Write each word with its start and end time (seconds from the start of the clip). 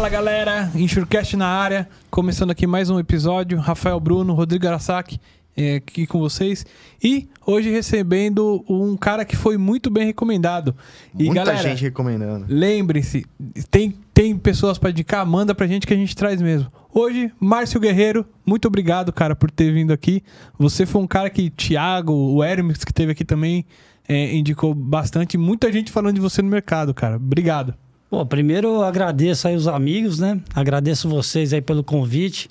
Fala 0.00 0.08
galera, 0.08 0.72
Insurecast 0.74 1.36
na 1.36 1.46
área, 1.46 1.86
começando 2.10 2.50
aqui 2.50 2.66
mais 2.66 2.88
um 2.88 2.98
episódio. 2.98 3.58
Rafael 3.58 4.00
Bruno, 4.00 4.32
Rodrigo 4.32 4.66
Arasaki 4.66 5.20
é, 5.54 5.74
aqui 5.74 6.06
com 6.06 6.18
vocês. 6.18 6.64
E 7.04 7.28
hoje 7.46 7.68
recebendo 7.68 8.64
um 8.66 8.96
cara 8.96 9.26
que 9.26 9.36
foi 9.36 9.58
muito 9.58 9.90
bem 9.90 10.06
recomendado. 10.06 10.74
E 11.14 11.24
Muita 11.24 11.44
galera, 11.44 11.68
gente 11.68 11.82
recomendando. 11.82 12.46
lembrem-se, 12.48 13.26
tem, 13.70 13.94
tem 14.14 14.38
pessoas 14.38 14.78
para 14.78 14.88
indicar, 14.88 15.26
manda 15.26 15.54
pra 15.54 15.66
gente 15.66 15.86
que 15.86 15.92
a 15.92 15.98
gente 15.98 16.16
traz 16.16 16.40
mesmo. 16.40 16.72
Hoje, 16.94 17.30
Márcio 17.38 17.78
Guerreiro, 17.78 18.24
muito 18.46 18.66
obrigado, 18.68 19.12
cara, 19.12 19.36
por 19.36 19.50
ter 19.50 19.70
vindo 19.70 19.92
aqui. 19.92 20.22
Você 20.58 20.86
foi 20.86 21.02
um 21.02 21.06
cara 21.06 21.28
que 21.28 21.50
Thiago, 21.50 22.14
o 22.14 22.42
Hermes, 22.42 22.84
que 22.84 22.92
teve 22.94 23.12
aqui 23.12 23.22
também, 23.22 23.66
é, 24.08 24.34
indicou 24.34 24.74
bastante. 24.74 25.36
Muita 25.36 25.70
gente 25.70 25.92
falando 25.92 26.14
de 26.14 26.22
você 26.22 26.40
no 26.40 26.48
mercado, 26.48 26.94
cara. 26.94 27.16
Obrigado. 27.16 27.74
Bom, 28.10 28.26
primeiro 28.26 28.66
eu 28.66 28.82
agradeço 28.82 29.46
aí 29.46 29.54
os 29.54 29.68
amigos, 29.68 30.18
né? 30.18 30.40
Agradeço 30.52 31.08
vocês 31.08 31.52
aí 31.52 31.60
pelo 31.60 31.84
convite. 31.84 32.48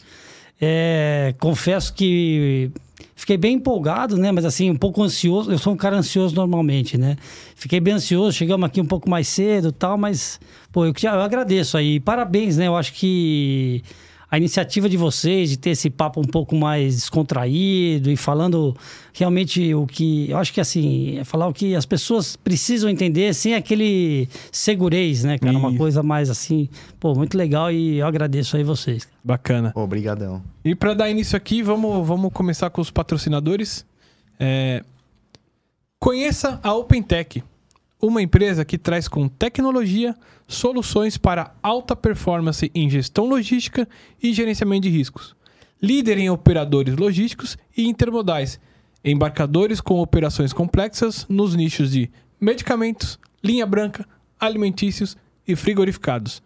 É, 0.62 1.36
confesso 1.38 1.94
que 1.94 2.72
fiquei 3.14 3.36
bem 3.36 3.56
empolgado, 3.56 4.16
né? 4.16 4.32
Mas 4.32 4.46
assim, 4.46 4.72
um 4.72 4.78
pouco 4.78 5.04
ansioso. 5.04 5.52
Eu 5.52 5.58
sou 5.58 5.74
um 5.74 5.76
cara 5.76 5.98
ansioso 5.98 6.34
normalmente, 6.34 6.98
né? 6.98 7.18
Fiquei 7.56 7.82
bem 7.82 7.96
ansioso, 7.96 8.32
chegamos 8.32 8.66
aqui 8.66 8.80
um 8.80 8.86
pouco 8.86 9.10
mais 9.10 9.28
cedo 9.28 9.70
tal, 9.74 9.98
mas, 9.98 10.40
pô, 10.72 10.86
eu, 10.86 10.94
eu 11.04 11.22
agradeço 11.22 11.78
aí. 11.78 12.00
Parabéns, 12.00 12.56
né? 12.56 12.68
Eu 12.68 12.78
acho 12.78 12.94
que 12.94 13.84
a 14.32 14.38
iniciativa 14.38 14.88
de 14.88 14.98
vocês 14.98 15.50
de 15.50 15.58
ter 15.58 15.72
esse 15.72 15.90
papo 15.90 16.20
um 16.20 16.26
pouco 16.26 16.56
mais 16.56 16.96
descontraído 16.96 18.12
e 18.12 18.16
falando 18.16 18.76
realmente 19.14 19.74
o 19.74 19.88
que. 19.88 20.30
Eu 20.30 20.38
acho 20.38 20.54
que 20.54 20.62
assim, 20.62 21.18
é 21.18 21.24
falar 21.24 21.48
o 21.48 21.54
que 21.54 21.76
as 21.76 21.86
pessoas 21.86 22.36
precisam 22.36 22.90
entender 22.90 23.34
sem 23.34 23.56
aquele 23.56 24.30
segurez, 24.52 25.24
né, 25.24 25.38
cara? 25.38 25.58
Uma 25.58 25.70
Isso. 25.70 25.78
coisa 25.78 26.04
mais 26.04 26.30
assim, 26.30 26.70
pô, 27.00 27.16
muito 27.16 27.38
legal 27.38 27.72
e 27.72 27.98
eu 27.98 28.08
agradeço 28.08 28.56
aí 28.56 28.64
vocês. 28.64 29.08
Bacana. 29.24 29.72
Obrigadão. 29.76 30.42
E 30.64 30.76
para 30.76 30.94
dar 30.94 31.10
início 31.10 31.36
aqui, 31.36 31.62
vamos, 31.62 32.08
vamos 32.08 32.32
começar 32.32 32.70
com 32.70 32.82
os 32.82 32.92
patrocinadores. 32.92 33.86
É, 34.40 34.84
Conheça 36.00 36.62
a 36.64 36.74
OpenTech, 36.74 37.44
uma 38.02 38.22
empresa 38.22 38.64
que 38.64 38.78
traz 38.78 39.08
com 39.08 39.28
tecnologia 39.28 40.16
soluções 40.48 41.18
para 41.18 41.54
alta 41.62 41.96
performance 41.96 42.72
em 42.74 42.90
gestão 42.90 43.26
logística 43.26 43.88
e 44.22 44.34
gerenciamento 44.34 44.84
de 44.84 44.90
riscos. 44.90 45.36
Líder 45.82 46.18
em 46.18 46.30
operadores 46.30 46.96
logísticos 46.96 47.58
e 47.76 47.88
intermodais, 47.88 48.60
embarcadores 49.04 49.82
com 49.82 50.00
operações 50.00 50.54
complexas 50.54 51.26
nos 51.30 51.56
nichos 51.56 51.92
de 51.92 52.10
medicamentos, 52.40 53.20
linha 53.44 53.66
branca, 53.66 54.08
alimentícios 54.40 55.18
e 55.48 55.56
frigorificados. 55.56 56.42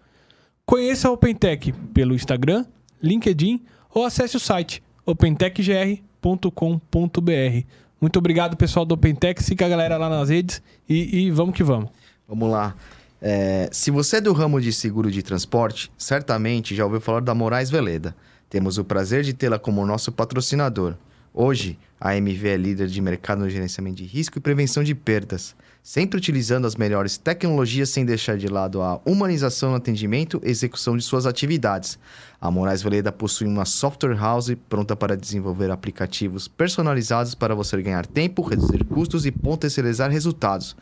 Conheça 0.66 1.08
a 1.08 1.12
OpenTech 1.12 1.72
pelo 1.94 2.16
Instagram, 2.16 2.66
LinkedIn 3.02 3.62
ou 3.94 4.06
acesse 4.06 4.38
o 4.38 4.40
site 4.40 4.82
opentechgr.com.br. 5.06 7.68
Muito 8.04 8.20
obrigado, 8.20 8.58
pessoal 8.58 8.86
do 8.86 8.96
OpenTech. 8.96 9.42
Siga 9.42 9.66
a 9.66 9.70
galera 9.70 9.96
lá 9.96 10.10
nas 10.10 10.28
redes 10.28 10.62
e, 10.90 11.20
e 11.20 11.32
vamos 11.32 11.56
que 11.56 11.64
vamos. 11.64 11.90
Vamos 12.28 12.52
lá. 12.52 12.76
É, 13.22 13.70
se 13.72 13.90
você 13.92 14.18
é 14.18 14.22
do 14.22 14.34
ramo 14.34 14.60
de 14.60 14.74
seguro 14.74 15.10
de 15.10 15.24
transporte, 15.24 15.90
certamente 15.98 16.76
já 16.76 16.84
ouviu 16.84 17.00
falar 17.00 17.22
da 17.22 17.34
Moraes 17.34 17.70
Veleda. 17.70 18.14
Temos 18.50 18.78
o 18.78 18.84
prazer 18.84 19.24
de 19.24 19.32
tê-la 19.32 19.58
como 19.58 19.86
nosso 19.86 20.12
patrocinador. 20.12 20.96
Hoje, 21.36 21.80
a 22.00 22.16
MV 22.16 22.48
é 22.48 22.58
líder 22.58 22.88
de 22.88 23.02
mercado 23.02 23.40
no 23.40 23.50
gerenciamento 23.50 23.96
de 23.96 24.04
risco 24.04 24.38
e 24.38 24.42
prevenção 24.42 24.84
de 24.84 24.94
perdas, 24.94 25.56
sempre 25.82 26.16
utilizando 26.16 26.68
as 26.68 26.76
melhores 26.76 27.18
tecnologias 27.18 27.90
sem 27.90 28.06
deixar 28.06 28.38
de 28.38 28.48
lado 28.48 28.84
a 28.84 29.02
humanização 29.04 29.72
no 29.72 29.78
atendimento 29.78 30.40
e 30.44 30.52
execução 30.52 30.96
de 30.96 31.04
suas 31.04 31.26
atividades. 31.26 31.98
A 32.40 32.52
Moraes 32.52 32.84
Veleda 32.84 33.12
possui 33.12 33.48
uma 33.48 33.66
software 33.66 34.16
house 34.16 34.56
pronta 34.70 34.96
para 34.96 35.18
desenvolver 35.18 35.72
aplicativos 35.72 36.48
personalizados 36.48 37.34
para 37.34 37.56
você 37.56 37.82
ganhar 37.82 38.06
tempo, 38.06 38.44
reduzir 38.44 38.84
custos 38.84 39.26
e 39.26 39.32
potencializar 39.32 40.10
resultados. 40.10 40.76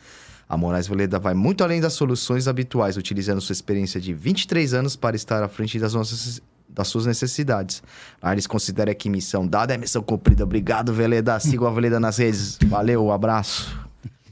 A 0.46 0.56
Moraes 0.58 0.86
Veleda 0.86 1.18
vai 1.18 1.32
muito 1.32 1.64
além 1.64 1.80
das 1.80 1.94
soluções 1.94 2.46
habituais, 2.46 2.98
utilizando 2.98 3.40
sua 3.40 3.54
experiência 3.54 3.98
de 3.98 4.12
23 4.12 4.74
anos 4.74 4.96
para 4.96 5.16
estar 5.16 5.42
à 5.42 5.48
frente 5.48 5.78
das, 5.78 5.94
nossas, 5.94 6.42
das 6.72 6.88
suas 6.88 7.06
necessidades. 7.06 7.82
Lá 8.22 8.32
eles 8.32 8.46
consideram 8.46 8.94
que 8.94 9.08
missão 9.10 9.46
dada 9.46 9.74
é 9.74 9.78
missão 9.78 10.02
cumprida. 10.02 10.44
Obrigado, 10.44 10.92
Veleda. 10.92 11.38
Sigam 11.38 11.66
a 11.66 11.70
Veleda 11.70 12.00
nas 12.00 12.16
redes. 12.18 12.58
Valeu, 12.66 13.04
um 13.04 13.12
abraço. 13.12 13.78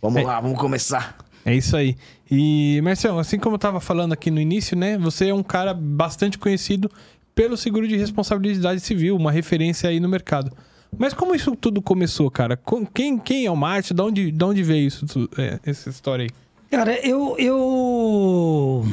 Vamos 0.00 0.22
É. 0.22 0.24
lá, 0.24 0.40
vamos 0.40 0.58
começar. 0.58 1.16
É 1.44 1.54
isso 1.54 1.76
aí. 1.76 1.96
E, 2.30 2.80
Marcelo, 2.82 3.18
assim 3.18 3.38
como 3.38 3.54
eu 3.54 3.56
estava 3.56 3.80
falando 3.80 4.12
aqui 4.12 4.30
no 4.30 4.40
início, 4.40 4.76
né? 4.76 4.96
Você 4.98 5.28
é 5.28 5.34
um 5.34 5.42
cara 5.42 5.72
bastante 5.74 6.38
conhecido 6.38 6.90
pelo 7.34 7.56
seguro 7.56 7.86
de 7.88 7.96
responsabilidade 7.96 8.80
civil, 8.80 9.16
uma 9.16 9.32
referência 9.32 9.88
aí 9.88 10.00
no 10.00 10.08
mercado. 10.08 10.52
Mas 10.98 11.14
como 11.14 11.34
isso 11.34 11.54
tudo 11.56 11.80
começou, 11.80 12.30
cara? 12.30 12.58
Quem, 12.92 13.16
quem 13.18 13.46
é 13.46 13.50
o 13.50 13.56
Márcio? 13.56 13.94
De 13.94 14.02
onde, 14.02 14.30
de 14.32 14.44
onde 14.44 14.62
veio 14.62 14.86
isso, 14.88 15.06
é, 15.38 15.58
essa 15.64 15.88
história 15.88 16.24
aí? 16.24 16.30
Cara, 16.70 16.94
eu. 17.06 17.36
Eu. 17.38 18.86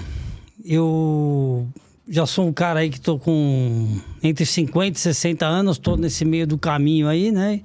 Eu 0.66 1.68
já 2.08 2.26
sou 2.26 2.48
um 2.48 2.54
cara 2.54 2.80
aí 2.80 2.90
que 2.90 3.00
tô 3.00 3.20
com 3.20 4.00
entre 4.24 4.46
50 4.46 4.98
e 4.98 5.02
60 5.02 5.46
anos, 5.46 5.78
tô 5.78 5.96
nesse 5.98 6.24
meio 6.24 6.48
do 6.48 6.58
caminho 6.58 7.08
aí, 7.08 7.32
né? 7.32 7.62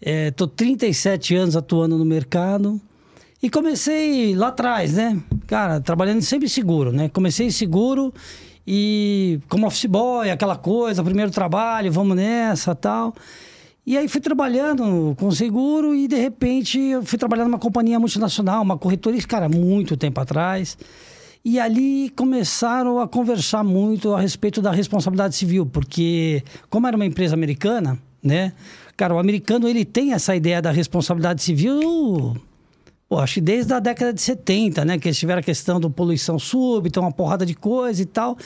É, 0.00 0.30
tô 0.30 0.46
37 0.46 1.34
anos 1.34 1.56
atuando 1.56 1.98
no 1.98 2.04
mercado. 2.04 2.80
E 3.42 3.48
comecei 3.48 4.34
lá 4.34 4.48
atrás, 4.48 4.94
né? 4.94 5.20
Cara, 5.46 5.80
trabalhando 5.80 6.22
sempre 6.22 6.48
seguro, 6.48 6.92
né? 6.92 7.08
Comecei 7.08 7.50
seguro 7.50 8.12
e 8.66 9.40
como 9.48 9.66
office 9.66 9.86
boy, 9.86 10.30
aquela 10.30 10.56
coisa, 10.56 11.02
primeiro 11.02 11.30
trabalho, 11.30 11.90
vamos 11.90 12.16
nessa 12.16 12.74
tal. 12.74 13.14
E 13.86 13.96
aí 13.96 14.06
fui 14.08 14.20
trabalhando 14.20 15.16
com 15.18 15.30
seguro 15.30 15.94
e 15.94 16.06
de 16.06 16.16
repente 16.16 16.78
eu 16.78 17.02
fui 17.02 17.18
trabalhar 17.18 17.44
numa 17.44 17.58
companhia 17.58 17.98
multinacional, 17.98 18.62
uma 18.62 18.78
corretora, 18.78 19.16
cara, 19.26 19.48
muito 19.48 19.96
tempo 19.96 20.20
atrás. 20.20 20.76
E 21.44 21.58
ali 21.58 22.10
começaram 22.10 23.00
a 23.00 23.08
conversar 23.08 23.64
muito 23.64 24.14
a 24.14 24.20
respeito 24.20 24.60
da 24.60 24.70
responsabilidade 24.70 25.34
civil, 25.34 25.64
porque 25.64 26.42
como 26.68 26.86
era 26.86 26.96
uma 26.96 27.06
empresa 27.06 27.34
americana, 27.34 27.98
né? 28.22 28.52
Cara, 28.96 29.14
o 29.14 29.18
americano 29.18 29.66
ele 29.66 29.84
tem 29.84 30.12
essa 30.12 30.36
ideia 30.36 30.60
da 30.60 30.70
responsabilidade 30.70 31.42
civil 31.42 32.36
Pô, 33.10 33.18
acho 33.18 33.34
que 33.34 33.40
desde 33.40 33.74
a 33.74 33.80
década 33.80 34.12
de 34.12 34.22
70, 34.22 34.84
né? 34.84 34.96
Que 34.96 35.08
eles 35.08 35.18
tiveram 35.18 35.40
a 35.40 35.42
questão 35.42 35.80
do 35.80 35.90
poluição 35.90 36.38
súbita, 36.38 37.00
uma 37.00 37.10
porrada 37.10 37.44
de 37.44 37.54
coisa 37.54 38.00
e 38.00 38.06
tal. 38.06 38.38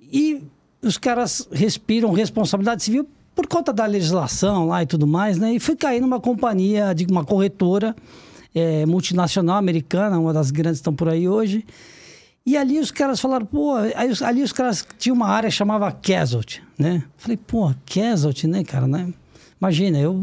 E 0.00 0.42
os 0.82 0.98
caras 0.98 1.48
respiram 1.52 2.10
responsabilidade 2.10 2.82
civil 2.82 3.08
por 3.36 3.46
conta 3.46 3.72
da 3.72 3.86
legislação 3.86 4.66
lá 4.66 4.82
e 4.82 4.86
tudo 4.86 5.06
mais, 5.06 5.38
né? 5.38 5.54
E 5.54 5.60
fui 5.60 5.76
cair 5.76 6.00
numa 6.00 6.18
companhia, 6.18 6.92
de 6.92 7.06
uma 7.06 7.24
corretora 7.24 7.94
eh, 8.52 8.84
multinacional 8.84 9.58
americana, 9.58 10.18
uma 10.18 10.32
das 10.32 10.50
grandes 10.50 10.78
estão 10.80 10.92
por 10.92 11.08
aí 11.08 11.28
hoje. 11.28 11.64
E 12.46 12.56
ali 12.56 12.78
os 12.78 12.90
caras 12.90 13.20
falaram, 13.20 13.46
pô, 13.46 13.74
aí 13.76 14.12
ali 14.22 14.42
os 14.42 14.52
caras 14.52 14.86
tinham 14.98 15.16
uma 15.16 15.28
área 15.28 15.48
que 15.48 15.56
chamava 15.56 15.90
Casualty, 15.90 16.62
né? 16.78 17.02
Falei, 17.16 17.38
pô, 17.38 17.72
Casualty, 17.86 18.46
né, 18.46 18.62
cara, 18.62 18.86
né? 18.86 19.12
Imagina, 19.58 19.98
eu 19.98 20.20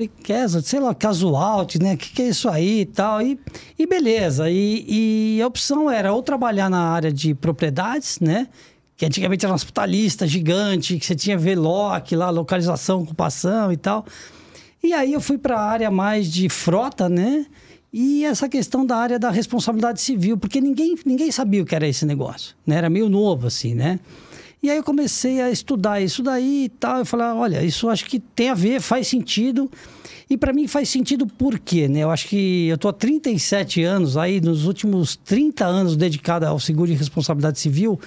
Falei, 0.00 0.10
Casualty, 0.24 0.68
sei 0.68 0.80
lá, 0.80 0.94
casualty, 0.94 1.82
né? 1.82 1.94
O 1.94 1.96
que, 1.98 2.10
que 2.10 2.22
é 2.22 2.28
isso 2.28 2.48
aí 2.48 2.80
e 2.80 2.86
tal? 2.86 3.20
E, 3.20 3.38
e 3.78 3.86
beleza. 3.86 4.48
E, 4.48 5.36
e 5.36 5.42
a 5.42 5.46
opção 5.46 5.90
era 5.90 6.12
ou 6.12 6.22
trabalhar 6.22 6.70
na 6.70 6.80
área 6.80 7.12
de 7.12 7.34
propriedades, 7.34 8.18
né? 8.18 8.48
Que 8.96 9.04
antigamente 9.04 9.44
era 9.44 9.52
uma 9.52 9.56
hospitalista 9.56 10.26
gigante, 10.26 10.98
que 10.98 11.04
você 11.04 11.14
tinha 11.14 11.36
VLOC 11.36 12.14
lá, 12.14 12.30
localização, 12.30 13.02
ocupação 13.02 13.72
e 13.72 13.76
tal. 13.76 14.06
E 14.82 14.94
aí 14.94 15.12
eu 15.12 15.20
fui 15.20 15.36
para 15.36 15.58
a 15.58 15.64
área 15.64 15.90
mais 15.90 16.32
de 16.32 16.48
frota, 16.48 17.08
né? 17.08 17.44
E 17.92 18.24
essa 18.24 18.48
questão 18.48 18.86
da 18.86 18.96
área 18.96 19.18
da 19.18 19.30
responsabilidade 19.30 20.00
civil, 20.00 20.36
porque 20.38 20.60
ninguém, 20.60 20.96
ninguém 21.04 21.32
sabia 21.32 21.62
o 21.62 21.66
que 21.66 21.74
era 21.74 21.88
esse 21.88 22.06
negócio, 22.06 22.54
né? 22.64 22.76
Era 22.76 22.88
meio 22.88 23.08
novo, 23.08 23.48
assim, 23.48 23.74
né? 23.74 23.98
E 24.62 24.70
aí 24.70 24.76
eu 24.76 24.84
comecei 24.84 25.40
a 25.40 25.50
estudar 25.50 26.00
isso 26.00 26.22
daí 26.22 26.64
e 26.64 26.68
tal. 26.68 26.98
Eu 26.98 27.06
falei, 27.06 27.26
olha, 27.26 27.64
isso 27.64 27.88
acho 27.88 28.04
que 28.04 28.20
tem 28.20 28.50
a 28.50 28.54
ver, 28.54 28.80
faz 28.80 29.08
sentido. 29.08 29.70
E 30.28 30.36
para 30.36 30.52
mim 30.52 30.68
faz 30.68 30.88
sentido 30.88 31.26
por 31.26 31.58
quê, 31.58 31.88
né? 31.88 32.00
Eu 32.00 32.10
acho 32.10 32.28
que 32.28 32.68
eu 32.68 32.78
tô 32.78 32.86
há 32.86 32.92
37 32.92 33.82
anos 33.82 34.16
aí, 34.16 34.40
nos 34.40 34.66
últimos 34.66 35.16
30 35.16 35.64
anos 35.64 35.96
dedicado 35.96 36.46
ao 36.46 36.60
seguro 36.60 36.88
de 36.88 36.96
responsabilidade 36.96 37.58
civil, 37.58 37.98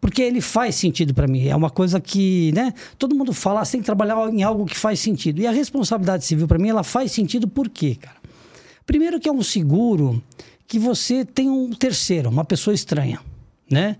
porque 0.00 0.22
ele 0.22 0.40
faz 0.40 0.74
sentido 0.74 1.14
para 1.14 1.28
mim. 1.28 1.46
É 1.46 1.54
uma 1.54 1.70
coisa 1.70 2.00
que, 2.00 2.50
né? 2.52 2.74
Todo 2.98 3.14
mundo 3.14 3.32
fala, 3.32 3.60
"Ah, 3.60 3.64
você 3.64 3.72
tem 3.72 3.80
que 3.80 3.86
trabalhar 3.86 4.16
em 4.32 4.42
algo 4.42 4.64
que 4.64 4.76
faz 4.76 4.98
sentido. 4.98 5.40
E 5.40 5.46
a 5.46 5.52
responsabilidade 5.52 6.24
civil 6.24 6.48
para 6.48 6.58
mim, 6.58 6.70
ela 6.70 6.82
faz 6.82 7.12
sentido 7.12 7.46
por 7.46 7.68
quê, 7.68 7.96
cara? 8.00 8.19
Primeiro 8.90 9.20
que 9.20 9.28
é 9.28 9.32
um 9.32 9.40
seguro 9.40 10.20
que 10.66 10.76
você 10.76 11.24
tem 11.24 11.48
um 11.48 11.70
terceiro, 11.70 12.28
uma 12.28 12.44
pessoa 12.44 12.74
estranha, 12.74 13.20
né? 13.70 13.96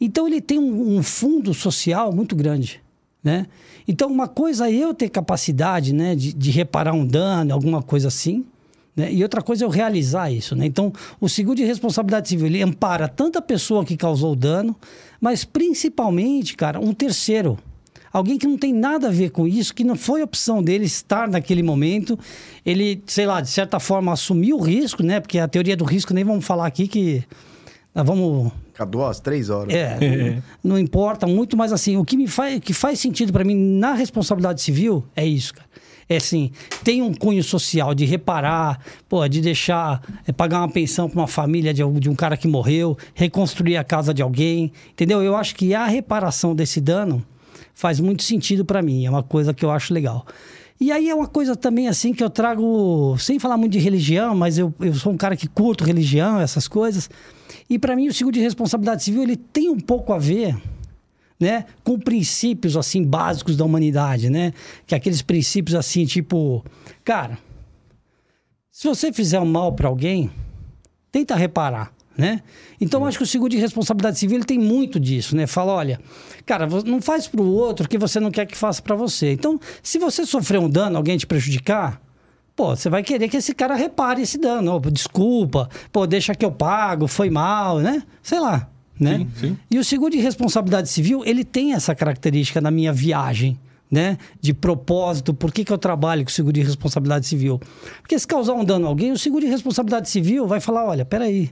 Então 0.00 0.26
ele 0.26 0.40
tem 0.40 0.58
um, 0.58 0.96
um 0.96 1.00
fundo 1.00 1.54
social 1.54 2.12
muito 2.12 2.34
grande, 2.34 2.82
né? 3.22 3.46
Então 3.86 4.10
uma 4.10 4.26
coisa 4.26 4.68
é 4.68 4.74
eu 4.74 4.92
ter 4.92 5.10
capacidade, 5.10 5.92
né, 5.94 6.16
de, 6.16 6.32
de 6.32 6.50
reparar 6.50 6.92
um 6.92 7.06
dano, 7.06 7.54
alguma 7.54 7.84
coisa 7.84 8.08
assim, 8.08 8.44
Né? 8.94 9.12
E 9.12 9.22
outra 9.22 9.40
coisa 9.42 9.64
é 9.64 9.66
eu 9.66 9.70
realizar 9.70 10.30
isso. 10.30 10.54
Né? 10.54 10.66
Então, 10.66 10.92
o 11.20 11.28
seguro 11.28 11.56
de 11.56 11.64
responsabilidade 11.64 12.28
civil 12.28 12.46
ele 12.46 12.62
ampara 12.62 13.08
tanto 13.08 13.38
a 13.38 13.42
pessoa 13.42 13.84
que 13.84 13.96
causou 13.96 14.32
o 14.32 14.36
dano, 14.36 14.76
mas 15.20 15.44
principalmente, 15.44 16.56
cara, 16.56 16.78
um 16.78 16.92
terceiro. 16.92 17.58
Alguém 18.12 18.36
que 18.36 18.46
não 18.46 18.58
tem 18.58 18.72
nada 18.72 19.08
a 19.08 19.10
ver 19.10 19.30
com 19.30 19.46
isso, 19.48 19.74
que 19.74 19.82
não 19.82 19.96
foi 19.96 20.22
opção 20.22 20.62
dele 20.62 20.84
estar 20.84 21.28
naquele 21.28 21.62
momento. 21.62 22.18
Ele, 22.64 23.02
sei 23.06 23.24
lá, 23.24 23.40
de 23.40 23.48
certa 23.48 23.80
forma 23.80 24.12
assumiu 24.12 24.58
o 24.58 24.60
risco, 24.60 25.02
né? 25.02 25.18
Porque 25.18 25.38
a 25.38 25.48
teoria 25.48 25.76
do 25.76 25.84
risco 25.84 26.12
nem 26.12 26.22
vamos 26.22 26.44
falar 26.44 26.66
aqui 26.66 26.86
que 26.86 27.24
nós 27.94 28.06
vamos 28.06 28.52
Fica 28.72 28.86
duas, 28.86 29.20
três 29.20 29.50
horas. 29.50 29.72
é, 29.74 30.42
não 30.64 30.78
importa 30.78 31.26
muito, 31.26 31.56
mas 31.56 31.72
assim, 31.72 31.96
o 31.96 32.04
que 32.04 32.16
me 32.16 32.26
faz, 32.26 32.58
que 32.60 32.72
faz 32.72 32.98
sentido 32.98 33.32
para 33.32 33.44
mim 33.44 33.54
na 33.54 33.94
responsabilidade 33.94 34.62
civil 34.62 35.04
é 35.14 35.26
isso, 35.26 35.54
cara. 35.54 35.72
É 36.08 36.16
assim, 36.16 36.50
tem 36.84 37.00
um 37.00 37.14
cunho 37.14 37.42
social 37.42 37.94
de 37.94 38.04
reparar, 38.04 38.80
pô, 39.08 39.26
de 39.28 39.40
deixar, 39.40 40.02
é, 40.26 40.32
pagar 40.32 40.58
uma 40.58 40.68
pensão 40.68 41.08
para 41.08 41.20
uma 41.20 41.26
família 41.26 41.72
de, 41.72 41.82
de 42.00 42.10
um 42.10 42.14
cara 42.14 42.36
que 42.36 42.48
morreu, 42.48 42.98
reconstruir 43.14 43.76
a 43.76 43.84
casa 43.84 44.12
de 44.12 44.20
alguém, 44.20 44.72
entendeu? 44.90 45.22
Eu 45.22 45.36
acho 45.36 45.54
que 45.54 45.74
a 45.74 45.86
reparação 45.86 46.54
desse 46.54 46.80
dano 46.80 47.24
faz 47.74 48.00
muito 48.00 48.22
sentido 48.22 48.64
para 48.64 48.82
mim, 48.82 49.06
é 49.06 49.10
uma 49.10 49.22
coisa 49.22 49.52
que 49.54 49.64
eu 49.64 49.70
acho 49.70 49.92
legal. 49.92 50.26
E 50.80 50.90
aí 50.90 51.08
é 51.08 51.14
uma 51.14 51.28
coisa 51.28 51.54
também 51.54 51.86
assim 51.86 52.12
que 52.12 52.24
eu 52.24 52.28
trago, 52.28 53.16
sem 53.16 53.38
falar 53.38 53.56
muito 53.56 53.72
de 53.72 53.78
religião, 53.78 54.34
mas 54.34 54.58
eu, 54.58 54.74
eu 54.80 54.94
sou 54.94 55.12
um 55.12 55.16
cara 55.16 55.36
que 55.36 55.46
curto 55.46 55.84
religião, 55.84 56.40
essas 56.40 56.66
coisas. 56.66 57.08
E 57.70 57.78
para 57.78 57.94
mim 57.94 58.08
o 58.08 58.12
seguro 58.12 58.34
de 58.34 58.40
responsabilidade 58.40 59.04
civil 59.04 59.22
ele 59.22 59.36
tem 59.36 59.68
um 59.68 59.78
pouco 59.78 60.12
a 60.12 60.18
ver, 60.18 60.56
né, 61.38 61.66
com 61.84 61.98
princípios 61.98 62.76
assim 62.76 63.04
básicos 63.04 63.56
da 63.56 63.64
humanidade, 63.64 64.28
né? 64.28 64.52
Que 64.86 64.94
é 64.94 64.98
aqueles 64.98 65.22
princípios 65.22 65.76
assim, 65.76 66.04
tipo, 66.04 66.64
cara, 67.04 67.38
se 68.70 68.88
você 68.88 69.12
fizer 69.12 69.38
um 69.38 69.46
mal 69.46 69.72
para 69.72 69.86
alguém, 69.86 70.30
tenta 71.12 71.36
reparar, 71.36 71.92
né? 72.16 72.42
Então 72.80 73.04
acho 73.04 73.18
que 73.18 73.24
o 73.24 73.26
seguro 73.26 73.50
de 73.50 73.56
responsabilidade 73.56 74.18
civil 74.18 74.44
tem 74.44 74.58
muito 74.58 75.00
disso, 75.00 75.36
né? 75.36 75.46
Fala, 75.46 75.72
olha, 75.72 76.00
cara, 76.44 76.66
não 76.84 77.00
faz 77.00 77.26
para 77.26 77.40
o 77.40 77.46
outro 77.46 77.86
o 77.86 77.88
que 77.88 77.98
você 77.98 78.20
não 78.20 78.30
quer 78.30 78.46
que 78.46 78.56
faça 78.56 78.82
para 78.82 78.94
você. 78.94 79.32
Então, 79.32 79.58
se 79.82 79.98
você 79.98 80.26
sofrer 80.26 80.58
um 80.58 80.68
dano, 80.68 80.96
alguém 80.96 81.16
te 81.16 81.26
prejudicar, 81.26 82.00
pô, 82.54 82.76
você 82.76 82.88
vai 82.90 83.02
querer 83.02 83.28
que 83.28 83.36
esse 83.36 83.54
cara 83.54 83.74
repare 83.74 84.22
esse 84.22 84.38
dano. 84.38 84.72
Ó, 84.72 84.78
desculpa, 84.90 85.68
pô, 85.90 86.06
deixa 86.06 86.34
que 86.34 86.44
eu 86.44 86.52
pago, 86.52 87.06
foi 87.06 87.30
mal, 87.30 87.78
né? 87.78 88.02
Sei 88.22 88.38
lá, 88.38 88.68
né? 88.98 89.18
Sim, 89.18 89.30
sim. 89.40 89.58
E 89.70 89.78
o 89.78 89.84
seguro 89.84 90.10
de 90.10 90.18
responsabilidade 90.18 90.88
civil, 90.88 91.22
ele 91.24 91.44
tem 91.44 91.72
essa 91.72 91.94
característica 91.94 92.60
na 92.60 92.70
minha 92.70 92.92
viagem, 92.92 93.58
né? 93.90 94.18
De 94.40 94.52
propósito, 94.52 95.34
por 95.34 95.52
que, 95.52 95.64
que 95.64 95.72
eu 95.72 95.78
trabalho 95.78 96.24
com 96.24 96.30
seguro 96.30 96.52
de 96.52 96.62
responsabilidade 96.62 97.26
civil? 97.26 97.60
Porque 98.00 98.18
se 98.18 98.26
causar 98.26 98.54
um 98.54 98.64
dano 98.64 98.86
a 98.86 98.88
alguém, 98.88 99.12
o 99.12 99.18
seguro 99.18 99.44
de 99.44 99.50
responsabilidade 99.50 100.08
civil 100.08 100.46
vai 100.46 100.60
falar, 100.60 100.86
olha, 100.86 101.04
peraí, 101.04 101.50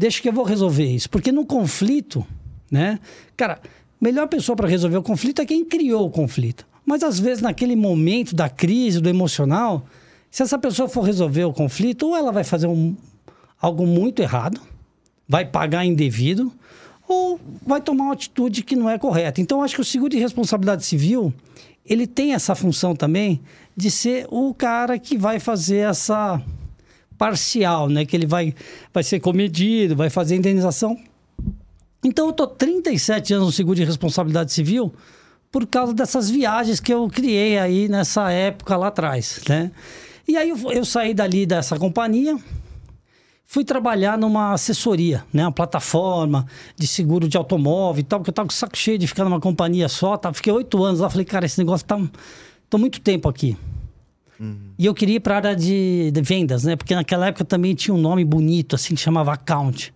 deixa 0.00 0.22
que 0.22 0.28
eu 0.28 0.32
vou 0.32 0.44
resolver 0.44 0.86
isso. 0.86 1.10
Porque 1.10 1.30
no 1.30 1.44
conflito, 1.44 2.26
né? 2.70 2.98
Cara, 3.36 3.60
melhor 4.00 4.26
pessoa 4.26 4.56
para 4.56 4.66
resolver 4.66 4.96
o 4.96 5.02
conflito 5.02 5.42
é 5.42 5.46
quem 5.46 5.62
criou 5.64 6.06
o 6.06 6.10
conflito. 6.10 6.66
Mas 6.86 7.02
às 7.02 7.18
vezes 7.18 7.42
naquele 7.42 7.76
momento 7.76 8.34
da 8.34 8.48
crise, 8.48 8.98
do 8.98 9.10
emocional, 9.10 9.84
se 10.30 10.42
essa 10.42 10.58
pessoa 10.58 10.88
for 10.88 11.02
resolver 11.02 11.44
o 11.44 11.52
conflito, 11.52 12.08
ou 12.08 12.16
ela 12.16 12.32
vai 12.32 12.42
fazer 12.42 12.66
um, 12.66 12.96
algo 13.60 13.86
muito 13.86 14.22
errado, 14.22 14.58
vai 15.28 15.44
pagar 15.44 15.84
indevido 15.84 16.50
ou 17.06 17.38
vai 17.66 17.80
tomar 17.80 18.04
uma 18.04 18.12
atitude 18.14 18.62
que 18.62 18.74
não 18.74 18.88
é 18.88 18.98
correta. 18.98 19.40
Então, 19.40 19.62
acho 19.62 19.74
que 19.74 19.80
o 19.80 19.84
seguro 19.84 20.10
de 20.10 20.18
responsabilidade 20.18 20.86
civil 20.86 21.34
ele 21.84 22.06
tem 22.06 22.34
essa 22.34 22.54
função 22.54 22.94
também 22.94 23.40
de 23.76 23.90
ser 23.90 24.26
o 24.30 24.54
cara 24.54 24.98
que 24.98 25.18
vai 25.18 25.40
fazer 25.40 25.78
essa 25.78 26.40
parcial, 27.20 27.90
né? 27.90 28.06
Que 28.06 28.16
ele 28.16 28.26
vai, 28.26 28.54
vai 28.94 29.02
ser 29.02 29.20
comedido, 29.20 29.94
vai 29.94 30.08
fazer 30.08 30.36
indenização. 30.36 30.96
Então, 32.02 32.28
eu 32.28 32.32
tô 32.32 32.46
37 32.46 33.34
anos 33.34 33.46
no 33.48 33.52
seguro 33.52 33.76
de 33.76 33.84
responsabilidade 33.84 34.50
civil 34.50 34.90
por 35.52 35.66
causa 35.66 35.92
dessas 35.92 36.30
viagens 36.30 36.80
que 36.80 36.94
eu 36.94 37.06
criei 37.08 37.58
aí 37.58 37.90
nessa 37.90 38.32
época 38.32 38.74
lá 38.74 38.86
atrás, 38.86 39.42
né? 39.46 39.70
E 40.26 40.34
aí 40.34 40.48
eu, 40.48 40.56
eu 40.72 40.82
saí 40.82 41.12
dali 41.12 41.44
dessa 41.44 41.78
companhia, 41.78 42.38
fui 43.44 43.64
trabalhar 43.64 44.16
numa 44.16 44.54
assessoria, 44.54 45.22
né? 45.30 45.44
Uma 45.44 45.52
plataforma 45.52 46.46
de 46.74 46.86
seguro 46.86 47.28
de 47.28 47.36
automóvel 47.36 48.00
e 48.00 48.04
tal, 48.04 48.20
porque 48.20 48.30
eu 48.30 48.34
tava 48.34 48.48
com 48.48 48.54
o 48.54 48.56
saco 48.56 48.78
cheio 48.78 48.96
de 48.96 49.06
ficar 49.06 49.24
numa 49.24 49.40
companhia 49.40 49.90
só, 49.90 50.16
tá? 50.16 50.32
Fiquei 50.32 50.54
oito 50.54 50.82
anos 50.82 51.00
lá, 51.00 51.10
falei, 51.10 51.26
cara, 51.26 51.44
esse 51.44 51.58
negócio 51.58 51.86
tá... 51.86 52.00
Tô 52.70 52.78
muito 52.78 52.98
tempo 53.00 53.28
aqui. 53.28 53.58
E 54.78 54.86
eu 54.86 54.94
queria 54.94 55.16
ir 55.16 55.20
para 55.20 55.34
a 55.34 55.36
área 55.36 55.56
de, 55.56 56.10
de 56.10 56.22
vendas, 56.22 56.64
né? 56.64 56.74
Porque 56.74 56.94
naquela 56.94 57.26
época 57.26 57.44
também 57.44 57.74
tinha 57.74 57.94
um 57.94 58.00
nome 58.00 58.24
bonito, 58.24 58.74
assim, 58.74 58.94
que 58.94 59.00
chamava 59.00 59.32
account. 59.34 59.92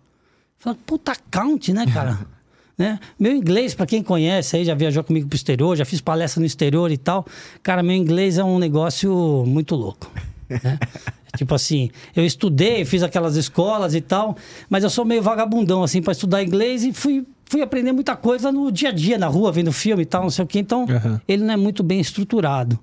Falei, 0.59 0.79
puta, 0.85 1.13
account, 1.13 1.73
né, 1.73 1.87
cara? 1.87 2.19
né? 2.77 3.01
Meu 3.19 3.33
inglês, 3.33 3.75
para 3.75 3.87
quem 3.87 4.03
conhece 4.03 4.57
aí, 4.57 4.65
já 4.65 4.75
viajou 4.75 5.03
comigo 5.03 5.27
pro 5.27 5.37
exterior, 5.37 5.77
já 5.77 5.85
fiz 5.87 6.01
palestra 6.01 6.41
no 6.41 6.47
exterior 6.47 6.91
e 6.93 6.99
tal. 6.99 7.27
Cara, 7.63 7.83
meu 7.83 7.97
inglês 7.97 8.37
é 8.37 8.45
um 8.45 8.59
negócio 8.59 9.45
muito 9.47 9.75
louco. 9.75 10.11
Né? 10.49 10.79
tipo 11.37 11.55
assim, 11.55 11.91
eu 12.15 12.25
estudei, 12.25 12.85
fiz 12.85 13.03
aquelas 13.03 13.37
escolas 13.37 13.95
e 13.95 14.01
tal, 14.01 14.37
mas 14.69 14.85
eu 14.85 14.91
sou 14.91 15.05
meio 15.05 15.23
vagabundão, 15.23 15.83
assim, 15.83 16.03
para 16.03 16.13
estudar 16.13 16.43
inglês 16.43 16.85
e 16.85 16.93
fui, 16.93 17.27
fui 17.47 17.63
aprender 17.63 17.93
muita 17.93 18.17
coisa 18.17 18.51
no 18.51 18.71
dia 18.71 18.89
a 18.89 18.93
dia, 18.93 19.19
na 19.19 19.27
rua, 19.27 19.53
vendo 19.53 19.73
filme 19.73 20.03
e 20.03 20.07
tal, 20.07 20.23
não 20.23 20.31
sei 20.31 20.45
o 20.45 20.49
quê. 20.49 20.59
Então, 20.59 20.87
Aham. 20.89 21.21
ele 21.27 21.45
não 21.45 21.55
é 21.55 21.57
muito 21.57 21.83
bem 21.83 22.01
estruturado. 22.01 22.79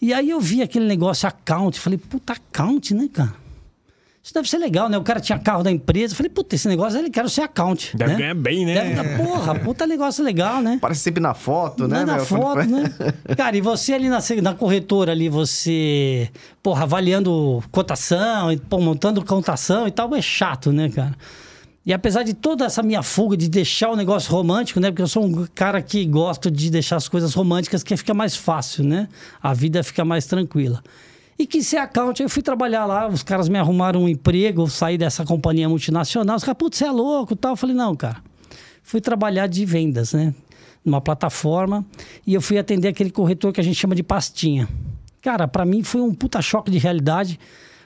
E 0.00 0.12
aí 0.12 0.30
eu 0.30 0.40
vi 0.40 0.62
aquele 0.62 0.86
negócio 0.86 1.28
account, 1.28 1.78
falei, 1.80 1.98
puta, 1.98 2.32
account, 2.32 2.94
né, 2.94 3.08
cara? 3.12 3.44
Isso 4.24 4.32
deve 4.32 4.48
ser 4.48 4.56
legal, 4.56 4.88
né? 4.88 4.96
O 4.96 5.02
cara 5.02 5.20
tinha 5.20 5.38
carro 5.38 5.62
da 5.62 5.70
empresa. 5.70 6.14
Falei, 6.14 6.30
puta, 6.30 6.54
esse 6.54 6.66
negócio 6.66 6.98
ele 6.98 7.10
quero 7.10 7.28
ser 7.28 7.42
account. 7.42 7.94
Deve 7.94 8.12
né? 8.12 8.18
ganhar 8.18 8.34
bem, 8.34 8.64
né? 8.64 8.94
Deve 8.94 9.22
porra, 9.22 9.54
puta 9.54 9.86
negócio 9.86 10.24
legal, 10.24 10.62
né? 10.62 10.78
Parece 10.80 11.02
sempre 11.02 11.20
na 11.20 11.34
foto, 11.34 11.86
né? 11.86 11.96
Não 11.96 12.02
é 12.02 12.04
na 12.06 12.16
meu? 12.16 12.24
foto, 12.24 12.64
né? 12.64 12.94
Cara, 13.36 13.54
e 13.54 13.60
você 13.60 13.92
ali 13.92 14.08
na, 14.08 14.20
na 14.40 14.54
corretora 14.54 15.12
ali, 15.12 15.28
você, 15.28 16.30
porra, 16.62 16.84
avaliando 16.84 17.62
cotação, 17.70 18.50
e, 18.50 18.56
pô, 18.56 18.80
montando 18.80 19.22
cotação 19.22 19.86
e 19.86 19.90
tal, 19.90 20.14
é 20.14 20.22
chato, 20.22 20.72
né, 20.72 20.88
cara? 20.88 21.14
E 21.86 21.92
apesar 21.92 22.22
de 22.22 22.32
toda 22.32 22.64
essa 22.64 22.82
minha 22.82 23.02
fuga 23.02 23.36
de 23.36 23.48
deixar 23.48 23.90
o 23.90 23.96
negócio 23.96 24.32
romântico, 24.32 24.80
né? 24.80 24.90
Porque 24.90 25.02
eu 25.02 25.08
sou 25.08 25.24
um 25.24 25.46
cara 25.54 25.82
que 25.82 26.04
gosto 26.06 26.50
de 26.50 26.70
deixar 26.70 26.96
as 26.96 27.08
coisas 27.08 27.34
românticas, 27.34 27.82
que 27.82 27.94
fica 27.96 28.14
mais 28.14 28.34
fácil, 28.34 28.84
né? 28.84 29.06
A 29.42 29.52
vida 29.52 29.82
fica 29.82 30.02
mais 30.04 30.26
tranquila. 30.26 30.82
E 31.38 31.46
que 31.46 31.62
ser 31.62 31.78
account, 31.78 32.22
eu 32.22 32.28
fui 32.28 32.42
trabalhar 32.42 32.86
lá, 32.86 33.08
os 33.08 33.22
caras 33.22 33.48
me 33.48 33.58
arrumaram 33.58 34.04
um 34.04 34.08
emprego, 34.08 34.62
eu 34.62 34.66
saí 34.68 34.96
dessa 34.96 35.24
companhia 35.24 35.68
multinacional, 35.68 36.36
os 36.36 36.44
caras, 36.44 36.56
putz, 36.56 36.78
você 36.78 36.86
é 36.86 36.90
louco 36.90 37.36
tal. 37.36 37.52
Eu 37.52 37.56
falei, 37.56 37.76
não, 37.76 37.94
cara. 37.94 38.16
Fui 38.82 39.00
trabalhar 39.00 39.46
de 39.46 39.64
vendas, 39.66 40.14
né? 40.14 40.34
Numa 40.84 41.00
plataforma, 41.00 41.84
e 42.26 42.34
eu 42.34 42.40
fui 42.40 42.56
atender 42.56 42.88
aquele 42.88 43.10
corretor 43.10 43.52
que 43.52 43.60
a 43.60 43.64
gente 43.64 43.76
chama 43.76 43.94
de 43.94 44.02
pastinha. 44.02 44.68
Cara, 45.20 45.48
para 45.48 45.64
mim 45.64 45.82
foi 45.82 46.00
um 46.00 46.14
puta 46.14 46.40
choque 46.40 46.70
de 46.70 46.78
realidade, 46.78 47.40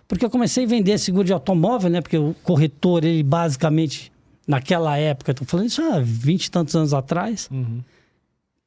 porque 0.08 0.24
eu 0.24 0.30
comecei 0.30 0.64
a 0.64 0.66
vender 0.66 0.98
seguro 0.98 1.24
de 1.24 1.32
automóvel, 1.32 1.90
né? 1.90 2.00
Porque 2.00 2.16
o 2.16 2.34
corretor, 2.42 3.04
ele 3.04 3.22
basicamente, 3.22 4.10
naquela 4.46 4.96
época, 4.96 5.34
tô 5.34 5.44
falando 5.44 5.66
isso 5.66 5.82
há 5.82 6.00
20 6.00 6.46
e 6.46 6.50
tantos 6.50 6.74
anos 6.74 6.94
atrás, 6.94 7.48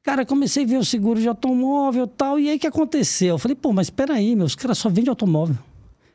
Cara, 0.02 0.26
comecei 0.26 0.64
a 0.64 0.66
ver 0.66 0.78
o 0.78 0.84
seguro 0.84 1.20
de 1.20 1.28
automóvel 1.28 2.04
e 2.04 2.08
tal. 2.08 2.38
E 2.38 2.48
aí 2.48 2.56
o 2.56 2.58
que 2.58 2.66
aconteceu? 2.66 3.28
Eu 3.28 3.38
falei, 3.38 3.54
pô, 3.54 3.72
mas 3.72 3.86
espera 3.86 4.14
aí, 4.14 4.34
meus 4.34 4.56
caras 4.56 4.76
só 4.78 4.88
vendem 4.88 5.08
automóvel. 5.08 5.56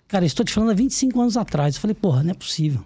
Cara, 0.10 0.25
estou 0.25 0.46
te 0.46 0.53
falando 0.53 0.72
há 0.72 0.74
25 0.74 1.22
anos 1.22 1.38
atrás. 1.38 1.75
Eu 1.75 1.81
falei, 1.81 1.93
porra, 1.93 2.22
não 2.22 2.31
é 2.31 2.34
possível. 2.34 2.84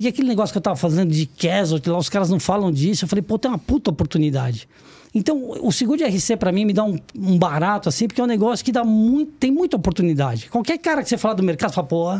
E 0.00 0.08
aquele 0.08 0.26
negócio 0.26 0.52
que 0.52 0.58
eu 0.58 0.62
tava 0.62 0.74
fazendo 0.74 1.12
de 1.12 1.26
casualty 1.26 1.88
lá, 1.88 1.98
os 1.98 2.08
caras 2.08 2.30
não 2.30 2.40
falam 2.40 2.72
disso. 2.72 3.04
Eu 3.04 3.08
falei, 3.08 3.22
pô, 3.22 3.38
tem 3.38 3.48
uma 3.48 3.58
puta 3.58 3.90
oportunidade. 3.90 4.68
Então, 5.14 5.52
o 5.60 5.70
seguro 5.70 5.98
de 5.98 6.04
RC 6.04 6.36
para 6.36 6.50
mim 6.50 6.64
me 6.64 6.72
dá 6.72 6.84
um, 6.84 6.98
um 7.14 7.38
barato 7.38 7.88
assim, 7.88 8.06
porque 8.06 8.20
é 8.20 8.24
um 8.24 8.26
negócio 8.26 8.64
que 8.64 8.72
dá 8.72 8.82
muito, 8.82 9.32
tem 9.32 9.50
muita 9.50 9.76
oportunidade. 9.76 10.48
Qualquer 10.48 10.78
cara 10.78 11.02
que 11.02 11.08
você 11.08 11.18
falar 11.18 11.34
do 11.34 11.42
mercado, 11.42 11.72
fala, 11.72 11.86
pô, 11.86 12.18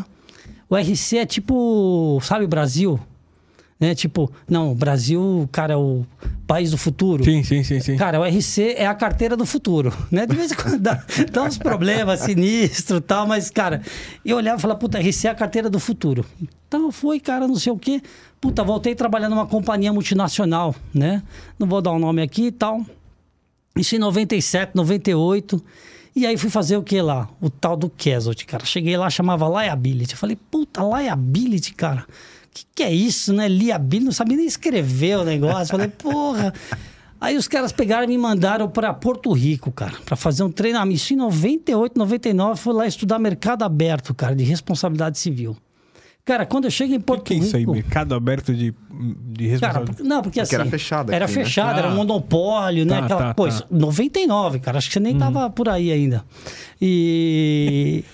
o 0.69 0.75
RC 0.75 1.17
é 1.17 1.25
tipo, 1.25 2.19
sabe, 2.21 2.45
Brasil? 2.45 2.99
Né? 3.83 3.93
Tipo, 3.93 4.31
não, 4.49 4.71
o 4.71 4.75
Brasil, 4.75 5.45
cara, 5.51 5.73
é 5.73 5.75
o 5.75 6.05
país 6.47 6.71
do 6.71 6.77
futuro. 6.77 7.21
Sim, 7.21 7.43
sim, 7.43 7.65
sim, 7.65 7.81
sim. 7.81 7.97
Cara, 7.97 8.17
o 8.17 8.23
RC 8.23 8.75
é 8.77 8.87
a 8.87 8.95
carteira 8.95 9.35
do 9.35 9.45
futuro, 9.45 9.91
né? 10.09 10.25
De 10.25 10.33
vez 10.33 10.53
em 10.53 10.55
quando 10.55 10.79
dá, 10.79 11.03
dá 11.29 11.43
uns 11.43 11.57
problemas 11.57 12.21
sinistros 12.23 12.99
e 12.99 13.01
tal, 13.01 13.27
mas, 13.27 13.49
cara, 13.49 13.81
eu 14.23 14.37
olhava 14.37 14.57
e 14.57 14.61
falava, 14.61 14.79
puta, 14.79 14.97
RC 14.97 15.27
é 15.27 15.31
a 15.31 15.35
carteira 15.35 15.69
do 15.69 15.81
futuro. 15.81 16.25
Então 16.65 16.93
foi, 16.93 17.19
cara, 17.19 17.45
não 17.45 17.57
sei 17.57 17.73
o 17.73 17.77
quê. 17.77 18.01
Puta, 18.39 18.63
voltei 18.63 18.93
a 18.93 18.95
trabalhar 18.95 19.27
numa 19.27 19.45
companhia 19.45 19.91
multinacional, 19.91 20.73
né? 20.93 21.21
Não 21.59 21.67
vou 21.67 21.81
dar 21.81 21.91
o 21.91 21.99
nome 21.99 22.21
aqui 22.21 22.45
e 22.45 22.51
tal. 22.53 22.85
Isso 23.75 23.97
em 23.97 23.99
97, 23.99 24.71
98. 24.75 25.61
E 26.15 26.25
aí 26.25 26.37
fui 26.37 26.49
fazer 26.49 26.77
o 26.77 26.83
que 26.83 27.01
lá? 27.01 27.27
O 27.41 27.49
tal 27.49 27.75
do 27.75 27.89
casualty, 27.89 28.45
cara. 28.45 28.63
Cheguei 28.63 28.95
lá, 28.95 29.09
chamava 29.09 29.45
liability. 29.61 30.13
Eu 30.13 30.17
falei, 30.17 30.37
puta, 30.49 30.81
liability, 30.81 31.73
cara. 31.73 32.05
Que, 32.53 32.65
que 32.75 32.83
é 32.83 32.93
isso, 32.93 33.33
né? 33.33 33.47
Liability, 33.47 34.05
não 34.05 34.11
sabia 34.11 34.37
nem 34.37 34.45
escrever 34.45 35.17
o 35.17 35.23
negócio. 35.23 35.71
Falei, 35.71 35.87
porra. 35.97 36.53
Aí 37.19 37.37
os 37.37 37.47
caras 37.47 37.71
pegaram 37.71 38.03
e 38.03 38.07
me 38.07 38.17
mandaram 38.17 38.69
para 38.69 38.93
Porto 38.93 39.31
Rico, 39.31 39.71
cara, 39.71 39.93
para 40.03 40.15
fazer 40.15 40.43
um 40.43 40.51
treinamento. 40.51 40.97
Isso 40.97 41.13
em 41.13 41.15
98, 41.15 41.97
99, 41.97 42.59
fui 42.59 42.73
lá 42.73 42.85
estudar 42.85 43.17
mercado 43.17 43.63
aberto, 43.63 44.13
cara, 44.13 44.35
de 44.35 44.43
responsabilidade 44.43 45.17
civil. 45.17 45.55
Cara, 46.25 46.45
quando 46.45 46.63
eu 46.65 46.71
chego 46.71 46.93
em 46.93 47.01
Porto 47.01 47.23
que, 47.23 47.35
que 47.35 47.41
é 47.41 47.43
isso 47.43 47.55
aí? 47.57 47.63
Rico. 47.63 47.73
Mercado 47.73 48.15
aberto 48.15 48.53
de, 48.53 48.71
de 48.71 48.75
Cara, 48.79 49.49
responsabilidade? 49.51 49.97
por- 49.97 50.05
não, 50.05 50.21
porque 50.21 50.39
assim. 50.39 50.55
era 50.55 50.65
fechado 50.65 51.11
Era 51.11 51.25
aqui, 51.25 51.35
né? 51.37 51.43
fechado, 51.43 51.77
era 51.79 51.89
Ah. 51.89 51.91
um 51.91 51.95
monopólio, 51.97 52.85
né? 52.85 52.99
Tá, 52.99 53.05
Aquela 53.05 53.21
tá, 53.21 53.33
coisa. 53.33 53.59
tá. 53.63 53.67
Uhum. 53.69 53.79
99, 53.79 54.59
cara. 54.59 54.77
Acho 54.77 54.87
que 54.87 54.93
você 54.93 54.99
nem 55.01 55.17
tava 55.17 55.49
por 55.49 55.67
aí 55.67 55.91
ainda. 55.91 56.23
E. 56.81 58.05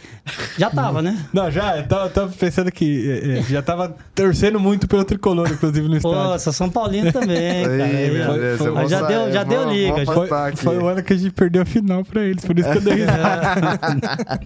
Já 0.58 0.70
tava, 0.72 1.02
né? 1.04 1.24
Não, 1.34 1.52
já, 1.52 1.78
eu 1.78 1.88
tava, 1.88 2.10
tava 2.10 2.32
pensando 2.32 2.72
que 2.72 3.10
é, 3.12 3.40
é, 3.40 3.42
já 3.44 3.62
tava 3.62 3.96
torcendo 4.16 4.60
muito 4.60 4.88
pelo 4.88 5.04
tricolor, 5.04 5.48
inclusive, 5.52 5.88
no 5.88 5.98
estádio. 5.98 6.18
Nossa, 6.18 6.52
São 6.52 6.70
Paulino 6.70 7.12
também, 7.12 7.64
cara. 7.64 7.78
Beleza, 7.78 8.64
eu 8.66 8.90
já 8.90 9.00
sair, 9.02 9.08
deu- 9.08 9.32
já 9.32 9.44
vou- 9.44 9.50
deu 9.66 9.72
liga. 9.72 10.06
Foi, 10.06 10.28
foi 10.56 10.78
o 10.80 10.88
ano 10.88 11.04
que 11.04 11.14
a 11.14 11.18
gente 11.18 11.32
perdeu 11.32 11.62
a 11.62 11.66
final 11.66 12.04
pra 12.04 12.24
eles, 12.24 12.44
por 12.44 12.58
isso 12.58 12.72
que 12.72 12.78
eu 12.78 12.82
dei 12.82 12.94
risada. 13.06 14.40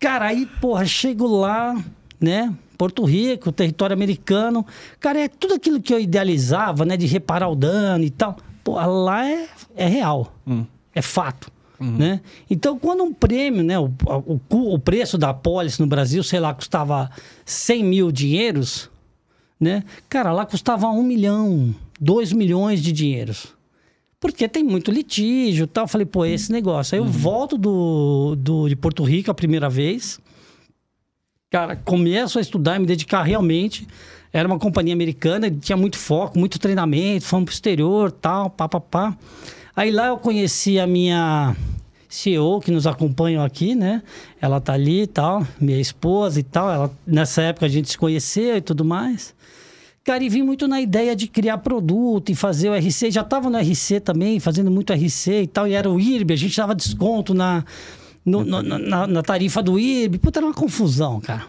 Cara, 0.00 0.26
aí, 0.26 0.46
porra, 0.60 0.84
chego 0.86 1.26
lá, 1.26 1.74
né? 2.20 2.52
Porto 2.76 3.04
Rico, 3.04 3.50
território 3.52 3.94
americano. 3.94 4.64
Cara, 5.00 5.20
é 5.20 5.28
tudo 5.28 5.54
aquilo 5.54 5.80
que 5.80 5.92
eu 5.92 6.00
idealizava, 6.00 6.84
né? 6.84 6.96
De 6.96 7.06
reparar 7.06 7.48
o 7.48 7.56
dano 7.56 8.04
e 8.04 8.10
tal. 8.10 8.36
Pô, 8.62 8.74
lá 8.74 9.28
é, 9.28 9.48
é 9.74 9.86
real. 9.86 10.34
É 10.94 11.02
fato. 11.02 11.50
Né? 11.78 12.22
Então, 12.48 12.78
quando 12.78 13.02
um 13.02 13.12
prêmio, 13.12 13.62
né? 13.62 13.78
O, 13.78 13.92
o, 14.06 14.40
o 14.74 14.78
preço 14.78 15.18
da 15.18 15.34
pólice 15.34 15.80
no 15.80 15.86
Brasil, 15.86 16.22
sei 16.22 16.40
lá, 16.40 16.54
custava 16.54 17.10
100 17.44 17.84
mil 17.84 18.10
dinheiros, 18.10 18.90
né? 19.60 19.84
Cara, 20.08 20.32
lá 20.32 20.46
custava 20.46 20.88
1 20.88 21.02
milhão, 21.02 21.74
2 22.00 22.32
milhões 22.32 22.82
de 22.82 22.92
dinheiros. 22.92 23.48
Porque 24.18 24.48
tem 24.48 24.64
muito 24.64 24.90
litígio 24.90 25.64
e 25.64 25.66
tal. 25.66 25.84
Eu 25.84 25.88
falei, 25.88 26.06
pô, 26.06 26.24
é 26.24 26.30
esse 26.30 26.50
negócio. 26.50 26.94
Aí 26.94 27.00
eu 27.00 27.04
volto 27.04 27.58
do, 27.58 28.34
do, 28.36 28.68
de 28.68 28.74
Porto 28.74 29.04
Rico 29.04 29.30
a 29.30 29.34
primeira 29.34 29.68
vez. 29.68 30.18
Cara, 31.48 31.76
começo 31.76 32.38
a 32.38 32.42
estudar 32.42 32.74
e 32.74 32.80
me 32.80 32.86
dedicar 32.86 33.22
realmente. 33.22 33.86
Era 34.32 34.48
uma 34.48 34.58
companhia 34.58 34.92
americana, 34.92 35.48
tinha 35.48 35.76
muito 35.76 35.96
foco, 35.96 36.36
muito 36.36 36.58
treinamento, 36.58 37.24
fomos 37.24 37.44
pro 37.44 37.54
exterior, 37.54 38.10
tal, 38.10 38.50
pá, 38.50 38.68
pá, 38.68 38.80
pá. 38.80 39.16
Aí 39.74 39.92
lá 39.92 40.08
eu 40.08 40.18
conheci 40.18 40.80
a 40.80 40.88
minha 40.88 41.54
CEO, 42.08 42.60
que 42.60 42.72
nos 42.72 42.84
acompanha 42.84 43.44
aqui, 43.44 43.76
né? 43.76 44.02
Ela 44.40 44.60
tá 44.60 44.72
ali 44.72 45.02
e 45.02 45.06
tal, 45.06 45.46
minha 45.60 45.80
esposa 45.80 46.40
e 46.40 46.42
tal. 46.42 46.68
Ela, 46.68 46.90
nessa 47.06 47.42
época 47.42 47.66
a 47.66 47.68
gente 47.68 47.90
se 47.90 47.96
conheceu 47.96 48.56
e 48.56 48.60
tudo 48.60 48.84
mais. 48.84 49.32
Cara, 50.02 50.24
e 50.24 50.28
vim 50.28 50.42
muito 50.42 50.66
na 50.66 50.80
ideia 50.80 51.14
de 51.14 51.28
criar 51.28 51.58
produto 51.58 52.30
e 52.30 52.34
fazer 52.34 52.70
o 52.70 52.74
RC. 52.74 53.12
Já 53.12 53.20
estava 53.20 53.48
no 53.48 53.56
RC 53.56 54.00
também, 54.00 54.40
fazendo 54.40 54.70
muito 54.70 54.92
RC 54.92 55.42
e 55.42 55.46
tal. 55.46 55.68
E 55.68 55.74
era 55.74 55.88
o 55.88 56.00
IRB, 56.00 56.34
a 56.34 56.36
gente 56.36 56.56
dava 56.56 56.74
desconto 56.74 57.32
na, 57.32 57.64
no- 58.26 58.44
no- 58.44 58.62
na, 58.62 59.06
na 59.06 59.22
tarifa 59.22 59.62
do 59.62 59.78
IRB. 59.78 60.18
Puta, 60.18 60.40
era 60.40 60.46
uma 60.46 60.52
confusão, 60.54 61.20
cara. 61.20 61.44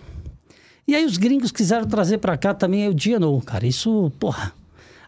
E 0.88 0.96
aí 0.96 1.04
os 1.04 1.18
gringos 1.18 1.52
quiseram 1.52 1.86
trazer 1.86 2.20
para 2.20 2.38
cá 2.38 2.54
também 2.54 2.88
o 2.88 2.94
GNO, 2.94 3.42
cara. 3.42 3.66
Isso, 3.68 4.10
porra. 4.20 4.54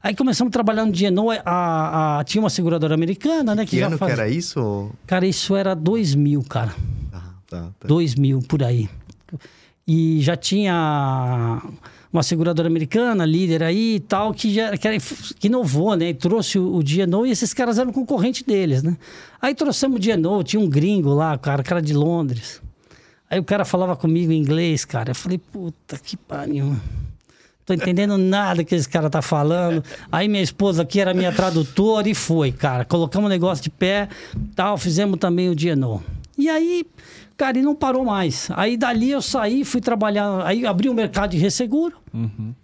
Aí 0.04 0.16
começamos 0.16 0.50
a 0.50 0.54
trabalhar 0.54 0.86
no 0.86 0.92
GNO. 0.92 1.30
A, 1.46 2.20
a- 2.20 2.24
tinha 2.24 2.42
uma 2.42 2.50
seguradora 2.50 2.94
americana, 2.96 3.54
né? 3.56 3.66
Que 3.66 3.80
já 3.80 3.88
ano 3.88 3.98
faz- 3.98 4.14
que 4.14 4.20
era 4.20 4.30
isso? 4.30 4.90
Cara, 5.08 5.26
isso 5.28 5.56
era 5.56 5.74
2000, 5.76 6.42
cara. 6.44 6.74
Ah, 7.14 7.22
tá, 7.48 7.62
tá. 7.80 7.88
2000 7.88 8.40
por 8.48 8.64
aí. 8.64 8.90
E 9.88 10.20
já 10.22 10.36
tinha 10.36 11.62
uma 12.12 12.24
seguradora 12.24 12.68
americana, 12.68 13.26
líder 13.26 13.64
aí 13.64 13.96
e 13.96 14.00
tal, 14.00 14.34
que 14.34 14.54
já 14.54 14.76
que, 14.78 14.90
que 15.40 15.48
inovou, 15.48 15.96
né? 15.96 16.10
E 16.10 16.14
trouxe 16.14 16.58
o, 16.58 16.76
o 16.76 16.84
GNO 16.84 17.26
e 17.26 17.32
esses 17.32 17.54
caras 17.54 17.78
eram 17.78 17.92
concorrente 17.94 18.44
deles, 18.44 18.82
né? 18.82 18.98
Aí 19.42 19.54
trouxemos 19.54 20.00
o 20.00 20.02
GNO, 20.02 20.44
tinha 20.44 20.60
um 20.60 20.68
gringo 20.68 21.14
lá, 21.14 21.38
cara, 21.38 21.62
cara 21.62 21.82
de 21.82 21.94
Londres. 21.94 22.62
Aí 23.30 23.40
o 23.40 23.44
cara 23.44 23.64
falava 23.64 23.96
comigo 23.96 24.32
em 24.32 24.38
inglês, 24.38 24.84
cara. 24.84 25.12
Eu 25.12 25.16
falei, 25.16 25.38
puta 25.38 26.00
que 26.00 26.18
pariu. 26.18 26.76
Tô 27.64 27.76
entendendo 27.76 28.18
nada 28.18 28.64
que 28.64 28.74
esse 28.74 28.90
cara 28.90 29.12
tá 29.12 29.22
falando. 29.22 29.84
Aí 30.12 30.28
minha 30.28 30.42
esposa 30.42 30.82
aqui 30.82 31.00
era 31.00 31.14
minha 31.14 31.32
tradutora 31.32 32.10
e 32.10 32.16
foi, 32.16 32.52
cara. 32.52 32.84
Colocamos 32.84 33.28
o 33.28 33.30
negócio 33.30 33.64
de 33.64 33.70
pé, 33.70 34.10
tal, 34.56 34.76
fizemos 34.76 35.20
também 35.20 35.48
o 35.52 35.56
GNO. 35.56 36.04
E 36.36 36.50
aí, 36.50 36.84
cara, 37.40 37.58
e 37.58 37.62
não 37.62 37.74
parou 37.74 38.04
mais. 38.04 38.50
Aí 38.54 38.76
dali 38.76 39.10
eu 39.12 39.22
saí, 39.22 39.64
fui 39.64 39.80
trabalhar, 39.80 40.46
aí 40.46 40.66
abri 40.66 40.90
o 40.90 40.94
mercado 40.94 41.32
de 41.32 41.38
resseguro. 41.38 41.96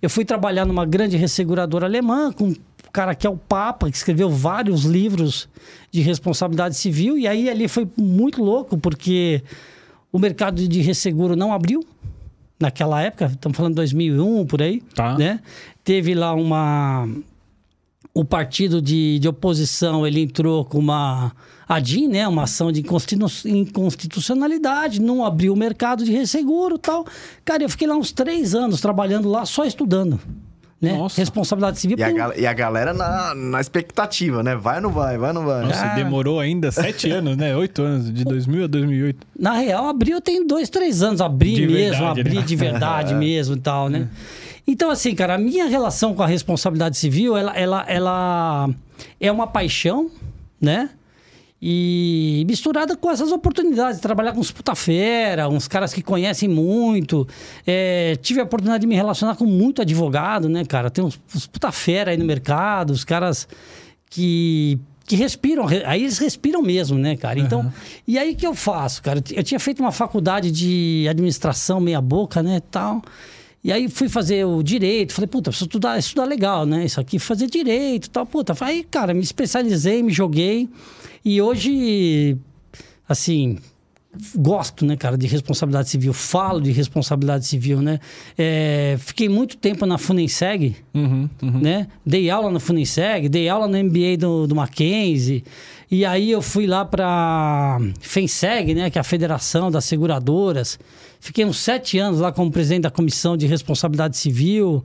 Eu 0.01 0.09
fui 0.09 0.25
trabalhar 0.25 0.65
numa 0.65 0.85
grande 0.85 1.15
resseguradora 1.15 1.85
alemã 1.85 2.31
com 2.33 2.49
um 2.49 2.55
cara 2.91 3.15
que 3.15 3.25
é 3.25 3.29
o 3.29 3.37
Papa, 3.37 3.89
que 3.89 3.95
escreveu 3.95 4.29
vários 4.29 4.83
livros 4.83 5.47
de 5.91 6.01
responsabilidade 6.01 6.75
civil. 6.75 7.17
E 7.17 7.25
aí 7.27 7.49
ali 7.49 7.67
foi 7.69 7.87
muito 7.97 8.43
louco, 8.43 8.77
porque 8.77 9.41
o 10.11 10.19
mercado 10.19 10.67
de 10.67 10.81
resseguro 10.81 11.35
não 11.37 11.53
abriu 11.53 11.83
naquela 12.59 13.01
época, 13.01 13.25
estamos 13.27 13.55
falando 13.57 13.71
de 13.73 13.75
2001 13.77 14.45
por 14.45 14.61
aí, 14.61 14.81
Tá. 14.93 15.17
né? 15.17 15.39
Teve 15.83 16.13
lá 16.15 16.33
uma 16.33 17.07
o 18.15 18.23
partido 18.25 18.81
de, 18.81 19.19
de 19.19 19.27
oposição 19.27 20.07
ele 20.07 20.21
entrou 20.21 20.63
com 20.65 20.79
uma 20.79 21.33
ADIM, 21.67 22.07
né, 22.07 22.25
uma 22.27 22.43
ação 22.43 22.71
de 22.71 22.79
inconstitu- 22.79 23.25
inconstitucionalidade, 23.47 25.01
não 25.01 25.25
abriu 25.25 25.53
o 25.53 25.55
mercado 25.57 26.03
de 26.05 26.11
resseguro, 26.11 26.75
e 26.75 26.79
tal. 26.79 27.05
Cara, 27.43 27.63
eu 27.63 27.69
fiquei 27.69 27.87
lá 27.87 27.95
uns 27.95 28.11
três 28.11 28.55
anos 28.55 28.79
trabalhando 28.81 29.29
lá 29.29 29.45
só 29.45 29.65
estudando, 29.65 30.19
né? 30.81 30.93
Nossa. 30.93 31.19
Responsabilidade 31.19 31.79
civil. 31.79 31.97
E 31.97 32.03
a, 32.03 32.11
gal- 32.11 32.33
e 32.37 32.45
a 32.47 32.53
galera 32.53 32.93
na, 32.93 33.33
na 33.35 33.59
expectativa, 33.59 34.43
né? 34.43 34.55
Vai 34.55 34.75
ou 34.77 34.83
não 34.83 34.91
vai? 34.91 35.17
Vai 35.17 35.29
ou 35.29 35.33
não 35.33 35.45
vai? 35.45 35.63
Nossa, 35.65 35.81
Cara. 35.81 35.95
demorou 35.95 36.39
ainda 36.39 36.71
sete 36.71 37.09
anos, 37.09 37.35
né? 37.35 37.55
Oito 37.55 37.81
anos, 37.81 38.13
de 38.13 38.23
2000 38.23 38.63
a 38.63 38.67
2008. 38.67 39.27
Na 39.37 39.53
real, 39.53 39.87
abriu 39.87 40.21
tem 40.21 40.45
dois, 40.45 40.69
três 40.69 41.01
anos. 41.01 41.19
Abri 41.19 41.55
De 41.55 41.67
mesmo, 41.67 41.97
verdade, 41.99 42.21
abri 42.21 42.35
né? 42.35 42.41
de 42.43 42.55
verdade 42.55 43.15
mesmo 43.15 43.55
e 43.55 43.59
tal, 43.59 43.89
né? 43.89 44.07
Então, 44.67 44.89
assim, 44.89 45.13
cara, 45.13 45.35
a 45.35 45.37
minha 45.37 45.65
relação 45.65 46.13
com 46.15 46.23
a 46.23 46.27
responsabilidade 46.27 46.97
civil, 46.97 47.37
ela, 47.37 47.55
ela, 47.57 47.85
ela 47.87 48.69
é 49.19 49.31
uma 49.31 49.45
paixão, 49.47 50.09
né? 50.59 50.89
E 51.61 52.43
misturada 52.47 52.95
com 52.95 53.09
essas 53.09 53.31
oportunidades 53.31 53.95
de 53.97 54.01
trabalhar 54.01 54.33
com 54.33 54.39
uns 54.39 54.51
puta-fera, 54.51 55.47
uns 55.49 55.67
caras 55.67 55.93
que 55.93 56.01
conhecem 56.01 56.47
muito. 56.49 57.27
É, 57.65 58.15
tive 58.21 58.39
a 58.39 58.43
oportunidade 58.43 58.81
de 58.81 58.87
me 58.87 58.95
relacionar 58.95 59.35
com 59.35 59.45
muito 59.45 59.81
advogado, 59.81 60.49
né, 60.49 60.63
cara? 60.65 60.89
Tem 60.91 61.03
uns, 61.03 61.19
uns 61.33 61.47
puta-fera 61.47 62.11
aí 62.11 62.17
no 62.17 62.25
mercado, 62.25 62.91
os 62.91 63.03
caras 63.03 63.47
que, 64.09 64.77
que 65.05 65.15
respiram, 65.15 65.65
re- 65.65 65.83
aí 65.85 66.01
eles 66.03 66.17
respiram 66.19 66.61
mesmo, 66.61 66.97
né, 66.99 67.15
cara? 67.15 67.39
Então, 67.39 67.71
e 68.07 68.17
aí 68.19 68.35
que 68.35 68.45
eu 68.45 68.53
faço, 68.53 69.01
cara? 69.01 69.23
Eu 69.31 69.43
tinha 69.43 69.59
feito 69.59 69.79
uma 69.79 69.91
faculdade 69.91 70.51
de 70.51 71.07
administração 71.09 71.79
meia 71.79 72.01
boca, 72.01 72.43
né, 72.43 72.61
tal. 72.69 73.01
E 73.65 73.71
aí 73.71 73.89
fui 73.89 74.07
fazer 74.07 74.45
o 74.45 74.61
direito, 74.61 75.11
falei, 75.11 75.27
puta, 75.27 75.49
preciso 75.49 75.65
estudar, 75.65 75.97
estudar 75.97 76.25
legal, 76.25 76.67
né? 76.67 76.85
Isso 76.85 77.01
aqui, 77.01 77.17
fazer 77.17 77.47
direito 77.47 78.05
e 78.05 78.09
tal. 78.11 78.23
Puta, 78.23 78.55
aí, 78.59 78.83
cara, 78.83 79.11
me 79.11 79.21
especializei, 79.21 80.03
me 80.03 80.13
joguei. 80.13 80.69
E 81.25 81.41
hoje, 81.41 82.37
assim, 83.09 83.57
gosto, 84.35 84.85
né, 84.85 84.95
cara, 84.95 85.17
de 85.17 85.25
responsabilidade 85.25 85.89
civil. 85.89 86.13
Falo 86.13 86.61
de 86.61 86.71
responsabilidade 86.71 87.47
civil, 87.47 87.81
né? 87.81 87.99
É, 88.37 88.97
fiquei 88.99 89.27
muito 89.27 89.57
tempo 89.57 89.83
na 89.87 89.97
Funenseg, 89.97 90.75
Uhum, 90.93 91.27
uhum. 91.41 91.59
né? 91.59 91.87
Dei 92.05 92.29
aula 92.29 92.51
na 92.51 92.59
Funenseg, 92.59 93.27
dei 93.29 93.49
aula 93.49 93.67
no 93.67 93.83
MBA 93.83 94.15
do, 94.19 94.45
do 94.45 94.53
Mackenzie. 94.55 95.43
E 95.89 96.05
aí 96.05 96.31
eu 96.31 96.41
fui 96.41 96.65
lá 96.65 96.83
para 96.83 97.79
FENSEG, 97.99 98.73
né? 98.73 98.89
Que 98.89 98.97
é 98.97 99.01
a 99.01 99.03
Federação 99.03 99.69
das 99.69 99.85
Seguradoras. 99.85 100.79
Fiquei 101.19 101.45
uns 101.45 101.57
sete 101.57 101.97
anos 101.97 102.19
lá 102.19 102.31
como 102.31 102.51
presidente 102.51 102.83
da 102.83 102.91
Comissão 102.91 103.37
de 103.37 103.45
Responsabilidade 103.45 104.17
Civil. 104.17 104.83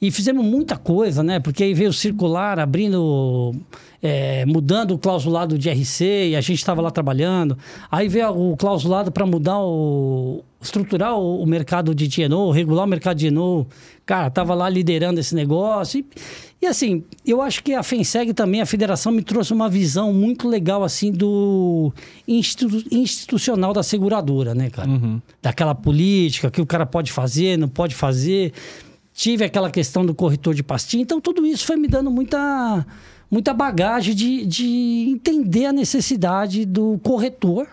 E 0.00 0.10
fizemos 0.10 0.42
muita 0.44 0.76
coisa, 0.78 1.22
né? 1.22 1.38
Porque 1.38 1.62
aí 1.62 1.74
veio 1.74 1.90
o 1.90 1.92
circular 1.92 2.58
abrindo, 2.58 3.54
é, 4.02 4.46
mudando 4.46 4.92
o 4.92 4.98
clausulado 4.98 5.58
de 5.58 5.68
RC 5.68 6.30
e 6.30 6.36
a 6.36 6.40
gente 6.40 6.58
estava 6.58 6.80
lá 6.80 6.90
trabalhando. 6.90 7.58
Aí 7.90 8.08
veio 8.08 8.30
o 8.30 8.56
clausulado 8.56 9.12
para 9.12 9.26
mudar 9.26 9.58
o. 9.60 10.42
estruturar 10.62 11.18
o, 11.18 11.42
o 11.42 11.46
mercado 11.46 11.94
de 11.94 12.08
GNO, 12.08 12.50
regular 12.50 12.86
o 12.86 12.88
mercado 12.88 13.18
de 13.18 13.28
GNO. 13.28 13.66
Cara, 14.06 14.30
tava 14.30 14.54
lá 14.54 14.70
liderando 14.70 15.20
esse 15.20 15.34
negócio. 15.34 16.00
E, 16.00 16.06
e 16.62 16.66
assim, 16.66 17.04
eu 17.26 17.42
acho 17.42 17.62
que 17.62 17.74
a 17.74 17.82
FENSEG 17.82 18.32
também, 18.32 18.62
a 18.62 18.66
federação, 18.66 19.12
me 19.12 19.22
trouxe 19.22 19.52
uma 19.52 19.68
visão 19.68 20.14
muito 20.14 20.48
legal, 20.48 20.82
assim, 20.82 21.12
do 21.12 21.92
institu- 22.26 22.84
institucional 22.90 23.74
da 23.74 23.82
seguradora, 23.82 24.54
né, 24.54 24.70
cara? 24.70 24.88
Daquela 25.42 25.74
política 25.74 26.50
que 26.50 26.60
o 26.60 26.66
cara 26.66 26.86
pode 26.86 27.12
fazer, 27.12 27.58
não 27.58 27.68
pode 27.68 27.94
fazer 27.94 28.52
tive 29.20 29.44
aquela 29.44 29.70
questão 29.70 30.04
do 30.04 30.14
corretor 30.14 30.54
de 30.54 30.62
pastinha. 30.62 31.02
Então, 31.02 31.20
tudo 31.20 31.44
isso 31.44 31.66
foi 31.66 31.76
me 31.76 31.86
dando 31.86 32.10
muita, 32.10 32.86
muita 33.30 33.52
bagagem 33.52 34.14
de, 34.14 34.46
de 34.46 35.10
entender 35.10 35.66
a 35.66 35.74
necessidade 35.74 36.64
do 36.64 36.98
corretor, 37.02 37.68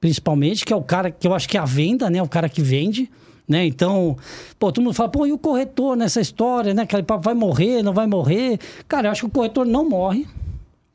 principalmente, 0.00 0.64
que 0.64 0.72
é 0.72 0.76
o 0.76 0.82
cara 0.82 1.10
que 1.10 1.28
eu 1.28 1.34
acho 1.34 1.46
que 1.46 1.58
é 1.58 1.60
a 1.60 1.66
venda, 1.66 2.08
né? 2.08 2.22
O 2.22 2.28
cara 2.28 2.48
que 2.48 2.62
vende. 2.62 3.10
Né? 3.46 3.66
Então, 3.66 4.16
pô, 4.58 4.72
todo 4.72 4.82
mundo 4.82 4.94
fala, 4.94 5.10
pô, 5.10 5.26
e 5.26 5.32
o 5.32 5.36
corretor 5.36 5.94
nessa 5.94 6.22
história, 6.22 6.72
né? 6.72 6.82
Aquele 6.82 7.02
papo 7.02 7.22
vai 7.22 7.34
morrer, 7.34 7.82
não 7.82 7.92
vai 7.92 8.06
morrer. 8.06 8.58
Cara, 8.88 9.08
eu 9.08 9.12
acho 9.12 9.20
que 9.20 9.26
o 9.26 9.30
corretor 9.30 9.66
não 9.66 9.86
morre, 9.86 10.26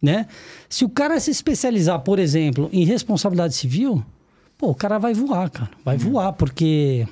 né? 0.01 0.25
Se 0.67 0.83
o 0.83 0.89
cara 0.89 1.19
se 1.19 1.29
especializar, 1.29 2.00
por 2.00 2.17
exemplo, 2.17 2.67
em 2.73 2.83
responsabilidade 2.83 3.53
civil, 3.53 4.03
pô, 4.57 4.71
o 4.71 4.75
cara 4.75 4.97
vai 4.97 5.13
voar, 5.13 5.51
cara. 5.51 5.69
Vai 5.85 5.97
voar, 5.97 6.33
porque 6.33 7.07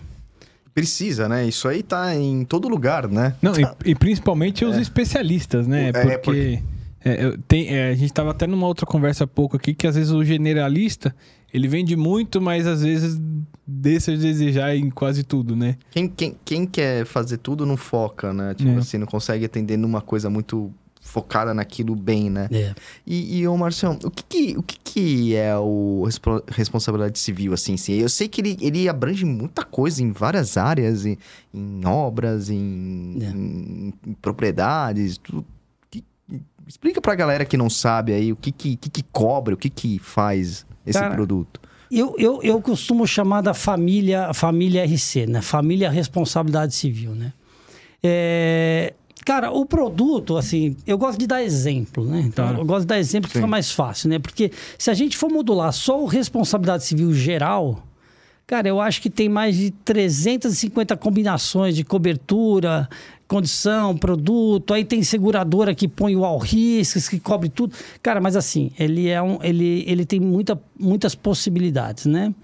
Precisa, 0.73 1.27
né? 1.27 1.45
Isso 1.47 1.67
aí 1.67 1.83
tá 1.83 2.15
em 2.15 2.45
todo 2.45 2.67
lugar, 2.69 3.07
né? 3.07 3.35
Não, 3.41 3.51
e, 3.59 3.91
e 3.91 3.95
principalmente 3.95 4.63
os 4.63 4.77
especialistas, 4.77 5.67
né? 5.67 5.89
É, 5.89 5.91
porque 5.91 6.17
porque- 6.19 6.63
é, 7.03 7.25
eu- 7.25 7.37
tem- 7.39 7.67
é, 7.75 7.89
a 7.89 7.95
gente 7.95 8.13
tava 8.13 8.31
até 8.31 8.47
numa 8.47 8.67
outra 8.67 8.85
conversa 8.85 9.23
há 9.25 9.27
pouco 9.27 9.55
aqui 9.57 9.73
que 9.73 9.85
às 9.87 9.95
vezes 9.95 10.11
o 10.11 10.23
generalista 10.23 11.13
ele 11.53 11.67
vende 11.67 11.95
muito, 11.97 12.39
mas 12.39 12.65
às 12.65 12.81
vezes 12.83 13.19
deixa 13.67 14.15
de 14.15 14.21
desejar 14.23 14.75
em 14.75 14.89
quase 14.89 15.23
tudo, 15.23 15.55
né? 15.55 15.75
Quem, 15.89 16.07
quem, 16.07 16.35
quem 16.45 16.65
quer 16.65 17.05
fazer 17.05 17.37
tudo 17.37 17.65
não 17.65 17.75
foca, 17.75 18.31
né? 18.31 18.53
Tipo 18.53 18.69
É. 18.71 18.75
assim, 18.77 18.97
não 18.97 19.07
consegue 19.07 19.43
atender 19.45 19.75
numa 19.77 19.99
coisa 19.99 20.29
muito 20.29 20.71
focada 21.11 21.53
naquilo 21.53 21.93
bem, 21.95 22.29
né? 22.29 22.47
é, 22.51 22.73
E, 23.05 23.39
e 23.39 23.47
ô 23.47 23.57
Marcião, 23.57 23.99
o 24.03 24.09
que 24.09 24.23
que, 24.23 24.57
o 24.57 24.63
que 24.63 24.77
que 24.79 25.35
é 25.35 25.55
o 25.57 26.03
respo- 26.05 26.41
responsabilidade 26.47 27.19
civil, 27.19 27.53
assim, 27.53 27.75
sim? 27.75 27.93
Eu 27.93 28.07
sei 28.09 28.27
que 28.29 28.39
ele, 28.41 28.57
ele 28.61 28.87
abrange 28.87 29.25
muita 29.25 29.63
coisa 29.63 30.01
em 30.01 30.11
várias 30.11 30.55
áreas, 30.57 31.05
em, 31.05 31.17
em 31.53 31.85
obras, 31.85 32.49
em, 32.49 33.17
É. 33.21 33.25
em- 33.25 33.93
em 34.07 34.13
propriedades, 34.21 35.17
tudo. 35.17 35.45
Que- 35.89 36.03
explica 36.65 37.01
pra 37.01 37.13
galera 37.15 37.43
que 37.43 37.57
não 37.57 37.69
sabe 37.69 38.13
aí 38.13 38.31
o 38.31 38.35
que 38.35 38.51
que, 38.51 38.77
que, 38.77 38.89
que 38.89 39.03
cobra, 39.11 39.53
o 39.53 39.57
que 39.57 39.69
que 39.69 39.99
faz 39.99 40.65
esse 40.85 40.97
Cara, 40.97 41.13
produto. 41.13 41.59
Eu, 41.91 42.15
eu, 42.17 42.41
eu 42.41 42.61
costumo 42.61 43.05
chamar 43.05 43.41
da 43.41 43.53
família, 43.53 44.33
família 44.33 44.85
RC, 44.85 45.27
né? 45.27 45.41
Família 45.41 45.89
Responsabilidade 45.89 46.73
Civil, 46.73 47.11
né? 47.13 47.33
É, 48.03 48.93
cara, 49.31 49.49
o 49.49 49.65
produto, 49.65 50.35
assim, 50.35 50.75
eu 50.85 50.97
gosto 50.97 51.17
de 51.17 51.25
dar 51.25 51.41
exemplo, 51.41 52.03
né? 52.03 52.19
Então, 52.27 52.43
Claro. 52.45 52.61
eu 52.61 52.65
gosto 52.65 52.81
de 52.81 52.87
dar 52.87 52.99
exemplo 52.99 53.29
que 53.29 53.33
Sim. 53.33 53.39
fica 53.39 53.47
mais 53.47 53.71
fácil, 53.71 54.09
né? 54.09 54.19
Porque 54.19 54.51
se 54.77 54.91
a 54.91 54.93
gente 54.93 55.15
for 55.15 55.31
modular 55.31 55.71
só 55.71 56.01
o 56.03 56.05
responsabilidade 56.05 56.83
civil 56.83 57.13
geral, 57.13 57.81
cara, 58.45 58.67
eu 58.67 58.81
acho 58.81 59.01
que 59.01 59.09
tem 59.09 59.29
mais 59.29 59.55
de 59.55 59.71
350 59.71 60.97
combinações 60.97 61.77
de 61.77 61.83
cobertura, 61.85 62.89
condição, 63.25 63.95
produto, 63.95 64.73
aí 64.73 64.83
tem 64.83 65.01
seguradora 65.01 65.73
que 65.73 65.87
põe 65.87 66.13
o 66.13 66.25
all 66.25 66.37
risks, 66.37 67.07
que 67.07 67.17
cobre 67.17 67.47
tudo. 67.47 67.73
Cara, 68.03 68.19
mas 68.19 68.35
assim, 68.35 68.71
ele 68.77 69.07
é 69.07 69.21
um, 69.21 69.39
ele, 69.41 69.85
ele 69.87 70.03
tem 70.05 70.19
muita, 70.19 70.61
muitas 70.77 71.15
possibilidades, 71.15 72.05
né? 72.05 72.35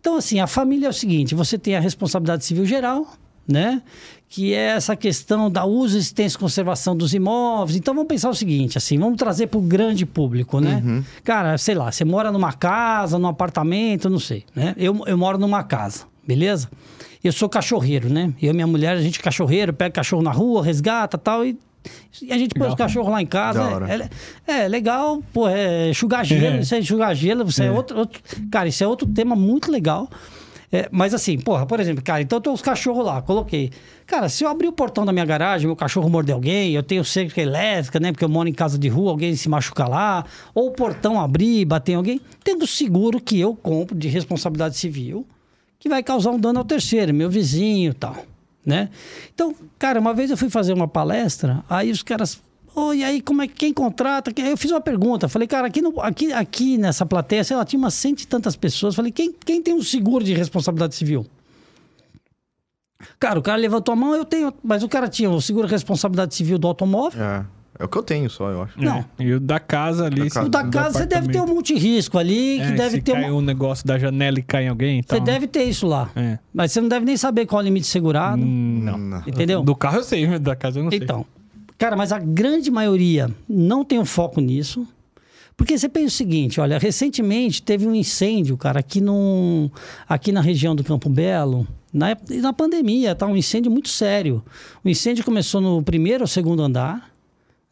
Então, 0.00 0.16
assim, 0.16 0.40
a 0.40 0.48
família 0.48 0.88
é 0.88 0.90
o 0.90 0.92
seguinte: 0.92 1.36
você 1.36 1.56
tem 1.56 1.76
a 1.76 1.80
responsabilidade 1.80 2.44
civil 2.44 2.66
geral, 2.66 3.06
né? 3.52 3.82
Que 4.28 4.54
é 4.54 4.68
essa 4.70 4.96
questão 4.96 5.50
da 5.50 5.64
uso, 5.66 5.96
existência 5.96 6.36
e 6.36 6.40
conservação 6.40 6.96
dos 6.96 7.12
imóveis. 7.12 7.76
Então, 7.76 7.92
vamos 7.94 8.08
pensar 8.08 8.30
o 8.30 8.34
seguinte, 8.34 8.78
assim, 8.78 8.98
vamos 8.98 9.18
trazer 9.18 9.46
para 9.48 9.58
o 9.58 9.62
grande 9.62 10.06
público, 10.06 10.58
né? 10.58 11.04
Cara, 11.22 11.58
sei 11.58 11.74
lá, 11.74 11.92
você 11.92 12.02
mora 12.04 12.32
numa 12.32 12.52
casa, 12.54 13.18
num 13.18 13.28
apartamento, 13.28 14.08
não 14.08 14.18
sei, 14.18 14.44
né? 14.56 14.74
Eu, 14.78 15.02
eu 15.06 15.18
moro 15.18 15.36
numa 15.36 15.62
casa, 15.62 16.04
beleza? 16.26 16.70
Eu 17.22 17.30
sou 17.30 17.46
cachorreiro, 17.48 18.08
né? 18.08 18.32
Eu 18.40 18.50
e 18.50 18.54
minha 18.54 18.66
mulher, 18.66 18.96
a 18.96 19.00
gente 19.02 19.20
é 19.20 19.22
cachorreiro, 19.22 19.72
pega 19.74 19.92
cachorro 19.92 20.22
na 20.22 20.32
rua, 20.32 20.64
resgata 20.64 21.18
tal, 21.18 21.44
e, 21.44 21.56
e 22.22 22.32
a 22.32 22.38
gente 22.38 22.54
põe 22.54 22.62
Legal. 22.62 22.72
os 22.74 22.78
cachorros 22.78 23.12
lá 23.12 23.20
em 23.20 23.26
casa. 23.26 23.62
É, 24.46 24.50
é, 24.52 24.60
é 24.64 24.68
legal, 24.68 25.22
pô, 25.32 25.46
é 25.46 25.90
enxugar 25.90 26.24
gelo, 26.24 26.56
É. 26.56 26.60
isso 26.60 26.74
é 26.74 26.78
enxugar 26.78 27.14
gelo, 27.14 27.44
isso 27.46 27.62
é, 27.62 27.66
É. 27.66 27.70
outro, 27.70 27.98
outro. 27.98 28.20
Cara, 28.50 28.66
isso 28.68 28.82
é 28.82 28.86
outro 28.86 29.06
tema 29.06 29.36
muito 29.36 29.70
legal. 29.70 30.08
É, 30.74 30.88
mas 30.90 31.12
assim, 31.12 31.38
porra, 31.38 31.66
por 31.66 31.78
exemplo, 31.78 32.02
cara, 32.02 32.22
então 32.22 32.38
eu 32.38 32.40
tenho 32.40 32.54
os 32.54 32.62
cachorros 32.62 33.04
lá, 33.04 33.20
coloquei. 33.20 33.70
Cara, 34.06 34.30
se 34.30 34.42
eu 34.42 34.48
abrir 34.48 34.68
o 34.68 34.72
portão 34.72 35.04
da 35.04 35.12
minha 35.12 35.24
garagem, 35.26 35.66
meu 35.66 35.76
cachorro 35.76 36.08
morder 36.08 36.34
alguém, 36.34 36.72
eu 36.72 36.82
tenho 36.82 37.04
cerca 37.04 37.42
elétrica, 37.42 38.00
né? 38.00 38.10
Porque 38.10 38.24
eu 38.24 38.28
moro 38.28 38.48
em 38.48 38.54
casa 38.54 38.78
de 38.78 38.88
rua, 38.88 39.10
alguém 39.10 39.36
se 39.36 39.50
machucar 39.50 39.86
lá, 39.86 40.24
ou 40.54 40.68
o 40.68 40.70
portão 40.70 41.20
abrir, 41.20 41.66
bater 41.66 41.92
em 41.92 41.96
alguém, 41.96 42.20
tendo 42.42 42.66
seguro 42.66 43.20
que 43.20 43.38
eu 43.38 43.54
compro 43.54 43.94
de 43.94 44.08
responsabilidade 44.08 44.78
civil, 44.78 45.26
que 45.78 45.90
vai 45.90 46.02
causar 46.02 46.30
um 46.30 46.40
dano 46.40 46.60
ao 46.60 46.64
terceiro, 46.64 47.12
meu 47.12 47.28
vizinho 47.28 47.90
e 47.90 47.94
tal, 47.94 48.24
né? 48.64 48.88
Então, 49.34 49.54
cara, 49.78 50.00
uma 50.00 50.14
vez 50.14 50.30
eu 50.30 50.38
fui 50.38 50.48
fazer 50.48 50.72
uma 50.72 50.88
palestra, 50.88 51.62
aí 51.68 51.90
os 51.90 52.02
caras, 52.02 52.40
oh, 52.74 52.92
e 52.92 53.02
aí 53.04 53.20
como 53.20 53.42
é 53.42 53.48
que 53.48 53.54
quem 53.54 53.72
contrata? 53.72 54.32
Eu 54.40 54.56
fiz 54.56 54.70
uma 54.70 54.80
pergunta, 54.80 55.28
falei, 55.28 55.46
cara, 55.48 55.66
aqui, 55.66 55.80
no, 55.82 56.00
aqui, 56.00 56.32
aqui 56.32 56.78
nessa 56.78 57.04
plateia, 57.06 57.44
sei 57.44 57.56
lá, 57.56 57.64
tinha 57.64 57.78
umas 57.78 57.94
cento 57.94 58.20
e 58.22 58.26
tantas 58.26 58.56
pessoas, 58.56 58.94
falei, 58.94 59.10
quem, 59.12 59.32
quem 59.44 59.62
tem 59.62 59.74
um 59.74 59.82
seguro 59.82 60.24
de 60.24 60.32
responsabilidade 60.34 60.94
civil? 60.94 61.26
Cara, 63.18 63.38
o 63.38 63.42
cara 63.42 63.58
levantou 63.58 63.92
a 63.92 63.96
mão, 63.96 64.14
eu 64.14 64.24
tenho, 64.24 64.52
mas 64.62 64.82
o 64.82 64.88
cara 64.88 65.08
tinha 65.08 65.28
o 65.28 65.40
seguro 65.40 65.66
de 65.66 65.72
responsabilidade 65.72 66.34
civil 66.34 66.56
do 66.56 66.68
automóvel. 66.68 67.20
É, 67.20 67.44
é 67.80 67.84
o 67.84 67.88
que 67.88 67.98
eu 67.98 68.02
tenho 68.02 68.30
só, 68.30 68.48
eu 68.48 68.62
acho. 68.62 68.80
Não. 68.80 68.98
É. 68.98 69.04
E 69.18 69.32
o 69.32 69.40
da 69.40 69.58
casa 69.58 70.06
ali. 70.06 70.20
Da 70.22 70.30
casa. 70.30 70.46
O 70.46 70.48
da 70.48 70.64
casa 70.68 70.98
você 71.00 71.06
deve 71.06 71.28
ter 71.28 71.40
um 71.40 71.46
multirrisco 71.46 72.16
ali, 72.16 72.58
que 72.58 72.62
É, 72.62 72.72
deve 72.72 72.90
se 72.96 73.02
ter 73.02 73.12
cai 73.12 73.24
uma... 73.28 73.38
um 73.38 73.40
negócio 73.40 73.84
da 73.84 73.98
janela 73.98 74.38
e 74.38 74.42
cai 74.42 74.66
em 74.66 74.68
alguém 74.68 75.00
e 75.00 75.02
Você 75.02 75.16
tal. 75.16 75.20
deve 75.20 75.48
ter 75.48 75.64
isso 75.64 75.84
lá. 75.88 76.10
É. 76.14 76.38
Mas 76.54 76.70
você 76.70 76.80
não 76.80 76.88
deve 76.88 77.04
nem 77.04 77.16
saber 77.16 77.44
qual 77.46 77.60
é 77.60 77.64
o 77.64 77.66
limite 77.66 77.88
segurado. 77.88 78.40
Hum, 78.40 78.80
Não. 78.84 78.96
Não. 78.98 79.18
Entendeu? 79.26 79.62
Do 79.64 79.74
carro 79.74 79.96
eu 79.96 80.04
sei, 80.04 80.24
mas 80.28 80.38
da 80.38 80.54
casa 80.54 80.78
eu 80.78 80.84
não 80.84 80.90
sei. 80.90 81.00
Então, 81.02 81.26
cara, 81.82 81.96
mas 81.96 82.12
a 82.12 82.18
grande 82.20 82.70
maioria 82.70 83.28
não 83.48 83.84
tem 83.84 83.98
um 83.98 84.04
foco 84.04 84.40
nisso. 84.40 84.86
Porque 85.56 85.76
você 85.76 85.88
pensa 85.88 86.06
o 86.06 86.10
seguinte, 86.10 86.60
olha, 86.60 86.78
recentemente 86.78 87.60
teve 87.60 87.88
um 87.88 87.94
incêndio, 87.94 88.56
cara, 88.56 88.78
aqui, 88.78 89.00
num, 89.00 89.68
aqui 90.08 90.30
na 90.30 90.40
região 90.40 90.76
do 90.76 90.84
Campo 90.84 91.10
Belo, 91.10 91.66
na, 91.92 92.16
na 92.40 92.52
pandemia, 92.52 93.16
tá? 93.16 93.26
Um 93.26 93.36
incêndio 93.36 93.68
muito 93.68 93.88
sério. 93.88 94.44
O 94.84 94.88
incêndio 94.88 95.24
começou 95.24 95.60
no 95.60 95.82
primeiro 95.82 96.22
ou 96.22 96.28
segundo 96.28 96.62
andar, 96.62 97.12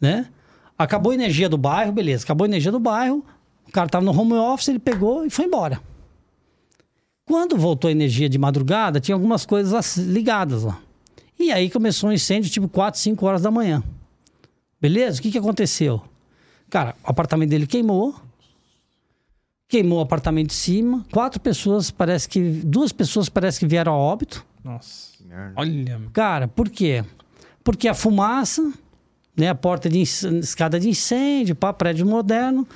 né? 0.00 0.26
Acabou 0.76 1.12
a 1.12 1.14
energia 1.14 1.48
do 1.48 1.56
bairro, 1.56 1.92
beleza. 1.92 2.24
Acabou 2.24 2.46
a 2.46 2.48
energia 2.48 2.72
do 2.72 2.80
bairro, 2.80 3.24
o 3.68 3.70
cara 3.70 3.88
tava 3.88 4.04
no 4.04 4.10
home 4.10 4.32
office, 4.32 4.66
ele 4.66 4.80
pegou 4.80 5.24
e 5.24 5.30
foi 5.30 5.44
embora. 5.44 5.80
Quando 7.24 7.56
voltou 7.56 7.86
a 7.86 7.92
energia 7.92 8.28
de 8.28 8.38
madrugada, 8.38 8.98
tinha 8.98 9.14
algumas 9.14 9.46
coisas 9.46 9.96
ligadas 9.98 10.64
lá. 10.64 10.80
E 11.38 11.52
aí 11.52 11.70
começou 11.70 12.10
um 12.10 12.12
incêndio 12.12 12.50
tipo 12.50 12.68
4, 12.68 12.98
5 12.98 13.24
horas 13.24 13.42
da 13.42 13.52
manhã. 13.52 13.84
Beleza? 14.80 15.18
O 15.18 15.22
que, 15.22 15.30
que 15.30 15.38
aconteceu? 15.38 16.02
Cara, 16.70 16.94
o 17.04 17.10
apartamento 17.10 17.50
dele 17.50 17.66
queimou. 17.66 18.14
Queimou 19.68 19.98
o 19.98 20.02
apartamento 20.02 20.48
de 20.48 20.54
cima. 20.54 21.04
Quatro 21.12 21.40
pessoas, 21.40 21.90
parece 21.90 22.28
que. 22.28 22.40
Duas 22.40 22.92
pessoas 22.92 23.28
parece 23.28 23.60
que 23.60 23.66
vieram 23.66 23.92
a 23.92 23.96
óbito. 23.96 24.44
Nossa. 24.64 25.16
Que 25.16 25.24
merda. 25.24 25.54
Olha. 25.56 26.00
Cara, 26.12 26.48
por 26.48 26.68
quê? 26.68 27.04
Porque 27.62 27.86
a 27.88 27.94
fumaça, 27.94 28.72
né? 29.36 29.48
A 29.50 29.54
porta 29.54 29.88
de 29.88 30.00
escada 30.00 30.80
de 30.80 30.88
incêndio, 30.88 31.54
pá, 31.54 31.72
prédio 31.72 32.06
moderno. 32.06 32.66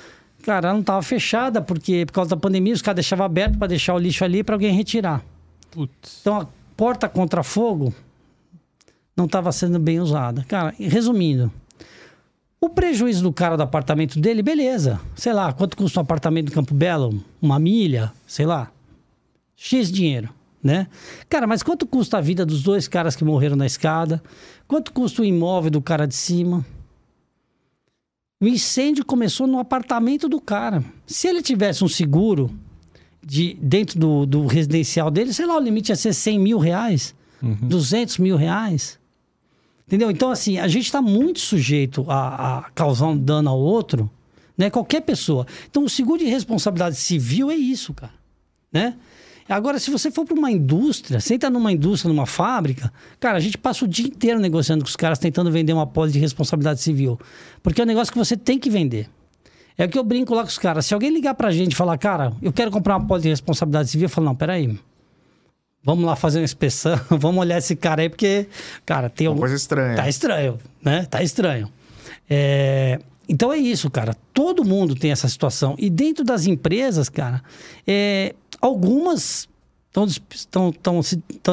Cara, 0.43 0.67
ela 0.67 0.73
não 0.73 0.81
estava 0.81 1.01
fechada, 1.01 1.59
porque 1.59 2.05
por 2.05 2.13
causa 2.13 2.29
da 2.29 2.37
pandemia, 2.37 2.73
os 2.73 2.81
caras 2.81 2.97
deixavam 2.97 3.25
aberto 3.25 3.57
para 3.57 3.67
deixar 3.67 3.95
o 3.95 3.97
lixo 3.97 4.23
ali 4.23 4.43
para 4.43 4.53
alguém 4.53 4.71
retirar. 4.73 5.25
Putz. 5.71 6.19
Então 6.21 6.41
a 6.41 6.47
porta 6.77 7.09
contra 7.09 7.41
fogo 7.41 7.93
não 9.17 9.25
estava 9.25 9.51
sendo 9.51 9.79
bem 9.79 9.99
usada. 9.99 10.45
Cara, 10.47 10.73
resumindo, 10.77 11.51
o 12.65 12.69
prejuízo 12.69 13.23
do 13.23 13.31
cara 13.31 13.55
do 13.55 13.63
apartamento 13.63 14.19
dele, 14.19 14.41
beleza. 14.41 14.99
Sei 15.15 15.33
lá, 15.33 15.53
quanto 15.53 15.77
custa 15.77 15.99
um 15.99 16.03
apartamento 16.03 16.47
no 16.47 16.51
Campo 16.51 16.73
Belo? 16.73 17.23
Uma 17.41 17.59
milha? 17.59 18.11
Sei 18.27 18.45
lá. 18.45 18.71
X 19.55 19.91
dinheiro, 19.91 20.29
né? 20.61 20.87
Cara, 21.29 21.47
mas 21.47 21.63
quanto 21.63 21.85
custa 21.85 22.17
a 22.17 22.21
vida 22.21 22.45
dos 22.45 22.61
dois 22.63 22.87
caras 22.87 23.15
que 23.15 23.23
morreram 23.23 23.55
na 23.55 23.65
escada? 23.65 24.21
Quanto 24.67 24.91
custa 24.91 25.21
o 25.21 25.25
imóvel 25.25 25.71
do 25.71 25.81
cara 25.81 26.05
de 26.05 26.15
cima? 26.15 26.65
O 28.41 28.47
incêndio 28.47 29.05
começou 29.05 29.47
no 29.47 29.59
apartamento 29.59 30.27
do 30.27 30.41
cara. 30.41 30.83
Se 31.07 31.27
ele 31.27 31.41
tivesse 31.41 31.83
um 31.83 31.87
seguro 31.87 32.51
de, 33.23 33.53
dentro 33.61 33.97
do, 33.97 34.25
do 34.25 34.45
residencial 34.45 35.09
dele, 35.09 35.33
sei 35.33 35.45
lá, 35.45 35.55
o 35.55 35.61
limite 35.61 35.91
ia 35.91 35.95
ser 35.95 36.13
100 36.13 36.39
mil 36.39 36.57
reais, 36.57 37.15
200 37.41 38.17
mil 38.17 38.35
reais. 38.35 38.99
Entendeu? 39.87 40.09
Então, 40.09 40.31
assim, 40.31 40.57
a 40.57 40.67
gente 40.67 40.85
está 40.85 41.01
muito 41.01 41.39
sujeito 41.39 42.05
a, 42.09 42.57
a 42.57 42.61
causar 42.71 43.07
um 43.07 43.17
dano 43.17 43.49
ao 43.49 43.59
outro, 43.59 44.09
né? 44.57 44.69
Qualquer 44.69 45.01
pessoa. 45.01 45.45
Então, 45.69 45.83
o 45.83 45.89
seguro 45.89 46.19
de 46.19 46.25
responsabilidade 46.25 46.95
civil 46.95 47.51
é 47.51 47.55
isso, 47.55 47.93
cara, 47.93 48.13
né? 48.71 48.95
Agora, 49.47 49.77
se 49.77 49.91
você 49.91 50.09
for 50.09 50.25
para 50.25 50.35
uma 50.35 50.51
indústria, 50.51 51.19
você 51.19 51.35
entra 51.35 51.51
numa 51.51 51.71
indústria, 51.71 52.11
numa 52.11 52.25
fábrica, 52.25 52.91
cara, 53.19 53.37
a 53.37 53.39
gente 53.39 53.59
passa 53.59 53.85
o 53.85 53.87
dia 53.87 54.07
inteiro 54.07 54.39
negociando 54.39 54.83
com 54.83 54.89
os 54.89 54.95
caras, 54.95 55.19
tentando 55.19 55.51
vender 55.51 55.71
uma 55.71 55.85
pólice 55.85 56.13
de 56.13 56.19
responsabilidade 56.19 56.81
civil. 56.81 57.19
Porque 57.61 57.79
é 57.79 57.83
um 57.83 57.87
negócio 57.87 58.11
que 58.11 58.17
você 58.17 58.35
tem 58.35 58.57
que 58.57 58.71
vender. 58.71 59.07
É 59.77 59.85
o 59.85 59.89
que 59.89 59.99
eu 59.99 60.03
brinco 60.03 60.33
lá 60.33 60.41
com 60.41 60.47
os 60.47 60.57
caras. 60.57 60.87
Se 60.87 60.95
alguém 60.95 61.11
ligar 61.11 61.35
pra 61.35 61.51
gente 61.51 61.73
e 61.73 61.75
falar, 61.75 61.95
cara, 61.99 62.33
eu 62.41 62.51
quero 62.51 62.71
comprar 62.71 62.97
uma 62.97 63.05
pólice 63.05 63.23
de 63.23 63.29
responsabilidade 63.29 63.89
civil, 63.89 64.05
eu 64.05 64.09
falo, 64.09 64.25
não, 64.25 64.35
peraí. 64.35 64.79
Vamos 65.85 66.03
lá 66.03 66.15
fazer 66.15 66.39
uma 66.39 66.45
inspeção, 66.45 66.99
vamos 67.09 67.39
olhar 67.39 67.59
esse 67.59 67.75
cara 67.75 68.01
aí, 68.01 68.09
porque, 68.09 68.47
cara, 68.85 69.09
tem 69.09 69.27
Uma 69.27 69.33
algum... 69.33 69.41
coisa 69.41 69.55
estranha. 69.55 69.95
Tá 69.95 70.09
estranho, 70.09 70.57
né? 70.83 71.05
Tá 71.09 71.21
estranho. 71.21 71.71
É, 72.29 72.99
Então 73.29 73.53
é 73.53 73.57
isso, 73.57 73.89
cara. 73.89 74.15
Todo 74.33 74.65
mundo 74.65 74.95
tem 74.95 75.11
essa 75.11 75.27
situação. 75.27 75.75
E 75.77 75.89
dentro 75.89 76.23
das 76.23 76.47
empresas, 76.47 77.07
cara, 77.07 77.43
é, 77.87 78.33
algumas 78.59 79.47
estão, 80.33 80.71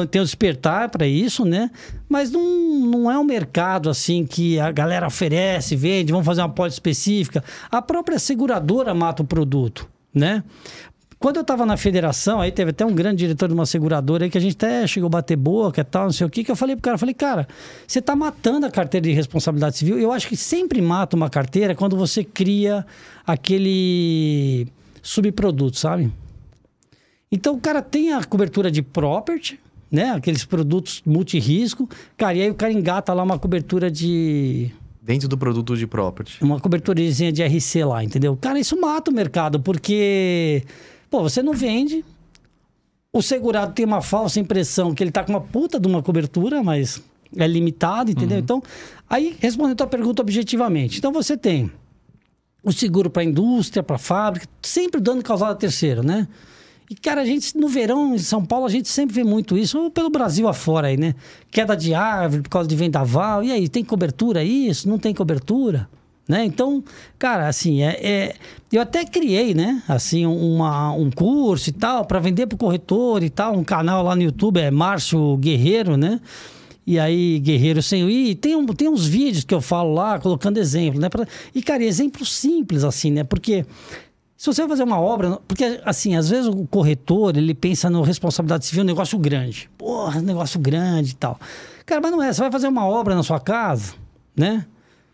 tem 0.09 0.21
o 0.21 0.25
despertar 0.25 0.89
para 0.89 1.07
isso, 1.07 1.45
né? 1.45 1.71
Mas 2.09 2.29
não, 2.29 2.43
não 2.79 3.11
é 3.11 3.17
um 3.17 3.23
mercado 3.23 3.89
assim 3.89 4.25
que 4.25 4.59
a 4.59 4.71
galera 4.71 5.07
oferece, 5.07 5.75
vende, 5.75 6.11
vamos 6.11 6.25
fazer 6.25 6.41
uma 6.41 6.49
pólice 6.49 6.75
específica. 6.75 7.43
A 7.71 7.81
própria 7.81 8.19
seguradora 8.19 8.93
mata 8.93 9.23
o 9.23 9.25
produto, 9.25 9.87
né? 10.13 10.43
Quando 11.23 11.37
eu 11.37 11.41
estava 11.41 11.65
na 11.65 11.77
federação, 11.77 12.41
aí 12.41 12.51
teve 12.51 12.71
até 12.71 12.85
um 12.85 12.93
grande 12.93 13.19
diretor 13.19 13.47
de 13.47 13.53
uma 13.53 13.65
seguradora 13.65 14.25
aí 14.25 14.29
que 14.29 14.37
a 14.37 14.41
gente 14.41 14.57
até 14.57 14.85
chegou 14.85 15.07
a 15.07 15.09
bater 15.09 15.37
boca 15.37 15.79
e 15.79 15.83
tal, 15.85 16.03
não 16.03 16.11
sei 16.11 16.27
o 16.27 16.29
que, 16.29 16.43
que 16.43 16.51
eu 16.51 16.55
falei 16.57 16.75
pro 16.75 16.83
cara, 16.83 16.97
falei, 16.97 17.13
cara, 17.13 17.47
você 17.87 17.99
está 17.99 18.13
matando 18.13 18.65
a 18.65 18.69
carteira 18.69 19.07
de 19.07 19.13
responsabilidade 19.13 19.77
civil. 19.77 19.97
Eu 19.97 20.11
acho 20.11 20.27
que 20.27 20.35
sempre 20.35 20.81
mata 20.81 21.15
uma 21.15 21.29
carteira 21.29 21.75
quando 21.75 21.95
você 21.95 22.25
cria 22.25 22.85
aquele 23.25 24.67
subproduto, 25.01 25.77
sabe? 25.77 26.11
Então 27.31 27.55
o 27.55 27.57
cara 27.61 27.81
tem 27.81 28.11
a 28.11 28.21
cobertura 28.25 28.69
de 28.69 28.81
property, 28.81 29.57
né? 29.89 30.09
Aqueles 30.09 30.43
produtos 30.43 31.01
multirisco. 31.05 31.87
Cara, 32.17 32.35
e 32.35 32.41
aí 32.41 32.49
o 32.49 32.53
cara 32.53 32.73
engata 32.73 33.13
lá 33.13 33.23
uma 33.23 33.39
cobertura 33.39 33.89
de. 33.89 34.71
Dentro 35.01 35.29
do 35.29 35.37
produto 35.37 35.77
de 35.77 35.87
property. 35.87 36.43
Uma 36.43 36.59
coberturazinha 36.59 37.31
de 37.31 37.41
RC 37.41 37.85
lá, 37.85 38.03
entendeu? 38.03 38.35
Cara, 38.35 38.59
isso 38.59 38.77
mata 38.77 39.09
o 39.09 39.13
mercado, 39.13 39.61
porque. 39.61 40.65
Pô, 41.13 41.21
você 41.21 41.43
não 41.43 41.53
vende. 41.53 42.03
O 43.13 43.21
segurado 43.21 43.73
tem 43.73 43.85
uma 43.85 44.01
falsa 44.01 44.39
impressão 44.39 44.95
que 44.95 45.03
ele 45.03 45.11
tá 45.11 45.23
com 45.23 45.31
uma 45.31 45.41
puta 45.41 45.79
de 45.79 45.87
uma 45.87 46.01
cobertura, 46.01 46.63
mas 46.63 47.03
é 47.37 47.45
limitado, 47.45 48.09
entendeu? 48.09 48.37
Uhum. 48.37 48.43
Então, 48.43 48.63
aí 49.07 49.37
respondendo 49.39 49.73
a 49.73 49.75
tua 49.75 49.85
pergunta 49.85 50.23
objetivamente. 50.23 50.97
Então 50.97 51.13
você 51.13 51.37
tem 51.37 51.71
o 52.63 52.71
seguro 52.71 53.11
para 53.11 53.23
indústria, 53.23 53.83
para 53.83 53.99
fábrica, 53.99 54.47
sempre 54.59 54.99
dano 54.99 55.21
causado 55.21 55.51
a 55.51 55.55
terceiro, 55.55 56.01
né? 56.01 56.27
E, 56.89 56.95
cara, 56.95 57.21
a 57.21 57.25
gente, 57.25 57.55
no 57.55 57.67
verão, 57.67 58.15
em 58.15 58.17
São 58.17 58.43
Paulo, 58.43 58.65
a 58.65 58.69
gente 58.69 58.89
sempre 58.89 59.13
vê 59.13 59.23
muito 59.23 59.55
isso, 59.55 59.79
ou 59.79 59.91
pelo 59.91 60.09
Brasil 60.09 60.47
afora 60.47 60.87
aí, 60.87 60.97
né? 60.97 61.13
Queda 61.51 61.77
de 61.77 61.93
árvore 61.93 62.41
por 62.41 62.49
causa 62.49 62.67
de 62.67 62.75
vendaval. 62.75 63.43
E 63.43 63.51
aí, 63.51 63.69
tem 63.69 63.85
cobertura 63.85 64.43
isso? 64.43 64.89
Não 64.89 64.97
tem 64.97 65.13
cobertura? 65.13 65.87
Né? 66.27 66.45
Então, 66.45 66.83
cara, 67.19 67.47
assim, 67.47 67.81
é, 67.81 67.99
é, 68.01 68.35
eu 68.71 68.81
até 68.81 69.03
criei, 69.03 69.53
né, 69.53 69.83
assim, 69.89 70.25
uma, 70.25 70.91
um 70.93 71.11
curso 71.11 71.69
e 71.69 71.73
tal, 71.73 72.05
para 72.05 72.17
vender 72.19 72.47
para 72.47 72.55
o 72.55 72.57
corretor 72.57 73.23
e 73.23 73.29
tal, 73.29 73.53
um 73.57 73.63
canal 73.63 74.03
lá 74.03 74.15
no 74.15 74.21
YouTube, 74.21 74.57
é 74.57 74.71
Márcio 74.71 75.35
Guerreiro, 75.37 75.97
né? 75.97 76.21
E 76.85 76.99
aí, 76.99 77.39
Guerreiro 77.39 77.81
Sem 77.81 78.09
E 78.09 78.35
tem, 78.35 78.55
um, 78.55 78.65
tem 78.65 78.89
uns 78.89 79.05
vídeos 79.05 79.43
que 79.43 79.53
eu 79.53 79.61
falo 79.61 79.93
lá, 79.93 80.19
colocando 80.19 80.57
exemplo, 80.57 80.99
né? 80.99 81.09
Pra, 81.09 81.25
e, 81.53 81.61
cara, 81.61 81.83
exemplos 81.83 82.33
simples, 82.33 82.83
assim, 82.83 83.09
né? 83.11 83.23
Porque 83.23 83.65
se 84.35 84.47
você 84.47 84.61
vai 84.61 84.69
fazer 84.69 84.83
uma 84.83 84.99
obra, 84.99 85.39
porque 85.47 85.79
assim, 85.85 86.17
às 86.17 86.29
vezes 86.29 86.47
o 86.47 86.67
corretor, 86.67 87.37
ele 87.37 87.53
pensa 87.53 87.89
no 87.89 88.01
responsabilidade 88.01 88.65
civil, 88.65 88.83
um 88.83 88.87
negócio 88.87 89.17
grande. 89.17 89.69
Porra, 89.77 90.21
negócio 90.21 90.59
grande 90.59 91.11
e 91.11 91.15
tal. 91.15 91.39
Cara, 91.85 92.01
mas 92.01 92.11
não 92.11 92.21
é, 92.21 92.33
você 92.33 92.41
vai 92.41 92.51
fazer 92.51 92.67
uma 92.67 92.85
obra 92.85 93.15
na 93.15 93.23
sua 93.23 93.39
casa, 93.39 93.93
né? 94.35 94.65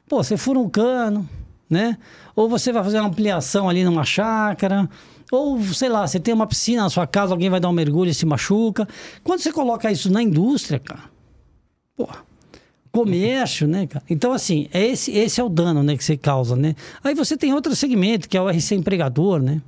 Pô, 0.09 0.23
você 0.23 0.35
fura 0.35 0.57
um 0.57 0.67
cano, 0.67 1.29
né? 1.69 1.97
Ou 2.35 2.49
você 2.49 2.73
vai 2.73 2.83
fazer 2.83 2.99
uma 2.99 3.07
ampliação 3.07 3.69
ali 3.69 3.83
numa 3.83 4.03
chácara, 4.03 4.89
ou 5.31 5.61
sei 5.63 5.87
lá, 5.87 6.07
você 6.07 6.19
tem 6.19 6.33
uma 6.33 6.47
piscina 6.47 6.81
na 6.81 6.89
sua 6.89 7.05
casa, 7.05 7.31
alguém 7.31 7.49
vai 7.49 7.59
dar 7.59 7.69
um 7.69 7.73
mergulho 7.73 8.09
e 8.09 8.13
se 8.13 8.25
machuca. 8.25 8.87
Quando 9.23 9.39
você 9.39 9.53
coloca 9.53 9.91
isso 9.91 10.11
na 10.11 10.23
indústria, 10.23 10.79
cara, 10.79 11.03
porra, 11.95 12.25
comércio, 12.91 13.67
né, 13.67 13.85
cara? 13.85 14.03
Então, 14.09 14.33
assim, 14.33 14.67
é 14.73 14.87
esse, 14.87 15.11
esse 15.11 15.39
é 15.39 15.43
o 15.43 15.49
dano, 15.49 15.83
né, 15.83 15.95
que 15.95 16.03
você 16.03 16.17
causa, 16.17 16.55
né? 16.55 16.75
Aí 17.03 17.13
você 17.13 17.37
tem 17.37 17.53
outro 17.53 17.75
segmento, 17.75 18.27
que 18.27 18.35
é 18.35 18.41
o 18.41 18.49
RC 18.49 18.73
empregador, 18.75 19.39
né? 19.39 19.61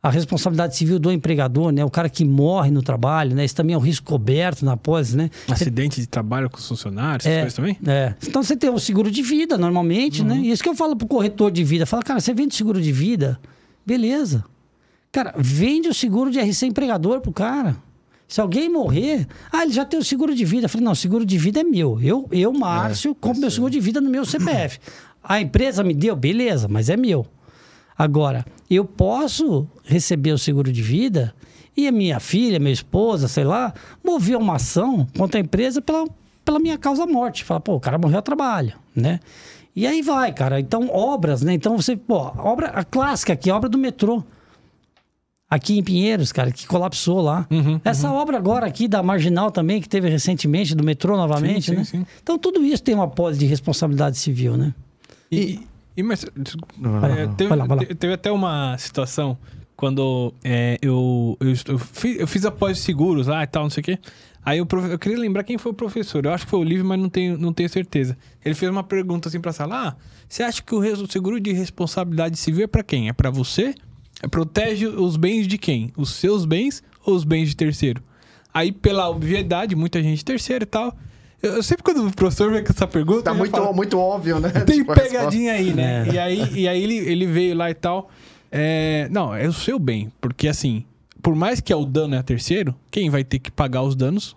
A 0.00 0.10
responsabilidade 0.10 0.76
civil 0.76 0.98
do 0.98 1.10
empregador, 1.10 1.72
né? 1.72 1.84
O 1.84 1.90
cara 1.90 2.08
que 2.08 2.24
morre 2.24 2.70
no 2.70 2.82
trabalho, 2.82 3.34
né? 3.34 3.44
Isso 3.44 3.56
também 3.56 3.74
é 3.74 3.76
um 3.76 3.80
risco 3.80 4.06
coberto 4.06 4.64
na 4.64 4.76
pós, 4.76 5.12
né? 5.12 5.28
Acidente 5.48 6.00
de 6.00 6.06
trabalho 6.06 6.48
com 6.48 6.56
os 6.56 6.68
funcionários, 6.68 7.26
essas 7.26 7.36
é, 7.36 7.40
coisas 7.40 7.54
também? 7.54 7.78
É. 7.84 8.14
Então 8.24 8.42
você 8.42 8.56
tem 8.56 8.70
o 8.70 8.78
seguro 8.78 9.10
de 9.10 9.22
vida, 9.22 9.58
normalmente, 9.58 10.22
né? 10.22 10.34
uhum. 10.34 10.40
né? 10.40 10.46
E 10.46 10.52
isso 10.52 10.62
que 10.62 10.68
eu 10.68 10.76
falo 10.76 10.94
pro 10.94 11.08
corretor 11.08 11.50
de 11.50 11.64
vida. 11.64 11.84
Fala, 11.84 12.04
cara, 12.04 12.20
você 12.20 12.32
vende 12.32 12.54
seguro 12.54 12.80
de 12.80 12.92
vida? 12.92 13.40
Beleza. 13.84 14.44
Cara, 15.10 15.34
vende 15.36 15.88
o 15.88 15.94
seguro 15.94 16.30
de 16.30 16.38
RC 16.38 16.66
empregador 16.66 17.20
pro 17.20 17.32
cara. 17.32 17.76
Se 18.28 18.40
alguém 18.40 18.68
morrer, 18.68 19.26
ah, 19.50 19.62
ele 19.62 19.72
já 19.72 19.84
tem 19.84 19.98
o 19.98 20.04
seguro 20.04 20.34
de 20.34 20.44
vida. 20.44 20.66
Eu 20.66 20.68
falei, 20.68 20.84
não, 20.84 20.92
o 20.92 20.96
seguro 20.96 21.24
de 21.24 21.38
vida 21.38 21.60
é 21.60 21.64
meu. 21.64 21.98
Eu, 22.00 22.28
eu 22.30 22.52
Márcio, 22.52 23.12
é, 23.12 23.14
compro 23.18 23.40
meu 23.40 23.50
seguro 23.50 23.72
de 23.72 23.80
vida 23.80 24.00
no 24.00 24.10
meu 24.10 24.24
CPF. 24.24 24.78
A 25.24 25.40
empresa 25.40 25.82
me 25.82 25.94
deu, 25.94 26.14
beleza, 26.14 26.68
mas 26.68 26.88
é 26.88 26.96
meu. 26.96 27.26
Agora, 27.96 28.44
eu 28.74 28.84
posso 28.84 29.66
receber 29.84 30.32
o 30.32 30.38
seguro 30.38 30.72
de 30.72 30.82
vida 30.82 31.34
e 31.76 31.86
a 31.86 31.92
minha 31.92 32.18
filha, 32.20 32.58
minha 32.58 32.72
esposa, 32.72 33.28
sei 33.28 33.44
lá, 33.44 33.72
mover 34.04 34.36
uma 34.36 34.56
ação 34.56 35.06
contra 35.16 35.38
a 35.38 35.42
empresa 35.42 35.80
pela, 35.80 36.06
pela 36.44 36.58
minha 36.58 36.76
causa 36.76 37.06
morte. 37.06 37.44
Fala, 37.44 37.60
pô, 37.60 37.76
o 37.76 37.80
cara 37.80 37.96
morreu 37.96 38.18
a 38.18 38.22
trabalho, 38.22 38.74
né? 38.94 39.20
E 39.76 39.86
aí 39.86 40.02
vai, 40.02 40.32
cara. 40.32 40.58
Então, 40.58 40.88
obras, 40.90 41.40
né? 41.42 41.54
Então 41.54 41.76
você, 41.76 41.96
pô, 41.96 42.16
obra, 42.38 42.68
a 42.68 42.82
clássica 42.82 43.32
aqui, 43.32 43.48
a 43.48 43.56
obra 43.56 43.68
do 43.68 43.78
metrô 43.78 44.24
aqui 45.48 45.78
em 45.78 45.82
Pinheiros, 45.82 46.32
cara, 46.32 46.50
que 46.50 46.66
colapsou 46.66 47.20
lá. 47.20 47.46
Uhum, 47.50 47.80
Essa 47.84 48.10
uhum. 48.10 48.16
obra 48.16 48.36
agora 48.36 48.66
aqui 48.66 48.86
da 48.86 49.02
Marginal 49.02 49.50
também, 49.50 49.80
que 49.80 49.88
teve 49.88 50.08
recentemente, 50.08 50.74
do 50.74 50.84
metrô 50.84 51.16
novamente, 51.16 51.70
sim, 51.70 51.76
né? 51.76 51.84
Sim, 51.84 51.98
sim. 52.00 52.06
Então 52.22 52.36
tudo 52.36 52.64
isso 52.64 52.82
tem 52.82 52.94
uma 52.94 53.08
pose 53.08 53.38
de 53.38 53.46
responsabilidade 53.46 54.18
civil, 54.18 54.56
né? 54.56 54.74
E, 55.32 55.60
e 55.98 56.02
mas, 56.04 56.24
é, 56.24 57.26
teve, 57.36 57.48
vai 57.48 57.58
lá, 57.58 57.66
vai 57.66 57.78
lá. 57.78 57.84
teve 57.84 58.12
até 58.12 58.30
uma 58.30 58.78
situação 58.78 59.36
quando 59.74 60.32
é, 60.44 60.78
eu, 60.80 61.36
eu, 61.40 61.48
eu, 61.48 61.78
fiz, 61.78 62.20
eu 62.20 62.26
fiz 62.28 62.44
após 62.44 62.78
seguros 62.78 63.26
lá 63.26 63.42
e 63.42 63.48
tal, 63.48 63.64
não 63.64 63.70
sei 63.70 63.80
o 63.80 63.84
quê. 63.84 63.98
Aí 64.44 64.58
eu, 64.58 64.68
eu 64.92 64.96
queria 64.96 65.18
lembrar 65.18 65.42
quem 65.42 65.58
foi 65.58 65.72
o 65.72 65.74
professor. 65.74 66.24
Eu 66.24 66.32
acho 66.32 66.44
que 66.44 66.50
foi 66.52 66.60
o 66.60 66.62
Livre, 66.62 66.84
mas 66.84 67.00
não 67.00 67.08
tenho, 67.08 67.36
não 67.36 67.52
tenho 67.52 67.68
certeza. 67.68 68.16
Ele 68.44 68.54
fez 68.54 68.70
uma 68.70 68.84
pergunta 68.84 69.28
assim 69.28 69.40
pra 69.40 69.52
sala: 69.52 69.88
Ah, 69.88 69.96
você 70.28 70.44
acha 70.44 70.62
que 70.62 70.72
o 70.72 71.06
seguro 71.08 71.40
de 71.40 71.50
responsabilidade 71.50 72.36
civil 72.36 72.62
é 72.62 72.68
para 72.68 72.84
quem? 72.84 73.08
É 73.08 73.12
para 73.12 73.28
você 73.28 73.74
protege 74.30 74.86
os 74.86 75.16
bens 75.16 75.48
de 75.48 75.58
quem? 75.58 75.92
Os 75.96 76.14
seus 76.14 76.44
bens 76.44 76.80
ou 77.04 77.16
os 77.16 77.24
bens 77.24 77.48
de 77.48 77.56
terceiro? 77.56 78.04
Aí, 78.54 78.70
pela 78.70 79.08
obviedade, 79.08 79.74
muita 79.74 80.00
gente 80.00 80.24
terceira 80.24 80.62
e 80.62 80.66
tal. 80.66 80.96
Eu, 81.42 81.62
sempre 81.62 81.84
quando 81.84 82.06
o 82.06 82.12
professor 82.12 82.50
vem 82.52 82.64
com 82.64 82.72
essa 82.72 82.86
pergunta. 82.86 83.22
Tá 83.22 83.34
muito, 83.34 83.50
falo, 83.52 83.72
muito 83.72 83.98
óbvio, 83.98 84.40
né? 84.40 84.50
Tem 84.50 84.78
tipo, 84.78 84.92
pegadinha 84.92 85.52
aí, 85.52 85.72
né? 85.72 86.06
É. 86.08 86.12
E 86.12 86.18
aí, 86.18 86.52
e 86.54 86.68
aí 86.68 86.82
ele, 86.82 86.96
ele 86.96 87.26
veio 87.26 87.56
lá 87.56 87.70
e 87.70 87.74
tal. 87.74 88.10
É, 88.50 89.08
não, 89.10 89.34
é 89.34 89.46
o 89.46 89.52
seu 89.52 89.78
bem. 89.78 90.10
Porque 90.20 90.48
assim, 90.48 90.84
por 91.22 91.34
mais 91.34 91.60
que 91.60 91.72
é 91.72 91.76
o 91.76 91.84
dano 91.84 92.14
é 92.14 92.18
a 92.18 92.22
terceiro, 92.22 92.74
quem 92.90 93.10
vai 93.10 93.22
ter 93.22 93.38
que 93.38 93.50
pagar 93.50 93.82
os 93.82 93.94
danos 93.94 94.36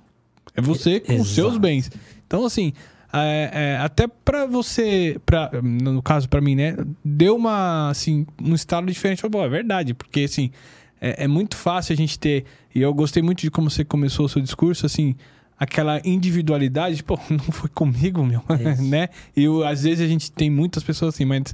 é 0.55 0.61
você 0.61 0.99
com 0.99 1.19
os 1.19 1.29
seus 1.29 1.57
bens. 1.57 1.89
Então, 2.27 2.45
assim, 2.45 2.73
é, 3.13 3.51
é, 3.53 3.77
até 3.77 4.07
para 4.07 4.45
você, 4.45 5.19
pra, 5.25 5.51
no 5.61 6.01
caso 6.01 6.29
para 6.29 6.41
mim, 6.41 6.55
né, 6.55 6.75
deu 7.03 7.35
uma, 7.35 7.89
assim, 7.89 8.25
um 8.41 8.53
estado 8.53 8.87
diferente. 8.87 9.27
Bom, 9.27 9.43
é 9.43 9.49
verdade, 9.49 9.93
porque, 9.93 10.21
assim, 10.21 10.51
é, 10.99 11.23
é, 11.23 11.27
muito 11.27 11.55
fácil 11.55 11.93
a 11.93 11.95
gente 11.95 12.17
ter, 12.17 12.45
e 12.73 12.81
eu 12.81 12.93
gostei 12.93 13.21
muito 13.21 13.41
de 13.41 13.51
como 13.51 13.69
você 13.69 13.83
começou 13.83 14.25
o 14.25 14.29
seu 14.29 14.41
discurso, 14.41 14.85
assim, 14.85 15.15
aquela 15.61 16.01
individualidade, 16.03 17.03
pô, 17.03 17.19
não 17.29 17.37
foi 17.37 17.69
comigo, 17.69 18.25
meu, 18.25 18.41
é 18.49 18.81
né? 18.81 19.09
E 19.37 19.45
às 19.63 19.83
vezes 19.83 20.03
a 20.03 20.07
gente 20.07 20.31
tem 20.31 20.49
muitas 20.49 20.83
pessoas 20.83 21.13
assim, 21.13 21.23
mas 21.23 21.53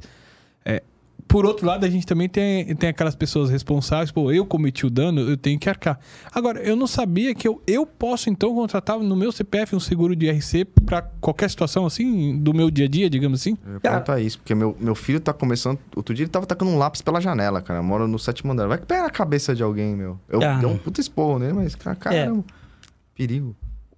é, 0.63 0.81
por 1.27 1.45
outro 1.45 1.67
lado, 1.67 1.85
a 1.85 1.89
gente 1.89 2.07
também 2.07 2.29
tem, 2.29 2.73
tem 2.77 2.87
aquelas 2.87 3.15
pessoas 3.15 3.49
responsáveis, 3.49 4.09
pô, 4.09 4.31
eu 4.31 4.45
cometi 4.45 4.85
o 4.85 4.89
dano, 4.89 5.19
eu 5.19 5.35
tenho 5.35 5.59
que 5.59 5.67
arcar. 5.67 5.99
Agora, 6.33 6.61
eu 6.61 6.73
não 6.73 6.87
sabia 6.87 7.35
que 7.35 7.45
eu, 7.45 7.61
eu 7.67 7.85
posso, 7.85 8.29
então, 8.29 8.55
contratar 8.55 8.97
no 8.97 9.13
meu 9.13 9.29
CPF 9.29 9.75
um 9.75 9.79
seguro 9.79 10.15
de 10.15 10.31
RC 10.31 10.63
para 10.85 11.01
qualquer 11.19 11.49
situação, 11.49 11.85
assim, 11.85 12.37
do 12.37 12.53
meu 12.53 12.71
dia 12.71 12.85
a 12.85 12.87
dia, 12.87 13.09
digamos 13.09 13.41
assim? 13.41 13.57
Eu 13.65 13.73
ia 13.73 13.79
perguntar 13.81 14.21
isso, 14.21 14.39
porque 14.39 14.55
meu, 14.55 14.77
meu 14.79 14.95
filho 14.95 15.19
tá 15.19 15.33
começando. 15.33 15.79
Outro 15.97 16.15
dia 16.15 16.23
ele 16.23 16.31
tava 16.31 16.45
tacando 16.45 16.71
um 16.71 16.77
lápis 16.77 17.01
pela 17.01 17.19
janela, 17.19 17.61
cara. 17.61 17.83
Mora 17.83 18.07
no 18.07 18.17
sétimo 18.17 18.53
andar. 18.53 18.67
Vai 18.67 18.77
que 18.77 18.85
pega 18.85 19.05
a 19.05 19.09
cabeça 19.09 19.53
de 19.53 19.61
alguém, 19.61 19.97
meu. 19.97 20.17
Eu 20.29 20.41
ah. 20.41 20.59
dei 20.59 20.69
um 20.69 20.77
puta 20.77 21.01
esporro 21.01 21.39
nele, 21.39 21.53
mas, 21.53 21.75
cara, 21.75 21.95
caramba, 21.97 22.39
é. 22.39 22.53
perigo. 23.13 23.53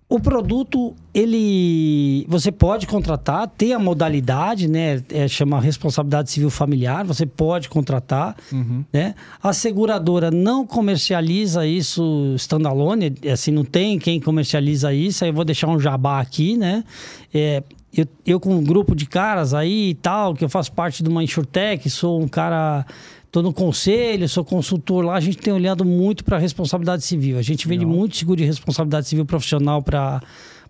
O 0.10 0.19
produto, 0.19 0.95
ele. 1.13 2.26
Você 2.28 2.52
pode 2.52 2.88
contratar, 2.88 3.48
tem 3.48 3.74
a 3.74 3.80
modalidade, 3.80 4.67
né? 4.67 5.04
É, 5.08 5.28
chama 5.28 5.62
responsabilidade 5.62 6.32
civil 6.32 6.50
familiar, 6.50 7.06
você 7.06 7.28
pode 7.28 7.69
contratar. 7.69 8.36
Uhum. 8.52 8.84
Né? 8.91 9.13
A 9.41 9.54
seguradora 9.54 10.32
não 10.32 10.65
comercializa 10.65 11.63
isso 11.67 12.34
standalone, 12.38 13.13
assim, 13.32 13.52
não 13.52 13.63
tem 13.63 14.00
quem 14.00 14.19
comercializa 14.19 14.91
isso. 14.91 15.24
Aí 15.24 15.30
eu 15.30 15.34
vou 15.36 15.45
deixar 15.45 15.67
um 15.67 15.80
jabá 15.80 16.19
aqui, 16.19 16.58
né? 16.58 16.84
É, 17.32 17.62
eu, 17.93 18.08
eu 18.26 18.39
com 18.39 18.56
um 18.56 18.63
grupo 18.63 18.95
de 18.95 19.06
caras 19.06 19.54
aí 19.54 19.89
e 19.91 19.93
tal, 19.93 20.34
que 20.34 20.43
eu 20.43 20.50
faço 20.50 20.72
parte 20.72 21.04
de 21.04 21.10
uma 21.10 21.24
insurtech, 21.24 21.88
sou 21.88 22.19
um 22.19 22.28
cara 22.28 22.84
Estou 23.30 23.44
no 23.44 23.54
conselho, 23.54 24.28
sou 24.28 24.44
consultor 24.44 25.06
lá, 25.06 25.15
a 25.15 25.20
gente 25.20 25.38
tem 25.38 25.54
olhado 25.54 25.86
muito 25.86 26.24
para 26.24 26.38
a 26.38 26.39
responsabilidade 26.39 27.04
civil. 27.04 27.38
A 27.38 27.44
gente 27.44 27.68
vende 27.68 27.86
Não. 27.86 27.92
muito 27.94 28.18
seguro 28.18 28.38
de 28.38 28.44
responsabilidade 28.44 29.08
civil 29.08 29.24
profissional 29.24 29.84
para 29.84 30.20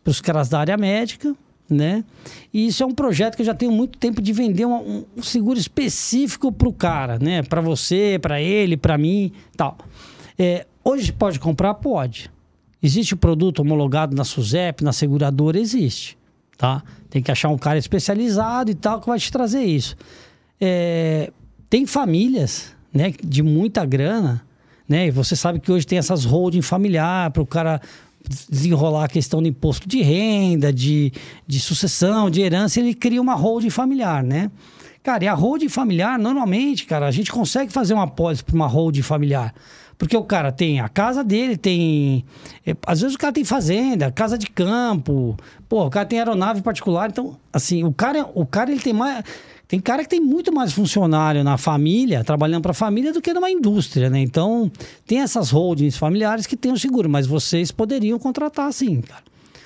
os 0.06 0.20
caras 0.20 0.50
da 0.50 0.60
área 0.60 0.76
médica, 0.76 1.34
né? 1.70 2.04
E 2.54 2.68
isso 2.68 2.84
é 2.84 2.86
um 2.86 2.94
projeto 2.94 3.38
que 3.38 3.44
eu 3.44 3.46
já 3.46 3.54
tenho 3.54 3.72
muito 3.72 3.98
tempo 3.98 4.22
de 4.22 4.34
vender 4.34 4.66
um, 4.66 5.06
um 5.16 5.24
seguro 5.24 5.58
específico 5.58 6.52
para 6.52 6.68
o 6.68 6.74
cara, 6.74 7.18
né? 7.18 7.42
Para 7.44 7.62
você, 7.62 8.20
para 8.22 8.42
ele, 8.42 8.76
para 8.76 8.98
mim, 8.98 9.32
tal. 9.56 9.78
É, 10.38 10.66
Hoje 10.84 11.12
pode 11.12 11.40
comprar? 11.40 11.76
Pode. 11.76 12.32
Existe 12.82 13.14
o 13.14 13.18
produto 13.18 13.60
homologado 13.60 14.16
na 14.16 14.24
SUSEP, 14.24 14.84
na 14.84 14.92
seguradora? 14.92 15.60
Existe. 15.60 16.18
Tá? 16.58 16.82
Tem 17.12 17.22
que 17.22 17.32
achar 17.32 17.50
um 17.50 17.58
cara 17.60 17.78
especializado 17.78 18.72
e 18.72 18.74
tal 18.74 19.00
que 19.00 19.08
vai 19.08 19.20
te 19.20 19.32
trazer 19.32 19.62
isso. 19.62 19.96
É, 20.60 21.32
tem 21.70 21.86
famílias 21.86 22.74
né, 22.94 23.14
de 23.24 23.44
muita 23.44 23.86
grana, 23.86 24.44
né? 24.88 25.08
E 25.08 25.12
você 25.12 25.36
sabe 25.36 25.60
que 25.60 25.72
hoje 25.72 25.86
tem 25.86 26.00
essas 26.00 26.26
holding 26.26 26.62
familiar 26.62 27.30
para 27.32 27.44
o 27.44 27.46
cara 27.46 27.80
desenrolar 28.28 29.06
a 29.06 29.08
questão 29.08 29.42
do 29.42 29.48
imposto 29.48 29.88
de 29.88 30.02
renda, 30.02 30.74
de, 30.74 31.12
de 31.48 31.60
sucessão, 31.60 32.30
de 32.30 32.42
herança, 32.42 32.80
ele 32.80 32.94
cria 32.94 33.22
uma 33.22 33.36
holding 33.36 33.70
familiar, 33.70 34.24
né? 34.24 34.52
Cara, 35.02 35.24
e 35.24 35.28
a 35.28 35.34
holding 35.34 35.70
familiar, 35.70 36.20
normalmente, 36.20 36.86
cara, 36.86 37.08
a 37.08 37.12
gente 37.12 37.32
consegue 37.32 37.72
fazer 37.72 37.94
uma 37.94 38.04
apólice 38.04 38.44
para 38.44 38.56
uma 38.56 38.68
holding 38.68 39.02
familiar. 39.02 39.54
Porque 39.98 40.16
o 40.16 40.24
cara 40.24 40.52
tem 40.52 40.80
a 40.80 40.88
casa 40.88 41.24
dele, 41.24 41.58
tem. 41.58 42.24
é, 42.66 42.74
Às 42.86 43.02
vezes 43.02 43.16
o 43.16 43.20
cara 43.20 43.34
tem 43.34 43.44
fazenda, 43.44 44.10
casa 44.10 44.38
de 44.38 44.48
campo, 44.48 45.36
pô, 45.68 45.86
o 45.86 45.90
cara 45.90 46.06
tem 46.06 46.20
aeronave 46.20 46.62
particular. 46.62 47.10
Então, 47.10 47.38
assim, 47.52 47.84
o 47.84 47.92
cara, 47.92 48.26
o 48.34 48.46
cara 48.46 48.72
ele 48.72 48.80
tem 48.80 48.94
mais. 48.94 49.24
Tem 49.70 49.80
cara 49.80 50.02
que 50.02 50.10
tem 50.10 50.20
muito 50.20 50.52
mais 50.52 50.74
funcionário 50.74 51.44
na 51.44 51.56
família, 51.56 52.24
trabalhando 52.24 52.64
para 52.64 52.72
a 52.72 52.74
família, 52.74 53.14
do 53.14 53.22
que 53.22 53.32
numa 53.32 53.52
indústria, 53.52 54.10
né? 54.10 54.20
Então, 54.20 54.70
tem 55.06 55.20
essas 55.22 55.52
holdings 55.52 55.96
familiares 55.96 56.48
que 56.48 56.58
têm 56.58 56.72
o 56.72 56.78
seguro, 56.78 57.08
mas 57.08 57.28
vocês 57.28 57.72
poderiam 57.72 58.18
contratar 58.18 58.74
sim, 58.74 59.00
cara. 59.00 59.22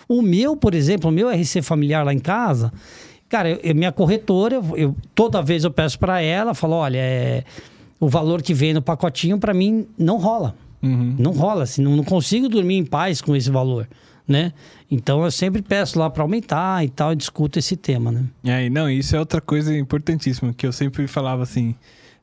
O 0.10 0.22
meu, 0.22 0.58
por 0.58 0.76
exemplo, 0.76 1.10
o 1.10 1.14
meu 1.14 1.30
RC 1.30 1.62
familiar 1.62 2.04
lá 2.06 2.14
em 2.14 2.20
casa, 2.20 2.74
cara, 3.30 3.50
eu, 3.52 3.60
eu- 3.64 3.74
minha 3.74 3.94
corretora, 3.94 4.56
eu, 4.56 4.78
eu- 4.78 4.96
toda 5.16 5.42
vez 5.42 5.64
eu 5.64 5.72
peço 5.72 5.98
para 5.98 6.20
ela, 6.22 6.54
falo, 6.54 6.74
olha, 6.74 6.98
é, 7.00 7.46
o 7.98 8.10
valor 8.10 8.42
que 8.42 8.54
vem 8.54 8.74
no 8.74 8.82
pacotinho 8.82 9.40
para 9.40 9.54
mim 9.54 9.88
não 9.98 10.18
rola. 10.18 10.54
Não 11.18 11.32
rola, 11.32 11.64
assim, 11.64 11.82
não, 11.82 11.96
não 11.96 12.04
consigo 12.04 12.50
dormir 12.50 12.76
em 12.76 12.84
paz 12.86 13.22
com 13.22 13.34
esse 13.38 13.50
valor, 13.50 13.88
né? 14.28 14.54
Então 14.90 15.24
eu 15.24 15.32
sempre 15.32 15.62
peço 15.62 15.98
lá 16.00 16.10
para 16.10 16.24
aumentar 16.24 16.84
e 16.86 16.90
tal, 16.90 17.14
e 17.14 17.16
discuto 17.16 17.60
esse 17.60 17.76
tema, 17.76 18.12
né? 18.12 18.24
É, 18.44 18.70
não, 18.70 18.90
isso 18.90 19.16
é 19.16 19.20
outra 19.20 19.42
coisa 19.42 19.76
importantíssima, 19.78 20.54
que 20.54 20.66
eu 20.66 20.72
sempre 20.72 21.08
falava 21.08 21.44
assim. 21.44 21.76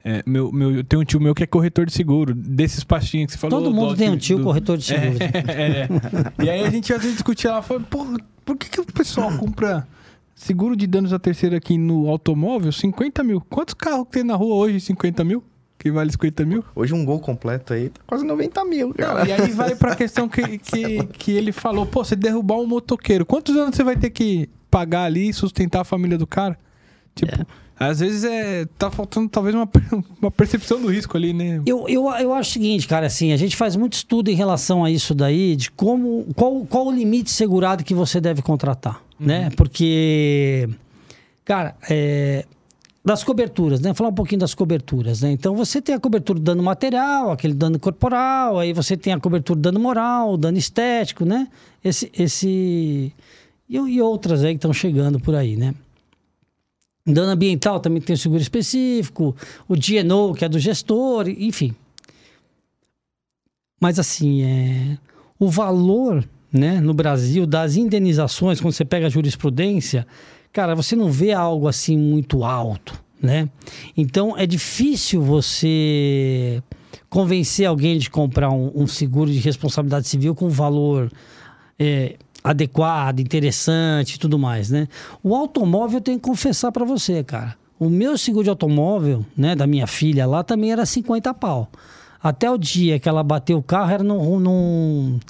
é, 0.04 0.22
meu, 0.26 0.50
meu, 0.50 0.70
eu 0.72 0.82
tenho 0.84 1.02
um 1.02 1.04
tio 1.04 1.20
meu 1.20 1.34
que 1.34 1.42
é 1.42 1.46
corretor 1.46 1.84
de 1.84 1.92
seguro, 1.92 2.34
desses 2.34 2.82
pastinhos 2.82 3.26
que 3.26 3.32
você 3.32 3.38
falou. 3.38 3.62
Todo 3.62 3.74
mundo 3.74 3.90
do- 3.90 3.96
tem 3.96 4.08
um 4.10 4.16
tio 4.16 4.38
do- 4.38 4.44
corretor 4.44 4.78
de 4.78 4.84
seguro. 4.84 5.18
É, 5.22 5.88
é. 6.40 6.44
E 6.44 6.48
aí 6.50 6.64
a 6.64 6.70
gente 6.70 6.92
às 6.92 7.00
vezes 7.00 7.14
discutia 7.16 7.50
lá, 7.52 7.60
falando, 7.62 7.84
porra, 7.86 8.16
por 8.44 8.56
que, 8.56 8.68
que 8.70 8.80
o 8.80 8.84
pessoal 8.86 9.36
compra 9.36 9.86
seguro 10.34 10.74
de 10.74 10.86
danos 10.86 11.12
à 11.12 11.18
terceira 11.18 11.58
aqui 11.58 11.76
no 11.76 12.08
automóvel 12.08 12.72
50 12.72 13.22
mil? 13.22 13.42
Quantos 13.42 13.74
carros 13.74 14.06
tem 14.10 14.24
na 14.24 14.34
rua 14.36 14.54
hoje 14.54 14.80
50 14.80 15.22
mil? 15.22 15.44
Que 15.80 15.90
vale 15.90 16.12
50 16.12 16.44
mil? 16.44 16.62
Hoje 16.76 16.92
um 16.92 17.06
gol 17.06 17.18
completo 17.18 17.72
aí 17.72 17.88
tá 17.88 18.02
quase 18.06 18.22
90 18.22 18.64
mil, 18.66 18.88
Não, 18.88 18.94
cara. 18.94 19.26
e 19.26 19.32
aí 19.32 19.50
vai 19.50 19.74
pra 19.74 19.96
questão 19.96 20.28
que, 20.28 20.42
que, 20.60 21.06
que 21.06 21.32
ele 21.32 21.52
falou, 21.52 21.86
pô, 21.86 22.04
você 22.04 22.14
derrubar 22.14 22.56
um 22.56 22.66
motoqueiro, 22.66 23.24
quantos 23.24 23.56
anos 23.56 23.74
você 23.74 23.82
vai 23.82 23.96
ter 23.96 24.10
que 24.10 24.46
pagar 24.70 25.04
ali 25.04 25.30
e 25.30 25.32
sustentar 25.32 25.80
a 25.80 25.84
família 25.84 26.18
do 26.18 26.26
cara? 26.26 26.58
Tipo, 27.14 27.46
às 27.78 28.00
vezes 28.00 28.24
é. 28.24 28.66
Tá 28.76 28.90
faltando 28.90 29.30
talvez 29.30 29.54
uma, 29.54 29.66
uma 30.20 30.30
percepção 30.30 30.78
do 30.82 30.88
risco 30.88 31.16
ali, 31.16 31.32
né? 31.32 31.62
Eu, 31.64 31.88
eu, 31.88 32.10
eu 32.10 32.34
acho 32.34 32.50
o 32.50 32.52
seguinte, 32.52 32.86
cara, 32.86 33.06
assim, 33.06 33.32
a 33.32 33.36
gente 33.38 33.56
faz 33.56 33.74
muito 33.74 33.94
estudo 33.94 34.30
em 34.30 34.34
relação 34.34 34.84
a 34.84 34.90
isso 34.90 35.14
daí, 35.14 35.56
de 35.56 35.70
como. 35.70 36.26
Qual, 36.36 36.66
qual 36.66 36.88
o 36.88 36.92
limite 36.92 37.30
segurado 37.30 37.82
que 37.82 37.94
você 37.94 38.20
deve 38.20 38.42
contratar, 38.42 39.02
né? 39.18 39.48
Porque. 39.56 40.68
Cara, 41.42 41.74
é, 41.88 42.44
das 43.04 43.24
coberturas, 43.24 43.80
né? 43.80 43.94
Falar 43.94 44.10
um 44.10 44.14
pouquinho 44.14 44.40
das 44.40 44.54
coberturas, 44.54 45.22
né? 45.22 45.32
Então 45.32 45.54
você 45.54 45.80
tem 45.80 45.94
a 45.94 46.00
cobertura 46.00 46.38
do 46.38 46.44
dano 46.44 46.62
material, 46.62 47.32
aquele 47.32 47.54
dano 47.54 47.78
corporal, 47.78 48.58
aí 48.58 48.72
você 48.72 48.96
tem 48.96 49.12
a 49.12 49.18
cobertura 49.18 49.58
do 49.58 49.62
dano 49.62 49.80
moral, 49.80 50.36
dano 50.36 50.58
estético, 50.58 51.24
né? 51.24 51.48
Esse. 51.82 52.10
esse 52.16 53.12
e, 53.68 53.76
e 53.76 54.02
outras 54.02 54.44
aí 54.44 54.52
que 54.52 54.58
estão 54.58 54.72
chegando 54.72 55.18
por 55.18 55.34
aí, 55.34 55.56
né? 55.56 55.74
Dano 57.06 57.32
ambiental 57.32 57.80
também 57.80 58.02
tem 58.02 58.14
o 58.14 58.18
seguro 58.18 58.42
específico, 58.42 59.34
o 59.66 59.74
DNO, 59.74 60.34
que 60.34 60.44
é 60.44 60.48
do 60.48 60.58
gestor, 60.58 61.28
enfim. 61.28 61.74
Mas 63.80 63.98
assim, 63.98 64.42
é, 64.42 64.98
o 65.38 65.48
valor 65.48 66.22
né, 66.52 66.80
no 66.80 66.92
Brasil 66.92 67.46
das 67.46 67.76
indenizações, 67.76 68.60
quando 68.60 68.74
você 68.74 68.84
pega 68.84 69.06
a 69.06 69.10
jurisprudência, 69.10 70.06
cara, 70.52 70.74
você 70.74 70.96
não 70.96 71.10
vê 71.10 71.32
algo 71.32 71.68
assim 71.68 71.96
muito 71.96 72.44
alto, 72.44 72.98
né? 73.22 73.48
Então 73.96 74.36
é 74.36 74.46
difícil 74.46 75.22
você 75.22 76.62
convencer 77.08 77.66
alguém 77.66 77.98
de 77.98 78.08
comprar 78.08 78.50
um, 78.50 78.70
um 78.74 78.86
seguro 78.86 79.30
de 79.30 79.38
responsabilidade 79.38 80.08
civil 80.08 80.34
com 80.34 80.48
valor 80.48 81.10
é, 81.78 82.16
adequado, 82.42 83.20
interessante 83.20 84.14
e 84.14 84.18
tudo 84.18 84.38
mais, 84.38 84.70
né? 84.70 84.88
O 85.22 85.34
automóvel 85.34 85.98
eu 85.98 86.02
tenho 86.02 86.18
que 86.18 86.28
confessar 86.28 86.72
para 86.72 86.84
você, 86.84 87.22
cara. 87.22 87.56
O 87.78 87.88
meu 87.88 88.18
seguro 88.18 88.44
de 88.44 88.50
automóvel, 88.50 89.24
né, 89.36 89.56
da 89.56 89.66
minha 89.66 89.86
filha 89.86 90.26
lá, 90.26 90.44
também 90.44 90.70
era 90.70 90.84
50 90.84 91.32
pau. 91.34 91.68
Até 92.22 92.50
o 92.50 92.58
dia 92.58 92.98
que 92.98 93.08
ela 93.08 93.22
bateu 93.22 93.56
o 93.56 93.62
carro 93.62 93.90
era 93.90 94.04
num, 94.04 94.38
num, 94.38 95.20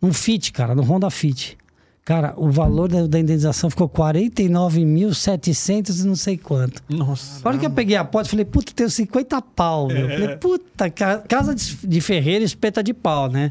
num 0.00 0.12
Fit, 0.12 0.52
cara, 0.52 0.74
no 0.74 0.82
Honda 0.82 1.08
Fit. 1.08 1.56
Cara, 2.06 2.34
o 2.36 2.48
valor 2.52 2.88
da, 2.88 3.04
da 3.04 3.18
indenização 3.18 3.68
ficou 3.68 3.88
49.700 3.88 6.04
e 6.04 6.06
não 6.06 6.14
sei 6.14 6.36
quanto. 6.38 6.80
Nossa. 6.88 7.40
A 7.44 7.48
hora 7.48 7.58
que 7.58 7.66
eu 7.66 7.70
peguei 7.70 7.96
a 7.96 8.04
porta, 8.04 8.30
falei, 8.30 8.44
puta, 8.44 8.70
tenho 8.72 8.88
50 8.88 9.42
pau, 9.42 9.88
meu. 9.88 10.08
Eu 10.08 10.20
Falei, 10.20 10.36
puta, 10.36 10.88
ca- 10.88 11.18
casa 11.18 11.52
de, 11.52 11.76
de 11.84 12.00
ferreira 12.00 12.44
espeta 12.44 12.80
de 12.80 12.94
pau, 12.94 13.28
né? 13.28 13.50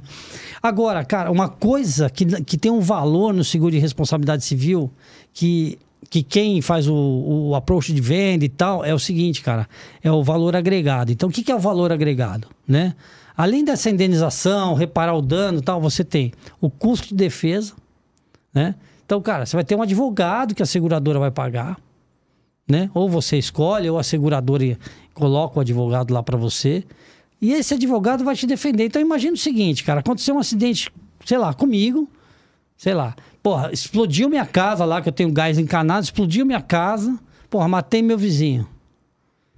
Agora, 0.64 1.04
cara, 1.04 1.30
uma 1.32 1.50
coisa 1.50 2.10
que, 2.10 2.26
que 2.44 2.58
tem 2.58 2.72
um 2.72 2.80
valor 2.80 3.34
no 3.34 3.44
seguro 3.44 3.72
de 3.72 3.78
responsabilidade 3.78 4.46
civil, 4.46 4.90
que, 5.34 5.78
que 6.10 6.24
quem 6.24 6.62
faz 6.62 6.88
o, 6.88 6.96
o 6.96 7.56
approach 7.56 7.92
de 7.94 8.00
venda 8.00 8.46
e 8.46 8.50
tal, 8.50 8.86
é 8.86 8.94
o 8.94 9.00
seguinte, 9.00 9.42
cara, 9.42 9.68
é 10.02 10.10
o 10.10 10.24
valor 10.24 10.56
agregado. 10.56 11.12
Então, 11.12 11.28
o 11.28 11.32
que, 11.32 11.44
que 11.44 11.52
é 11.52 11.56
o 11.56 11.60
valor 11.60 11.92
agregado, 11.92 12.48
né? 12.66 12.96
Além 13.36 13.66
dessa 13.66 13.90
indenização, 13.90 14.76
reparar 14.76 15.14
o 15.14 15.22
dano 15.22 15.58
e 15.58 15.62
tal, 15.62 15.82
você 15.82 16.06
tem 16.06 16.32
o 16.62 16.70
custo 16.70 17.10
de 17.10 17.16
defesa, 17.16 17.74
né? 18.56 18.74
Então, 19.06 19.22
cara, 19.22 19.46
você 19.46 19.56
vai 19.56 19.64
ter 19.64 19.76
um 19.76 19.82
advogado 19.82 20.56
que 20.56 20.64
a 20.64 20.66
seguradora 20.66 21.20
vai 21.20 21.30
pagar, 21.30 21.78
né? 22.68 22.90
Ou 22.94 23.08
você 23.08 23.38
escolhe, 23.38 23.90
ou 23.90 24.00
a 24.00 24.04
seguradora 24.04 24.80
coloca 25.14 25.60
o 25.60 25.62
advogado 25.62 26.12
lá 26.14 26.24
para 26.24 26.38
você. 26.38 26.84
E 27.40 27.54
esse 27.54 27.74
advogado 27.74 28.24
vai 28.24 28.36
te 28.36 28.48
defender. 28.48 28.86
Então 28.86 29.02
imagina 29.02 29.34
o 29.34 29.38
seguinte, 29.38 29.84
cara, 29.84 30.00
aconteceu 30.00 30.34
um 30.34 30.40
acidente, 30.40 30.92
sei 31.26 31.38
lá, 31.38 31.54
comigo, 31.54 32.10
sei 32.76 32.94
lá. 32.96 33.16
Porra, 33.44 33.72
explodiu 33.72 34.28
minha 34.28 34.46
casa 34.46 34.84
lá, 34.86 35.02
que 35.02 35.10
eu 35.10 35.14
tenho 35.14 35.32
gás 35.32 35.60
encanado, 35.60 36.04
explodiu 36.04 36.46
minha 36.46 36.62
casa. 36.62 37.20
Porra, 37.48 37.68
matei 37.68 38.02
meu 38.02 38.18
vizinho. 38.18 38.68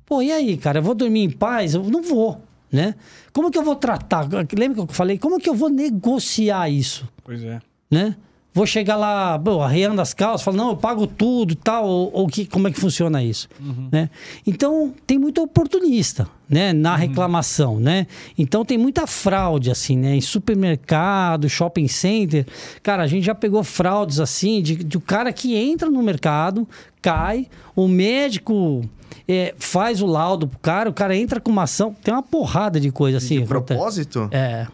Pô, 0.06 0.22
e 0.22 0.32
aí, 0.32 0.58
cara, 0.58 0.80
eu 0.80 0.84
vou 0.84 0.96
dormir 0.96 1.22
em 1.22 1.30
paz? 1.30 1.74
Eu 1.74 1.84
não 1.84 2.02
vou, 2.02 2.42
né? 2.70 2.96
Como 3.32 3.50
que 3.50 3.58
eu 3.58 3.64
vou 3.64 3.76
tratar? 3.76 4.28
Lembra 4.58 4.86
que 4.86 4.92
eu 4.92 4.96
falei? 4.96 5.18
Como 5.18 5.40
que 5.40 5.50
eu 5.50 5.56
vou 5.56 5.70
negociar 5.70 6.70
isso? 6.70 7.08
Pois 7.24 7.44
é. 7.44 7.62
né? 7.90 8.16
Vou 8.58 8.66
chegar 8.66 8.96
lá, 8.96 9.38
bom, 9.38 9.62
arreando 9.62 10.02
as 10.02 10.16
calças, 10.16 10.42
falo, 10.42 10.58
não, 10.58 10.70
eu 10.70 10.76
pago 10.76 11.06
tudo 11.06 11.52
e 11.52 11.56
tal, 11.56 11.86
ou, 11.86 12.10
ou 12.12 12.28
que, 12.28 12.44
como 12.48 12.68
é 12.68 12.72
que 12.72 12.80
funciona 12.80 13.24
isso, 13.24 13.48
né? 13.92 14.10
Então, 14.48 14.92
tem 15.06 15.20
muito 15.20 15.44
oportunista, 15.44 16.28
né, 16.50 16.74
na 16.74 16.96
reclamação, 16.96 17.80
né? 17.80 18.08
Então, 18.36 18.66
tem 18.66 18.76
muita 18.76 19.06
fraude, 19.06 19.70
assim, 19.70 19.96
né? 19.96 20.16
Em 20.16 20.22
supermercado, 20.22 21.48
shopping 21.48 21.88
center, 21.88 22.48
cara, 22.82 23.04
a 23.04 23.08
gente 23.08 23.24
já 23.24 23.36
pegou 23.36 23.64
fraudes, 23.64 24.20
assim, 24.20 24.60
de, 24.64 24.76
de 24.84 24.98
o 24.98 25.02
cara 25.02 25.32
que 25.32 25.56
entra 25.56 25.88
no 25.88 26.02
mercado, 26.02 26.68
cai, 27.00 27.46
o 27.76 27.88
médico... 27.88 28.82
é, 29.28 29.54
faz 29.60 30.02
o 30.02 30.08
laudo 30.08 30.48
pro 30.48 30.58
cara, 30.60 30.90
o 30.90 30.94
cara 30.94 31.16
entra 31.16 31.40
com 31.40 31.52
uma 31.52 31.64
ação, 31.64 31.96
tem 32.04 32.12
uma 32.12 32.24
porrada 32.24 32.80
de 32.80 32.92
coisa 32.92 33.18
assim. 33.20 33.42
de 33.42 33.46
propósito? 33.46 34.28
É. 34.32 34.66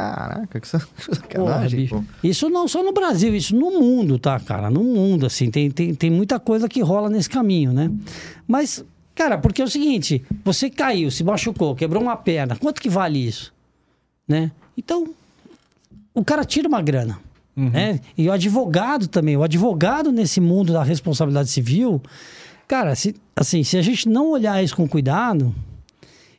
Caraca, 0.00 0.60
que 0.60 0.70
Porra, 0.70 0.86
sacanagem, 1.14 1.86
pô. 1.86 2.02
Isso 2.24 2.48
não 2.48 2.66
só 2.66 2.82
no 2.82 2.92
Brasil, 2.92 3.34
isso 3.34 3.54
no 3.54 3.70
mundo, 3.78 4.18
tá, 4.18 4.40
cara? 4.40 4.70
No 4.70 4.82
mundo, 4.82 5.26
assim, 5.26 5.50
tem, 5.50 5.70
tem, 5.70 5.94
tem 5.94 6.10
muita 6.10 6.40
coisa 6.40 6.68
que 6.68 6.80
rola 6.80 7.10
nesse 7.10 7.28
caminho, 7.28 7.72
né? 7.72 7.90
Mas, 8.48 8.82
cara, 9.14 9.36
porque 9.36 9.60
é 9.60 9.64
o 9.64 9.68
seguinte, 9.68 10.24
você 10.42 10.70
caiu, 10.70 11.10
se 11.10 11.22
machucou, 11.22 11.74
quebrou 11.74 12.02
uma 12.02 12.16
perna, 12.16 12.56
quanto 12.56 12.80
que 12.80 12.88
vale 12.88 13.18
isso? 13.18 13.52
Né? 14.26 14.50
Então, 14.76 15.08
o 16.14 16.24
cara 16.24 16.44
tira 16.44 16.66
uma 16.66 16.80
grana, 16.80 17.18
né? 17.54 18.00
E 18.16 18.26
o 18.26 18.32
advogado 18.32 19.06
também, 19.06 19.36
o 19.36 19.42
advogado 19.42 20.10
nesse 20.10 20.40
mundo 20.40 20.72
da 20.72 20.82
responsabilidade 20.82 21.50
civil, 21.50 22.00
cara, 22.66 22.94
se, 22.94 23.14
assim, 23.36 23.62
se 23.62 23.76
a 23.76 23.82
gente 23.82 24.08
não 24.08 24.30
olhar 24.30 24.64
isso 24.64 24.74
com 24.74 24.88
cuidado, 24.88 25.54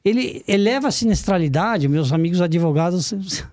ele 0.04 0.44
eleva 0.48 0.88
a 0.88 0.92
sinistralidade. 0.92 1.88
Meus 1.88 2.12
amigos 2.12 2.42
advogados 2.42 3.14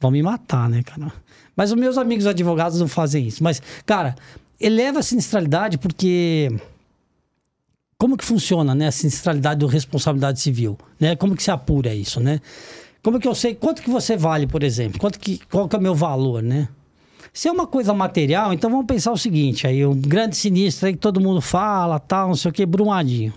vão 0.00 0.10
me 0.10 0.22
matar, 0.22 0.68
né, 0.68 0.82
cara? 0.82 1.12
Mas 1.56 1.70
os 1.70 1.78
meus 1.78 1.96
amigos 1.96 2.26
advogados 2.26 2.80
não 2.80 2.88
fazem 2.88 3.26
isso. 3.26 3.42
Mas, 3.42 3.62
cara, 3.86 4.14
eleva 4.60 5.00
a 5.00 5.02
sinistralidade 5.02 5.78
porque. 5.78 6.50
Como 7.96 8.16
que 8.16 8.24
funciona, 8.24 8.74
né? 8.74 8.88
A 8.88 8.92
sinistralidade 8.92 9.60
do 9.60 9.66
responsabilidade 9.66 10.40
civil, 10.40 10.76
né? 10.98 11.16
Como 11.16 11.36
que 11.36 11.42
se 11.42 11.50
apura 11.50 11.94
isso, 11.94 12.20
né? 12.20 12.40
Como 13.02 13.20
que 13.20 13.28
eu 13.28 13.34
sei 13.34 13.54
quanto 13.54 13.82
que 13.82 13.90
você 13.90 14.16
vale, 14.16 14.46
por 14.46 14.62
exemplo? 14.62 14.98
Quanto 14.98 15.18
que, 15.18 15.38
qual 15.50 15.68
que 15.68 15.76
é 15.76 15.78
o 15.78 15.82
meu 15.82 15.94
valor, 15.94 16.42
né? 16.42 16.68
Se 17.32 17.48
é 17.48 17.52
uma 17.52 17.66
coisa 17.66 17.92
material, 17.92 18.52
então 18.52 18.70
vamos 18.70 18.86
pensar 18.86 19.12
o 19.12 19.16
seguinte, 19.16 19.66
aí 19.66 19.84
um 19.84 19.94
grande 19.94 20.36
sinistro 20.36 20.86
aí 20.86 20.92
que 20.92 20.98
todo 20.98 21.20
mundo 21.20 21.40
fala, 21.40 21.98
tal, 21.98 22.28
não 22.28 22.36
sei 22.36 22.50
o 22.50 22.54
que, 22.54 22.64
Brumadinho. 22.64 23.32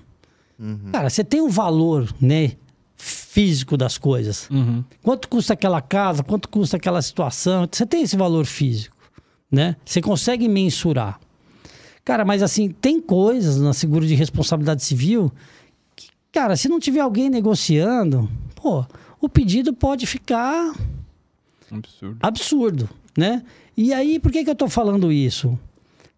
Cara, 0.91 1.09
você 1.09 1.23
tem 1.23 1.41
o 1.41 1.49
valor, 1.49 2.11
né, 2.19 2.53
físico 2.95 3.77
das 3.77 3.97
coisas. 3.97 4.49
Uhum. 4.49 4.83
Quanto 5.03 5.27
custa 5.27 5.53
aquela 5.53 5.81
casa? 5.81 6.23
Quanto 6.23 6.49
custa 6.49 6.77
aquela 6.77 7.01
situação? 7.01 7.67
Você 7.71 7.85
tem 7.85 8.01
esse 8.01 8.17
valor 8.17 8.45
físico, 8.45 8.95
né? 9.51 9.75
Você 9.85 10.01
consegue 10.01 10.47
mensurar. 10.47 11.19
Cara, 12.03 12.25
mas 12.25 12.41
assim, 12.41 12.69
tem 12.69 12.99
coisas 12.99 13.57
na 13.59 13.73
seguro 13.73 14.07
de 14.07 14.15
responsabilidade 14.15 14.83
civil 14.83 15.31
que, 15.95 16.07
cara, 16.31 16.55
se 16.55 16.67
não 16.67 16.79
tiver 16.79 17.01
alguém 17.01 17.29
negociando, 17.29 18.29
pô, 18.55 18.85
o 19.21 19.27
pedido 19.29 19.73
pode 19.73 20.07
ficar 20.07 20.73
Absurdo. 21.69 22.17
absurdo, 22.21 22.89
né? 23.15 23.43
E 23.75 23.93
aí, 23.93 24.19
por 24.19 24.31
que, 24.31 24.43
que 24.43 24.49
eu 24.49 24.55
tô 24.55 24.67
falando 24.67 25.11
isso? 25.11 25.59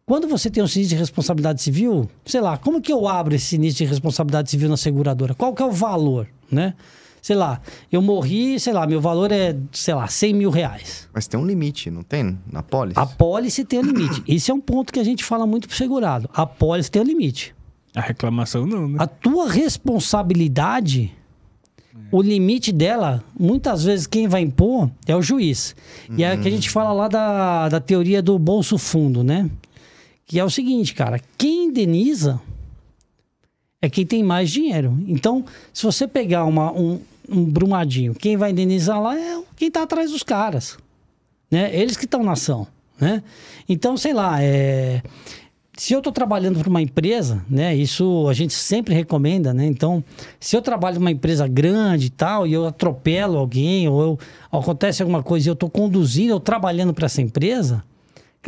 Quando 0.09 0.27
você 0.27 0.49
tem 0.49 0.63
um 0.63 0.67
sinistro 0.67 0.95
de 0.95 0.99
responsabilidade 0.99 1.61
civil, 1.61 2.09
sei 2.25 2.41
lá, 2.41 2.57
como 2.57 2.81
que 2.81 2.91
eu 2.91 3.07
abro 3.07 3.35
esse 3.35 3.45
sinistro 3.45 3.85
de 3.85 3.91
responsabilidade 3.91 4.49
civil 4.49 4.67
na 4.67 4.75
seguradora? 4.75 5.35
Qual 5.35 5.53
que 5.53 5.61
é 5.61 5.65
o 5.67 5.71
valor, 5.71 6.27
né? 6.51 6.73
Sei 7.21 7.35
lá, 7.35 7.61
eu 7.91 8.01
morri, 8.01 8.59
sei 8.59 8.73
lá, 8.73 8.87
meu 8.87 8.99
valor 8.99 9.31
é, 9.31 9.55
sei 9.71 9.93
lá, 9.93 10.07
100 10.07 10.33
mil 10.33 10.49
reais. 10.49 11.07
Mas 11.13 11.27
tem 11.27 11.39
um 11.39 11.45
limite, 11.45 11.91
não 11.91 12.01
tem? 12.01 12.39
Na 12.51 12.63
pólice? 12.63 12.99
A 12.99 13.05
pólice 13.05 13.63
tem 13.63 13.77
um 13.77 13.83
limite. 13.83 14.23
Esse 14.27 14.49
é 14.49 14.53
um 14.53 14.59
ponto 14.59 14.91
que 14.91 14.99
a 14.99 15.03
gente 15.03 15.23
fala 15.23 15.45
muito 15.45 15.67
pro 15.67 15.77
segurado. 15.77 16.27
A 16.33 16.43
pólice 16.43 16.89
tem 16.89 17.03
um 17.03 17.05
limite. 17.05 17.53
A 17.95 18.01
reclamação 18.01 18.65
não, 18.65 18.87
né? 18.87 18.97
A 18.99 19.05
tua 19.05 19.47
responsabilidade, 19.51 21.15
o 22.11 22.19
limite 22.19 22.71
dela, 22.71 23.23
muitas 23.39 23.83
vezes 23.83 24.07
quem 24.07 24.27
vai 24.27 24.41
impor 24.41 24.89
é 25.05 25.15
o 25.15 25.21
juiz. 25.21 25.75
E 26.17 26.23
é 26.23 26.33
o 26.33 26.41
que 26.41 26.47
a 26.47 26.51
gente 26.51 26.71
fala 26.71 26.91
lá 26.93 27.07
da, 27.07 27.69
da 27.69 27.79
teoria 27.79 28.23
do 28.23 28.39
bolso 28.39 28.75
fundo, 28.75 29.23
né? 29.23 29.47
Que 30.29 30.39
é 30.39 30.45
o 30.45 30.49
seguinte, 30.49 30.93
cara, 30.93 31.19
quem 31.39 31.65
indeniza 31.65 32.39
é 33.81 33.89
quem 33.89 34.05
tem 34.05 34.21
mais 34.21 34.51
dinheiro. 34.51 34.95
Então, 35.07 35.43
se 35.73 35.83
você 35.83 36.07
pegar 36.07 36.45
uma, 36.45 36.71
um, 36.71 37.01
um 37.27 37.43
brumadinho, 37.43 38.13
quem 38.13 38.37
vai 38.37 38.51
indenizar 38.51 39.01
lá 39.01 39.17
é 39.17 39.41
quem 39.55 39.71
tá 39.71 39.81
atrás 39.81 40.11
dos 40.11 40.21
caras. 40.21 40.77
Né? 41.49 41.75
Eles 41.75 41.97
que 41.97 42.05
estão 42.05 42.21
na 42.21 42.33
ação. 42.33 42.67
Né? 43.01 43.23
Então, 43.67 43.97
sei 43.97 44.13
lá, 44.13 44.39
é 44.39 45.01
se 45.75 45.93
eu 45.93 45.99
estou 45.99 46.13
trabalhando 46.13 46.59
para 46.59 46.69
uma 46.69 46.81
empresa, 46.81 47.43
né, 47.49 47.73
isso 47.73 48.27
a 48.27 48.33
gente 48.33 48.53
sempre 48.53 48.93
recomenda, 48.93 49.53
né? 49.53 49.65
Então, 49.65 50.03
se 50.37 50.57
eu 50.57 50.61
trabalho 50.61 50.99
numa 50.99 51.09
empresa 51.09 51.47
grande 51.47 52.07
e 52.07 52.09
tal, 52.09 52.45
e 52.45 52.51
eu 52.51 52.67
atropelo 52.67 53.37
alguém, 53.37 53.87
ou 53.87 54.01
eu, 54.01 54.19
acontece 54.51 55.01
alguma 55.01 55.23
coisa 55.23 55.47
e 55.47 55.49
eu 55.49 55.53
estou 55.53 55.69
conduzindo, 55.69 56.33
ou 56.33 56.39
trabalhando 56.39 56.93
para 56.93 57.05
essa 57.05 57.21
empresa, 57.21 57.81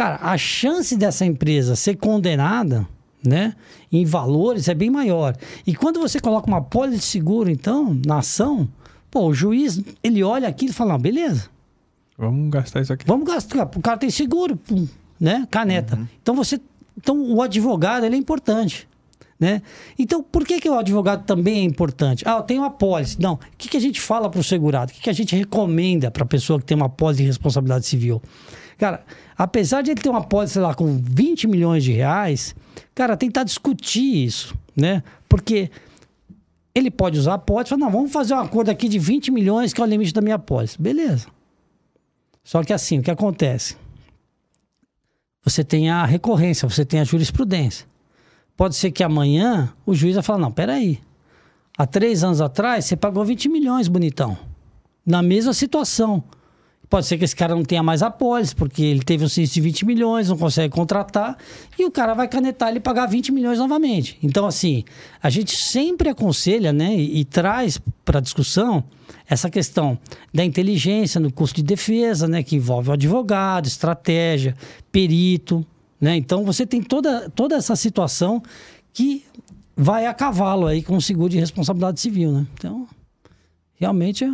cara, 0.01 0.19
a 0.21 0.37
chance 0.37 0.95
dessa 0.95 1.25
empresa 1.25 1.75
ser 1.75 1.95
condenada, 1.95 2.87
né, 3.23 3.55
em 3.91 4.03
valores 4.03 4.67
é 4.67 4.73
bem 4.73 4.89
maior. 4.89 5.35
E 5.65 5.75
quando 5.75 5.99
você 5.99 6.19
coloca 6.19 6.47
uma 6.47 6.61
pólice 6.61 6.97
de 6.97 7.03
seguro, 7.03 7.51
então, 7.51 7.99
na 8.05 8.17
ação, 8.17 8.67
pô, 9.11 9.27
o 9.27 9.33
juiz, 9.33 9.79
ele 10.03 10.23
olha 10.23 10.47
aquilo 10.47 10.71
e 10.71 10.73
fala, 10.73 10.97
beleza, 10.97 11.49
Vamos 12.17 12.51
gastar 12.51 12.81
isso 12.81 12.93
aqui. 12.93 13.03
Vamos 13.07 13.25
gastar. 13.25 13.63
O 13.75 13.81
cara 13.81 13.97
tem 13.97 14.11
seguro, 14.11 14.59
né? 15.19 15.47
Caneta. 15.49 16.07
Então 16.21 16.35
você, 16.35 16.61
então 16.95 17.19
o 17.19 17.41
advogado 17.41 18.05
ele 18.05 18.15
é 18.15 18.17
importante, 18.19 18.87
né? 19.41 19.63
Então 19.97 20.21
por 20.21 20.45
que 20.45 20.61
que 20.61 20.69
o 20.69 20.77
advogado 20.77 21.25
também 21.25 21.61
é 21.61 21.63
importante? 21.63 22.23
Ah, 22.27 22.37
eu 22.37 22.43
tenho 22.43 22.61
uma 22.61 22.69
pólice. 22.69 23.19
Não. 23.19 23.33
O 23.33 23.39
que 23.57 23.67
que 23.67 23.75
a 23.75 23.79
gente 23.79 23.99
fala 23.99 24.29
para 24.29 24.39
o 24.39 24.43
segurado? 24.43 24.91
O 24.91 24.93
que 24.93 25.01
que 25.01 25.09
a 25.09 25.13
gente 25.13 25.35
recomenda 25.35 26.11
para 26.11 26.21
a 26.21 26.27
pessoa 26.27 26.59
que 26.59 26.65
tem 26.65 26.77
uma 26.77 26.87
pólice 26.87 27.23
de 27.23 27.27
responsabilidade 27.27 27.87
civil? 27.87 28.21
Cara, 28.77 29.03
apesar 29.35 29.81
de 29.81 29.89
ele 29.89 29.99
ter 29.99 30.09
uma 30.09 30.23
pólice 30.23 30.53
sei 30.53 30.61
lá 30.61 30.75
com 30.75 30.95
20 30.95 31.47
milhões 31.47 31.83
de 31.83 31.91
reais, 31.91 32.55
cara, 32.93 33.17
tentar 33.17 33.43
discutir 33.43 34.25
isso, 34.25 34.55
né? 34.75 35.01
Porque 35.27 35.71
ele 36.75 36.91
pode 36.91 37.17
usar 37.17 37.33
a 37.33 37.39
pólice, 37.39 37.71
falar, 37.71 37.79
não, 37.79 37.91
vamos 37.91 38.11
fazer 38.11 38.35
um 38.35 38.39
acordo 38.39 38.69
aqui 38.69 38.87
de 38.87 38.99
20 38.99 39.31
milhões 39.31 39.73
que 39.73 39.81
é 39.81 39.83
o 39.83 39.87
limite 39.87 40.13
da 40.13 40.21
minha 40.21 40.37
pólice. 40.37 40.79
Beleza. 40.79 41.25
Só 42.43 42.63
que 42.63 42.71
assim, 42.71 42.99
o 42.99 43.01
que 43.01 43.09
acontece? 43.09 43.75
Você 45.43 45.63
tem 45.63 45.89
a 45.89 46.05
recorrência, 46.05 46.69
você 46.69 46.85
tem 46.85 46.99
a 46.99 47.03
jurisprudência. 47.03 47.87
Pode 48.61 48.75
ser 48.75 48.91
que 48.91 49.03
amanhã 49.03 49.73
o 49.87 49.95
juiz 49.95 50.13
vai 50.13 50.21
falar: 50.21 50.37
não, 50.37 50.51
peraí. 50.51 50.99
Há 51.75 51.87
três 51.87 52.23
anos 52.23 52.39
atrás 52.39 52.85
você 52.85 52.95
pagou 52.95 53.25
20 53.25 53.49
milhões, 53.49 53.87
bonitão. 53.87 54.37
Na 55.03 55.23
mesma 55.23 55.51
situação. 55.51 56.23
Pode 56.87 57.07
ser 57.07 57.17
que 57.17 57.23
esse 57.23 57.35
cara 57.35 57.55
não 57.55 57.63
tenha 57.63 57.81
mais 57.81 58.03
a 58.03 58.11
pólice, 58.11 58.55
porque 58.55 58.83
ele 58.83 59.01
teve 59.01 59.25
um 59.25 59.27
sinistro 59.27 59.55
de 59.55 59.61
20 59.61 59.85
milhões, 59.87 60.29
não 60.29 60.37
consegue 60.37 60.75
contratar, 60.75 61.39
e 61.79 61.85
o 61.85 61.89
cara 61.89 62.13
vai 62.13 62.27
canetar 62.27 62.69
ele 62.69 62.79
pagar 62.79 63.07
20 63.07 63.31
milhões 63.31 63.57
novamente. 63.57 64.19
Então, 64.21 64.45
assim, 64.45 64.83
a 65.23 65.29
gente 65.31 65.55
sempre 65.55 66.09
aconselha, 66.09 66.71
né, 66.71 66.95
e, 66.95 67.21
e 67.21 67.25
traz 67.25 67.79
para 68.05 68.19
discussão 68.19 68.83
essa 69.27 69.49
questão 69.49 69.97
da 70.31 70.45
inteligência 70.45 71.19
no 71.19 71.31
custo 71.31 71.55
de 71.55 71.63
defesa, 71.63 72.27
né, 72.27 72.43
que 72.43 72.57
envolve 72.57 72.89
o 72.89 72.93
advogado, 72.93 73.65
estratégia, 73.65 74.55
perito, 74.91 75.65
né? 76.01 76.15
Então 76.17 76.43
você 76.43 76.65
tem 76.65 76.81
toda, 76.81 77.29
toda 77.29 77.55
essa 77.55 77.75
situação 77.75 78.41
que 78.91 79.23
vai 79.77 80.05
a 80.07 80.13
cavalo 80.13 80.67
aí 80.67 80.81
com 80.83 80.97
o 80.97 81.01
seguro 81.01 81.29
de 81.29 81.39
responsabilidade 81.39 81.99
civil, 82.01 82.31
né? 82.31 82.47
Então, 82.55 82.87
realmente 83.79 84.23
é... 84.25 84.29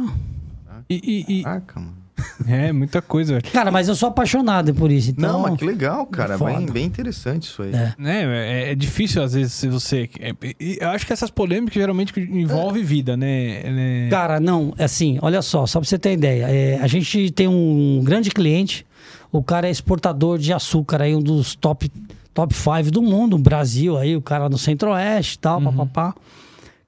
E, 0.89 1.25
e- 1.29 1.39
e- 1.39 1.43
Caraca, 1.43 1.79
mano. 1.79 1.97
é 2.47 2.71
muita 2.71 2.99
coisa. 2.99 3.39
Cara, 3.53 3.69
mas 3.69 3.87
eu 3.87 3.95
sou 3.95 4.09
apaixonado 4.09 4.73
por 4.73 4.91
isso, 4.91 5.11
então... 5.11 5.33
Não, 5.33 5.39
mas 5.41 5.55
que 5.57 5.63
legal, 5.65 6.05
cara. 6.07 6.35
Bem, 6.37 6.65
bem 6.65 6.85
interessante 6.85 7.43
isso 7.43 7.61
aí. 7.61 7.71
É. 7.73 7.93
Né? 7.97 8.23
É, 8.23 8.71
é 8.71 8.75
difícil, 8.75 9.21
às 9.21 9.33
vezes, 9.33 9.53
se 9.53 9.67
você. 9.67 10.09
é- 10.19 10.33
eu 10.59 10.89
acho 10.89 11.05
que 11.05 11.13
essas 11.13 11.29
polêmicas 11.29 11.75
geralmente 11.75 12.19
envolvem 12.19 12.83
vida, 12.83 13.15
né? 13.15 13.61
né? 13.69 14.09
Cara, 14.09 14.39
não, 14.39 14.73
é 14.79 14.85
assim, 14.85 15.19
olha 15.21 15.41
só, 15.43 15.67
só 15.67 15.79
pra 15.79 15.87
você 15.87 15.99
ter 15.99 16.13
ideia. 16.13 16.47
é, 16.49 16.79
a 16.81 16.87
gente 16.87 17.29
tem 17.31 17.47
um 17.47 18.01
grande 18.03 18.31
cliente, 18.31 18.83
o 19.31 19.43
cara 19.43 19.67
é 19.67 19.71
exportador 19.71 20.37
de 20.37 20.53
açúcar 20.53 21.01
aí, 21.01 21.15
um 21.15 21.21
dos 21.21 21.55
top, 21.55 21.91
top 22.33 22.53
five 22.53 22.91
do 22.91 23.01
mundo, 23.01 23.37
Brasil 23.37 23.97
aí, 23.97 24.15
o 24.15 24.21
cara 24.21 24.49
no 24.49 24.57
centro-oeste 24.57 25.35
e 25.35 25.39
tal, 25.39 25.61
papapá. 25.61 26.15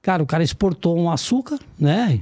Cara, 0.02 0.22
o 0.22 0.26
cara 0.26 0.42
exportou 0.42 0.98
um 0.98 1.10
açúcar, 1.10 1.58
né? 1.78 2.20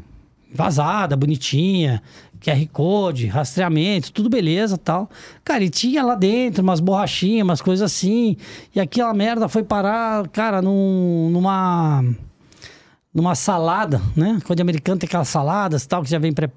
Vazada, 0.52 1.16
bonitinha, 1.16 2.02
QR 2.40 2.66
Code, 2.72 3.26
rastreamento, 3.26 4.12
tudo 4.12 4.28
beleza 4.28 4.76
tal. 4.78 5.08
Cara, 5.44 5.62
e 5.62 5.70
tinha 5.70 6.02
lá 6.02 6.14
dentro 6.14 6.62
umas 6.62 6.80
borrachinhas, 6.80 7.44
umas 7.44 7.62
coisas 7.62 7.84
assim. 7.84 8.36
E 8.74 8.80
aquela 8.80 9.12
merda 9.14 9.48
foi 9.48 9.62
parar, 9.62 10.26
cara, 10.28 10.62
num, 10.62 11.28
numa 11.30 12.02
numa 13.12 13.34
salada, 13.34 14.00
né? 14.14 14.38
Quando 14.44 14.60
americano 14.60 14.98
tem 14.98 15.06
aquelas 15.06 15.28
saladas 15.28 15.82
e 15.82 15.88
tal, 15.88 16.02
que 16.02 16.10
já 16.10 16.18
vem 16.18 16.32
pré 16.32 16.48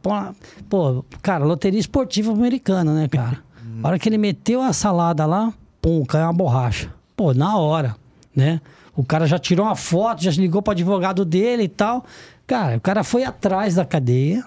Pô, 0.70 1.04
cara, 1.22 1.44
loteria 1.44 1.80
esportiva 1.80 2.32
americana, 2.32 2.94
né, 2.94 3.08
cara? 3.08 3.40
A 3.84 3.88
hora 3.88 4.00
que 4.00 4.08
ele 4.08 4.18
meteu 4.18 4.62
a 4.62 4.74
salada 4.74 5.26
lá, 5.26 5.54
pum, 5.82 6.06
caiu 6.06 6.26
uma 6.26 6.34
borracha. 6.34 6.94
Pô, 7.16 7.34
na 7.34 7.58
hora, 7.58 7.96
né? 8.36 8.62
O 8.96 9.04
cara 9.04 9.26
já 9.26 9.40
tirou 9.40 9.66
uma 9.66 9.76
foto, 9.76 10.24
já 10.24 10.32
ligou 10.32 10.62
pro 10.62 10.72
advogado 10.72 11.26
dele 11.26 11.64
e 11.64 11.68
tal. 11.68 12.06
Cara, 12.46 12.78
o 12.78 12.82
cara 12.82 13.04
foi 13.04 13.24
atrás 13.24 13.76
da 13.76 13.86
cadeia 13.86 14.44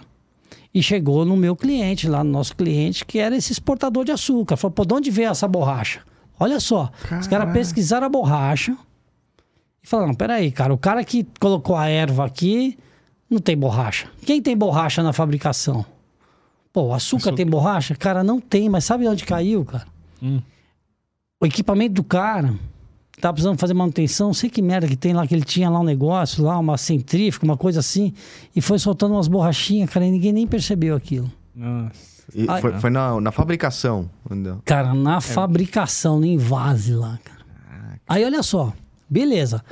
e 0.73 0.83
chegou 0.83 1.25
no 1.25 1.37
meu 1.37 1.57
cliente, 1.57 2.09
lá 2.09 2.23
no 2.23 2.31
nosso 2.31 2.55
cliente, 2.55 3.05
que 3.05 3.19
era 3.19 3.37
esse 3.37 3.53
exportador 3.53 4.05
de 4.05 4.13
açúcar. 4.13 4.57
Falou, 4.57 4.73
pô, 4.73 4.85
de 4.85 4.95
onde 4.95 5.11
veio 5.11 5.31
essa 5.31 5.49
borracha? 5.49 6.01
Olha 6.39 6.61
só, 6.61 6.91
os 7.21 7.27
caras 7.27 7.53
pesquisaram 7.53 8.07
a 8.07 8.11
borracha 8.11 8.77
e 9.83 9.87
falaram, 9.87 10.09
não, 10.09 10.15
peraí, 10.15 10.51
cara, 10.51 10.75
o 10.75 10.79
cara 10.79 11.05
que 11.05 11.27
colocou 11.41 11.77
a 11.77 11.89
erva 11.89 12.25
aqui 12.25 12.77
não 13.31 13.39
tem 13.39 13.57
borracha. 13.57 14.09
Quem 14.25 14.43
tem 14.43 14.57
borracha 14.57 15.03
na 15.03 15.13
fabricação? 15.13 15.85
Pô, 16.75 16.87
o 16.89 16.93
açúcar, 16.93 17.29
Açúcar. 17.31 17.37
tem 17.37 17.47
borracha? 17.47 17.95
Cara, 17.95 18.25
não 18.25 18.41
tem, 18.41 18.69
mas 18.69 18.85
sabe 18.85 19.07
onde 19.09 19.25
caiu, 19.25 19.65
cara? 19.65 19.87
Hum. 20.21 20.43
O 21.41 21.47
equipamento 21.47 21.95
do 21.95 22.03
cara 22.03 22.53
tá 23.21 23.33
precisando 23.33 23.57
fazer 23.57 23.75
manutenção, 23.75 24.35
sei 24.35 24.51
que 24.51 24.61
merda 24.61 24.89
que 24.89 24.97
tem 24.97 25.13
lá, 25.13 25.25
que 25.25 25.33
ele 25.35 25.45
tinha 25.45 25.71
lá 25.71 25.79
um 25.79 25.85
negócio, 25.85 26.43
lá, 26.43 26.59
uma 26.59 26.77
centrífuga, 26.77 27.45
uma 27.47 27.57
coisa 27.57 27.79
assim, 27.79 28.13
e 28.57 28.61
foi 28.61 28.79
soltando 28.81 29.15
umas 29.15 29.29
borrachinhas, 29.29 29.89
cara, 29.89 30.05
e 30.05 30.11
ninguém 30.11 30.33
nem 30.33 30.47
percebeu 30.49 30.97
aquilo. 30.97 31.31
Nossa. 31.55 32.15
E 32.35 32.45
Ai. 32.49 32.61
foi 32.61 32.73
foi 32.81 32.91
na, 32.91 33.21
na 33.21 33.31
fabricação. 33.31 34.11
entendeu? 34.27 34.61
Cara, 34.65 34.89
É. 34.89 34.95
na 34.95 35.21
fabricação, 35.21 36.19
no 36.19 36.27
invase 36.27 36.93
lá, 36.93 37.19
cara. 37.23 37.45
Aí 38.09 38.25
olha 38.25 38.43
só, 38.43 38.73
beleza. 39.09 39.63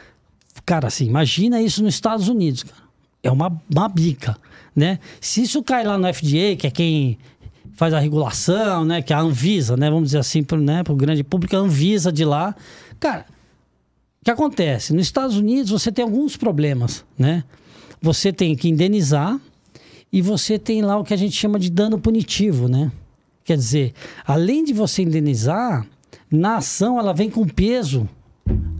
Cara, 0.64 0.86
assim, 0.86 1.06
imagina 1.06 1.60
isso 1.60 1.82
nos 1.82 1.94
Estados 1.94 2.28
Unidos, 2.28 2.62
cara. 2.62 2.81
É 3.22 3.30
uma, 3.30 3.60
uma 3.70 3.88
bica, 3.88 4.36
né? 4.74 4.98
Se 5.20 5.42
isso 5.42 5.62
cai 5.62 5.84
lá 5.84 5.96
no 5.96 6.12
FDA, 6.12 6.56
que 6.58 6.66
é 6.66 6.70
quem 6.70 7.18
faz 7.74 7.94
a 7.94 7.98
regulação, 7.98 8.84
né? 8.84 9.00
Que 9.02 9.12
é 9.12 9.16
a 9.16 9.20
Anvisa, 9.20 9.76
né? 9.76 9.88
Vamos 9.90 10.08
dizer 10.08 10.18
assim, 10.18 10.42
pro, 10.42 10.60
né? 10.60 10.82
pro 10.82 10.96
grande 10.96 11.22
público, 11.22 11.54
a 11.56 11.58
Anvisa 11.58 12.12
de 12.12 12.24
lá. 12.24 12.54
Cara, 12.98 13.26
o 14.20 14.24
que 14.24 14.30
acontece? 14.30 14.92
Nos 14.92 15.06
Estados 15.06 15.36
Unidos 15.36 15.70
você 15.70 15.90
tem 15.90 16.04
alguns 16.04 16.36
problemas, 16.36 17.04
né? 17.18 17.44
Você 18.00 18.32
tem 18.32 18.54
que 18.56 18.68
indenizar 18.68 19.40
e 20.12 20.20
você 20.20 20.58
tem 20.58 20.82
lá 20.82 20.96
o 20.96 21.04
que 21.04 21.14
a 21.14 21.16
gente 21.16 21.36
chama 21.36 21.58
de 21.58 21.70
dano 21.70 21.98
punitivo, 21.98 22.68
né? 22.68 22.90
Quer 23.44 23.56
dizer, 23.56 23.92
além 24.24 24.62
de 24.64 24.72
você 24.72 25.02
indenizar, 25.02 25.86
na 26.30 26.56
ação 26.56 26.98
ela 26.98 27.12
vem 27.12 27.28
com 27.28 27.46
peso, 27.46 28.08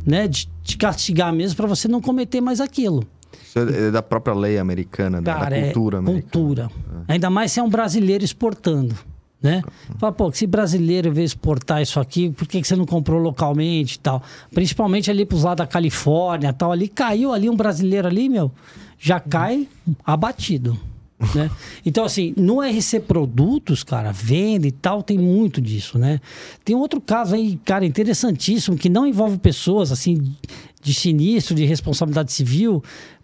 né, 0.06 0.28
de 0.28 0.48
te 0.62 0.76
castigar 0.76 1.32
mesmo 1.32 1.56
para 1.56 1.66
você 1.66 1.88
não 1.88 2.00
cometer 2.00 2.40
mais 2.40 2.60
aquilo. 2.60 3.06
Isso 3.52 3.58
é 3.58 3.90
da 3.90 4.02
própria 4.02 4.34
lei 4.34 4.58
americana, 4.58 5.20
né? 5.20 5.30
Cara, 5.30 5.50
da 5.50 5.62
cultura 5.64 5.96
é 5.96 5.98
americana. 5.98 6.22
cultura. 6.22 6.70
Ainda 7.06 7.28
mais 7.28 7.52
se 7.52 7.60
é 7.60 7.62
um 7.62 7.68
brasileiro 7.68 8.24
exportando, 8.24 8.94
né? 9.42 9.62
Fala, 9.98 10.10
pô, 10.10 10.32
se 10.32 10.46
brasileiro 10.46 11.12
veio 11.12 11.26
exportar 11.26 11.82
isso 11.82 12.00
aqui, 12.00 12.30
por 12.30 12.48
que, 12.48 12.62
que 12.62 12.66
você 12.66 12.74
não 12.74 12.86
comprou 12.86 13.20
localmente 13.20 13.96
e 13.96 13.98
tal? 13.98 14.22
Principalmente 14.54 15.10
ali 15.10 15.26
pros 15.26 15.42
lados 15.42 15.58
da 15.58 15.66
Califórnia 15.66 16.50
tal, 16.54 16.72
ali 16.72 16.88
caiu 16.88 17.30
ali 17.30 17.50
um 17.50 17.56
brasileiro 17.56 18.08
ali, 18.08 18.26
meu, 18.26 18.50
já 18.98 19.20
cai 19.20 19.68
abatido. 20.04 20.78
Né? 21.36 21.48
Então, 21.86 22.04
assim, 22.04 22.34
no 22.36 22.60
RC 22.60 22.98
Produtos, 22.98 23.84
cara, 23.84 24.10
venda 24.10 24.66
e 24.66 24.72
tal, 24.72 25.04
tem 25.04 25.16
muito 25.16 25.60
disso, 25.60 25.96
né? 25.96 26.20
Tem 26.64 26.74
outro 26.74 27.00
caso 27.00 27.36
aí, 27.36 27.60
cara, 27.64 27.86
interessantíssimo, 27.86 28.76
que 28.76 28.88
não 28.88 29.06
envolve 29.06 29.38
pessoas, 29.38 29.92
assim, 29.92 30.34
de 30.82 30.92
sinistro, 30.92 31.54
de 31.54 31.64
responsabilidade 31.64 32.32
civil, 32.32 32.82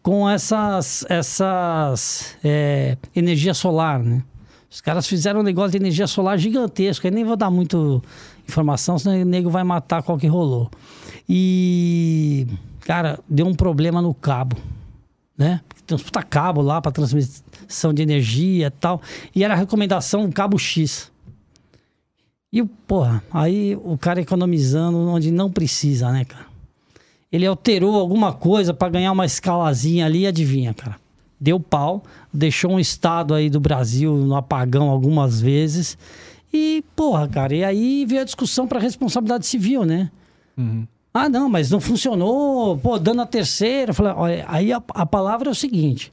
com 0.09 0.27
essas, 0.27 1.05
essas 1.07 2.35
é, 2.43 2.97
energia 3.15 3.53
solar, 3.53 4.03
né? 4.03 4.23
Os 4.71 4.81
caras 4.81 5.07
fizeram 5.07 5.41
um 5.41 5.43
negócio 5.43 5.73
de 5.73 5.77
energia 5.77 6.07
solar 6.07 6.39
gigantesco, 6.39 7.07
aí 7.07 7.11
nem 7.11 7.27
vou 7.27 7.37
dar 7.37 7.51
muito 7.51 8.03
informação, 8.49 8.99
senão 8.99 9.21
o 9.21 9.25
nego 9.27 9.51
vai 9.51 9.63
matar 9.63 10.03
qual 10.03 10.17
que 10.17 10.27
rolou. 10.27 10.71
E, 11.29 12.47
cara, 12.81 13.21
deu 13.29 13.47
um 13.47 13.55
problema 13.55 14.01
no 14.01 14.15
cabo, 14.15 14.57
né? 15.37 15.61
Tem 15.87 15.95
uns 15.95 16.03
puta 16.03 16.23
cabo 16.23 16.63
lá 16.63 16.81
para 16.81 16.91
transmissão 16.91 17.93
de 17.93 18.01
energia 18.01 18.69
e 18.69 18.71
tal. 18.71 19.03
E 19.37 19.45
era 19.45 19.53
a 19.53 19.59
recomendação 19.59 20.33
cabo 20.33 20.59
X. 20.59 21.13
E, 22.51 22.65
porra, 22.65 23.23
aí 23.31 23.79
o 23.85 23.99
cara 23.99 24.23
economizando 24.23 24.97
onde 24.97 25.31
não 25.31 25.53
precisa, 25.53 26.11
né, 26.11 26.25
cara? 26.25 26.48
Ele 27.31 27.47
alterou 27.47 27.97
alguma 27.97 28.33
coisa 28.33 28.73
para 28.73 28.89
ganhar 28.89 29.13
uma 29.13 29.27
escalazinha 29.27 30.07
ali, 30.07 30.27
adivinha, 30.27 30.73
cara? 30.73 30.97
Deu 31.41 31.61
pau, 31.61 32.03
deixou 32.33 32.73
um 32.73 32.81
estado 32.81 33.35
aí 33.35 33.49
do 33.51 33.61
Brasil 33.61 34.15
no 34.15 34.35
apagão 34.35 34.89
algumas 34.89 35.41
vezes. 35.41 35.97
E, 36.53 36.83
porra, 36.97 37.29
cara, 37.29 37.55
e 37.55 37.63
aí 37.63 38.07
veio 38.07 38.23
a 38.23 38.25
discussão 38.25 38.67
para 38.67 38.81
responsabilidade 38.81 39.47
civil, 39.47 39.85
né? 39.85 40.11
Ah, 41.13 41.29
não, 41.29 41.49
mas 41.49 41.71
não 41.71 41.81
funcionou, 41.81 42.79
pô, 42.79 42.99
dando 42.99 43.23
a 43.23 43.27
terceira. 43.27 43.93
Falei, 43.93 44.13
olha, 44.13 44.45
aí 44.49 44.73
a, 44.73 44.83
a 44.91 45.07
palavra 45.07 45.49
é 45.49 45.53
o 45.53 45.55
seguinte: 45.55 46.13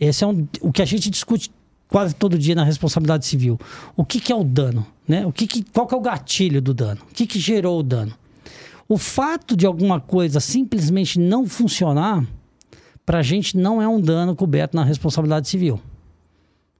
esse 0.00 0.24
é 0.24 0.26
um, 0.26 0.46
o 0.60 0.72
que 0.72 0.82
a 0.82 0.84
gente 0.84 1.10
discute 1.10 1.50
quase 1.88 2.14
todo 2.14 2.38
dia 2.38 2.54
na 2.54 2.64
responsabilidade 2.64 3.26
civil. 3.26 3.58
O 3.96 4.04
que, 4.04 4.20
que 4.20 4.32
é 4.32 4.36
o 4.36 4.44
dano? 4.44 4.86
Né? 5.06 5.26
O 5.26 5.32
que 5.32 5.46
que, 5.46 5.62
qual 5.62 5.86
que 5.86 5.94
é 5.94 5.98
o 5.98 6.00
gatilho 6.00 6.60
do 6.60 6.74
dano? 6.74 7.00
O 7.10 7.14
que, 7.14 7.26
que 7.26 7.38
gerou 7.38 7.80
o 7.80 7.82
dano? 7.82 8.12
O 8.88 8.96
fato 8.96 9.56
de 9.56 9.66
alguma 9.66 10.00
coisa 10.00 10.40
simplesmente 10.40 11.18
não 11.18 11.46
funcionar, 11.46 12.24
pra 13.04 13.22
gente 13.22 13.56
não 13.56 13.80
é 13.82 13.88
um 13.88 14.00
dano 14.00 14.34
coberto 14.34 14.74
na 14.76 14.84
responsabilidade 14.84 15.48
civil. 15.48 15.80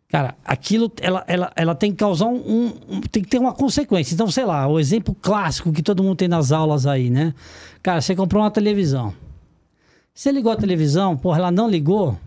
Cara, 0.09 0.35
aquilo 0.43 0.91
ela, 1.03 1.23
ela, 1.27 1.53
ela 1.55 1.75
tem 1.75 1.91
que 1.91 1.99
causar 1.99 2.27
um- 2.27 2.73
um- 2.89 3.01
Tem 3.13 3.23
que 3.23 3.29
ter 3.29 3.39
uma 3.39 3.53
consequência. 3.53 4.15
Então, 4.15 4.31
sei 4.31 4.45
lá, 4.47 4.67
o 4.67 4.81
exemplo 4.81 5.15
clássico 5.21 5.71
que 5.71 5.83
todo 5.83 6.03
mundo 6.03 6.17
tem 6.17 6.29
nas 6.29 6.51
aulas 6.51 6.87
aí, 6.87 7.11
né? 7.11 7.35
Cara, 7.83 8.01
você 8.01 8.17
comprou 8.17 8.43
uma 8.43 8.51
televisão. 8.51 9.13
Você 10.15 10.33
ligou 10.33 10.51
a 10.51 10.57
televisão, 10.57 11.15
porra, 11.17 11.39
ela 11.39 11.51
não 11.51 11.69
ligou. 11.69 12.19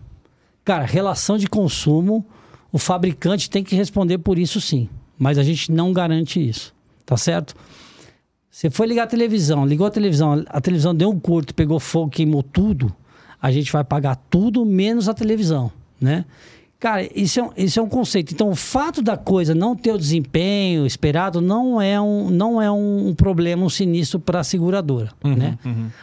Cara, 0.64 0.84
relação 0.84 1.36
de 1.36 1.48
consumo, 1.48 2.24
o 2.70 2.78
fabricante 2.78 3.50
tem 3.50 3.64
que 3.64 3.74
responder 3.74 4.18
por 4.18 4.38
isso 4.38 4.60
sim. 4.60 4.88
Mas 5.18 5.36
a 5.36 5.42
gente 5.42 5.72
não 5.72 5.92
garante 5.92 6.38
isso. 6.40 6.72
Tá 7.04 7.16
certo? 7.16 7.54
Você 8.52 8.68
foi 8.68 8.86
ligar 8.86 9.04
a 9.04 9.06
televisão, 9.06 9.64
ligou 9.64 9.86
a 9.86 9.90
televisão, 9.90 10.44
a 10.46 10.60
televisão 10.60 10.94
deu 10.94 11.08
um 11.08 11.18
curto, 11.18 11.54
pegou 11.54 11.80
fogo, 11.80 12.10
queimou 12.10 12.42
tudo, 12.42 12.94
a 13.40 13.50
gente 13.50 13.72
vai 13.72 13.82
pagar 13.82 14.14
tudo 14.28 14.62
menos 14.66 15.08
a 15.08 15.14
televisão, 15.14 15.72
né? 15.98 16.26
Cara, 16.82 17.08
isso 17.14 17.38
é, 17.38 17.42
um, 17.44 17.50
isso 17.56 17.78
é 17.78 17.82
um 17.84 17.88
conceito. 17.88 18.34
Então, 18.34 18.50
o 18.50 18.56
fato 18.56 19.00
da 19.00 19.16
coisa 19.16 19.54
não 19.54 19.76
ter 19.76 19.92
o 19.92 19.96
desempenho 19.96 20.84
esperado 20.84 21.40
não 21.40 21.80
é 21.80 22.00
um, 22.00 22.28
não 22.28 22.60
é 22.60 22.68
um, 22.68 23.10
um 23.10 23.14
problema, 23.14 23.64
um 23.64 23.68
sinistro 23.68 24.18
para 24.18 24.40
a 24.40 24.44
seguradora, 24.44 25.12
né? 25.22 25.56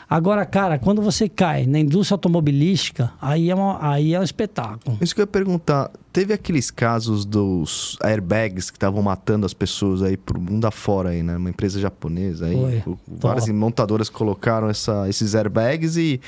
Agora, 0.10 0.46
cara, 0.46 0.80
quando 0.80 1.02
você 1.02 1.28
cai 1.28 1.66
na 1.66 1.80
indústria 1.80 2.16
automobilística, 2.16 3.12
aí 3.22 3.50
é, 3.50 3.56
uma, 3.56 3.78
aí 3.86 4.14
é 4.14 4.20
um 4.22 4.24
espetáculo. 4.24 4.98
Isso 5.02 5.14
que 5.14 5.20
eu 5.20 5.24
ia 5.24 5.28
perguntar, 5.28 5.92
teve 6.14 6.32
aqueles 6.32 6.72
casos 6.72 7.26
dos 7.26 7.98
airbags 8.02 8.72
que 8.72 8.78
estavam 8.78 9.04
matando 9.04 9.46
as 9.46 9.54
pessoas 9.54 10.02
aí 10.02 10.16
pro 10.16 10.40
mundo 10.40 10.64
afora 10.64 11.10
aí, 11.10 11.22
né? 11.22 11.36
Uma 11.36 11.50
empresa 11.50 11.78
japonesa 11.78 12.46
aí. 12.46 12.82
Foi. 12.86 12.96
várias 13.06 13.44
Top. 13.48 13.58
montadoras 13.58 14.08
colocaram 14.08 14.70
essa, 14.70 15.10
esses 15.10 15.36
airbags 15.36 15.98
e 15.98 16.22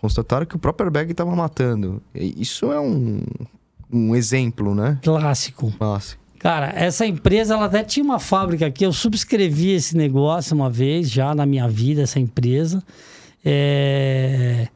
constataram 0.00 0.46
que 0.46 0.56
o 0.56 0.58
próprio 0.58 0.86
airbag 0.86 1.10
estava 1.10 1.36
matando. 1.36 2.00
Isso 2.14 2.72
é 2.72 2.80
um, 2.80 3.20
um 3.90 4.14
exemplo, 4.14 4.74
né? 4.74 4.98
Clássico. 5.02 5.72
Nossa. 5.80 6.16
Cara, 6.38 6.72
essa 6.74 7.04
empresa, 7.04 7.54
ela 7.54 7.64
até 7.64 7.82
tinha 7.82 8.04
uma 8.04 8.20
fábrica 8.20 8.66
aqui. 8.66 8.84
Eu 8.84 8.92
subscrevi 8.92 9.72
esse 9.72 9.96
negócio 9.96 10.54
uma 10.54 10.70
vez 10.70 11.10
já 11.10 11.34
na 11.34 11.44
minha 11.44 11.68
vida, 11.68 12.02
essa 12.02 12.20
empresa. 12.20 12.82
É... 13.44 14.68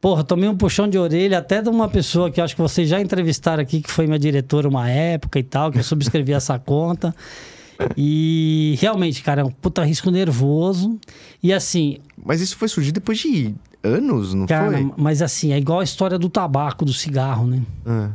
Porra, 0.00 0.24
tomei 0.24 0.48
um 0.48 0.56
puxão 0.56 0.88
de 0.88 0.98
orelha 0.98 1.38
até 1.38 1.62
de 1.62 1.68
uma 1.68 1.88
pessoa 1.88 2.30
que 2.30 2.40
eu 2.40 2.44
acho 2.44 2.54
que 2.54 2.60
vocês 2.60 2.88
já 2.88 3.00
entrevistaram 3.00 3.62
aqui, 3.62 3.80
que 3.80 3.90
foi 3.90 4.06
minha 4.06 4.18
diretora 4.18 4.68
uma 4.68 4.90
época 4.90 5.38
e 5.38 5.42
tal, 5.42 5.70
que 5.70 5.78
eu 5.78 5.84
subscrevi 5.84 6.32
essa 6.34 6.58
conta. 6.58 7.14
E 7.96 8.76
realmente, 8.80 9.22
cara, 9.22 9.42
é 9.42 9.44
um 9.44 9.50
puta 9.50 9.84
risco 9.84 10.10
nervoso. 10.10 10.98
E 11.42 11.52
assim, 11.52 11.98
Mas 12.22 12.40
isso 12.40 12.56
foi 12.56 12.68
surgir 12.68 12.92
depois 12.92 13.18
de 13.18 13.54
anos, 13.82 14.34
não 14.34 14.46
cara, 14.46 14.72
foi? 14.72 14.92
mas 14.96 15.22
assim, 15.22 15.52
é 15.52 15.58
igual 15.58 15.80
a 15.80 15.84
história 15.84 16.18
do 16.18 16.28
tabaco, 16.28 16.84
do 16.84 16.92
cigarro, 16.92 17.46
né? 17.46 17.62
Ah. 17.86 18.10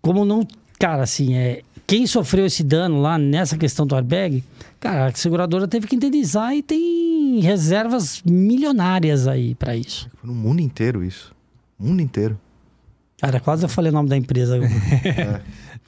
Como 0.00 0.24
não. 0.24 0.46
Cara, 0.78 1.02
assim, 1.02 1.34
é. 1.34 1.62
Quem 1.86 2.06
sofreu 2.06 2.46
esse 2.46 2.62
dano 2.62 3.00
lá 3.00 3.18
nessa 3.18 3.58
questão 3.58 3.86
do 3.86 3.94
airbag, 3.94 4.42
cara, 4.80 5.06
a 5.06 5.14
seguradora 5.14 5.68
teve 5.68 5.86
que 5.86 5.96
indenizar 5.96 6.54
e 6.54 6.62
tem 6.62 7.40
reservas 7.40 8.22
milionárias 8.24 9.26
aí 9.26 9.54
pra 9.54 9.76
isso. 9.76 10.08
Foi 10.16 10.30
no 10.30 10.34
mundo 10.34 10.60
inteiro 10.60 11.04
isso. 11.04 11.34
O 11.78 11.84
mundo 11.84 12.00
inteiro. 12.00 12.38
Cara, 13.20 13.40
quase 13.40 13.64
eu 13.64 13.68
falei 13.68 13.90
o 13.90 13.94
nome 13.94 14.08
da 14.08 14.16
empresa. 14.16 14.58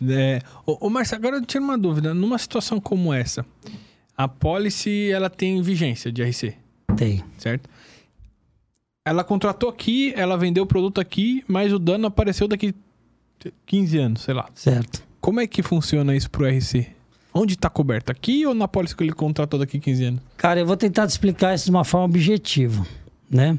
É, 0.08 0.40
ô, 0.66 0.86
ô 0.86 0.90
Marcelo, 0.90 1.20
agora 1.20 1.36
eu 1.36 1.46
tiro 1.46 1.62
uma 1.62 1.78
dúvida. 1.78 2.12
Numa 2.12 2.36
situação 2.36 2.80
como 2.80 3.14
essa, 3.14 3.46
a 4.16 4.26
policy 4.26 5.10
ela 5.10 5.30
tem 5.30 5.62
vigência 5.62 6.10
de 6.10 6.22
RC, 6.22 6.54
tem. 6.96 7.22
certo? 7.38 7.70
Ela 9.06 9.22
contratou 9.22 9.68
aqui, 9.68 10.12
ela 10.16 10.36
vendeu 10.36 10.64
o 10.64 10.66
produto 10.66 11.00
aqui, 11.00 11.44
mas 11.46 11.72
o 11.72 11.78
dano 11.78 12.06
apareceu 12.06 12.48
daqui 12.48 12.74
15 13.66 13.98
anos, 13.98 14.22
sei 14.22 14.34
lá. 14.34 14.48
Certo. 14.54 15.02
Como 15.20 15.40
é 15.40 15.46
que 15.46 15.62
funciona 15.62 16.14
isso 16.14 16.30
pro 16.30 16.46
RC? 16.46 16.86
Onde 17.32 17.56
tá 17.56 17.68
coberto? 17.68 18.12
Aqui 18.12 18.46
ou 18.46 18.54
na 18.54 18.68
policy 18.68 18.94
que 18.96 19.02
ele 19.02 19.12
contratou 19.12 19.58
daqui 19.58 19.80
15 19.80 20.04
anos? 20.04 20.20
Cara, 20.36 20.60
eu 20.60 20.66
vou 20.66 20.76
tentar 20.76 21.06
te 21.06 21.10
explicar 21.10 21.54
isso 21.54 21.64
de 21.64 21.70
uma 21.70 21.84
forma 21.84 22.06
objetiva, 22.06 22.86
né? 23.30 23.58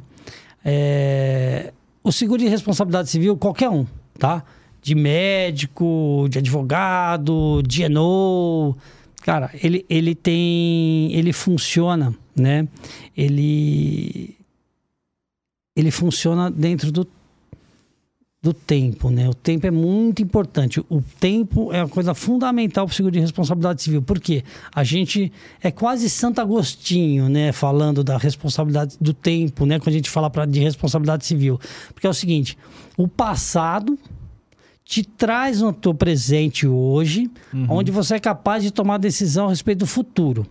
É, 0.64 1.74
O 2.04 2.12
seguro 2.12 2.42
de 2.42 2.48
responsabilidade 2.48 3.10
civil, 3.10 3.36
qualquer 3.36 3.70
um, 3.70 3.86
tá? 4.18 4.44
De 4.82 4.96
médico, 4.96 6.28
de 6.30 6.38
advogado, 6.40 7.62
de 7.68 7.84
ENO, 7.84 8.78
cara, 9.24 9.50
ele, 9.62 9.86
ele 9.90 10.16
tem, 10.16 11.12
ele 11.14 11.34
funciona, 11.34 12.14
né? 12.36 12.68
Ele, 13.18 14.38
ele 15.76 15.92
funciona 15.92 16.50
dentro 16.50 16.92
do 16.92 17.06
do 18.46 18.54
tempo, 18.54 19.10
né? 19.10 19.28
O 19.28 19.34
tempo 19.34 19.66
é 19.66 19.72
muito 19.72 20.22
importante. 20.22 20.80
O 20.88 21.02
tempo 21.20 21.74
é 21.74 21.82
uma 21.82 21.90
coisa 21.90 22.14
fundamental 22.14 22.86
para 22.86 22.94
o 22.94 22.96
seguro 22.96 23.12
de 23.12 23.20
responsabilidade 23.20 23.82
civil. 23.82 24.04
Por 24.04 24.20
quê? 24.20 24.44
A 24.72 24.84
gente 24.84 25.34
é 25.64 25.72
quase 25.72 26.08
Santo 26.12 26.40
Agostinho, 26.40 27.28
né? 27.28 27.52
Falando 27.52 28.04
da 28.04 28.20
responsabilidade 28.20 28.98
do 29.02 29.16
tempo, 29.16 29.66
né? 29.66 29.80
Quando 29.80 29.88
a 29.88 29.94
gente 29.94 30.12
fala 30.12 30.30
pra, 30.30 30.46
de 30.46 30.60
responsabilidade 30.60 31.26
civil. 31.26 31.60
Porque 31.92 32.06
é 32.06 32.10
o 32.10 32.14
seguinte: 32.14 32.56
o 32.96 33.08
passado 33.08 33.98
te 34.84 35.04
traz 35.04 35.62
no 35.62 35.74
teu 35.74 35.96
presente 35.96 36.68
hoje, 36.68 37.32
onde 37.68 37.92
você 37.92 38.14
é 38.14 38.20
capaz 38.20 38.62
de 38.62 38.70
tomar 38.70 39.00
decisão 39.00 39.48
a 39.48 39.50
respeito 39.50 39.80
do 39.80 39.88
futuro. 39.88 40.46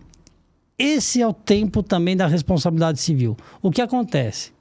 Esse 0.77 1.21
é 1.21 1.27
o 1.27 1.31
tempo 1.31 1.81
também 1.81 2.17
da 2.17 2.27
responsabilidade 2.27 2.99
civil. 2.99 3.37
O 3.61 3.71
que 3.71 3.81
acontece? 3.81 4.51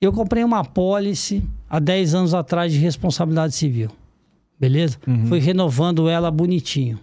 Eu 0.00 0.12
comprei 0.12 0.44
uma 0.44 0.64
pólice 0.64 1.42
há 1.68 1.78
10 1.78 2.14
anos 2.14 2.34
atrás 2.34 2.72
de 2.72 2.78
responsabilidade 2.78 3.54
civil. 3.54 3.90
Beleza? 4.58 4.98
Fui 5.26 5.38
renovando 5.38 6.08
ela 6.08 6.30
bonitinho. 6.30 6.98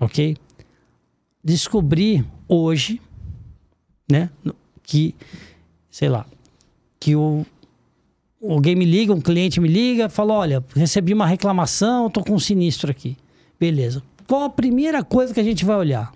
Ok? 0.00 0.36
Descobri 1.42 2.24
hoje, 2.48 3.00
né, 4.10 4.28
que, 4.82 5.14
sei 5.90 6.08
lá, 6.08 6.26
que 6.98 7.16
o, 7.16 7.46
alguém 8.42 8.74
me 8.74 8.84
liga, 8.84 9.14
um 9.14 9.20
cliente 9.20 9.60
me 9.60 9.68
liga, 9.68 10.08
fala: 10.08 10.34
olha, 10.34 10.64
recebi 10.74 11.14
uma 11.14 11.26
reclamação, 11.26 12.10
tô 12.10 12.22
com 12.22 12.34
um 12.34 12.38
sinistro 12.38 12.90
aqui. 12.90 13.16
Beleza. 13.58 14.02
Qual 14.26 14.44
a 14.44 14.50
primeira 14.50 15.02
coisa 15.02 15.32
que 15.32 15.40
a 15.40 15.44
gente 15.44 15.64
vai 15.64 15.76
olhar? 15.76 16.12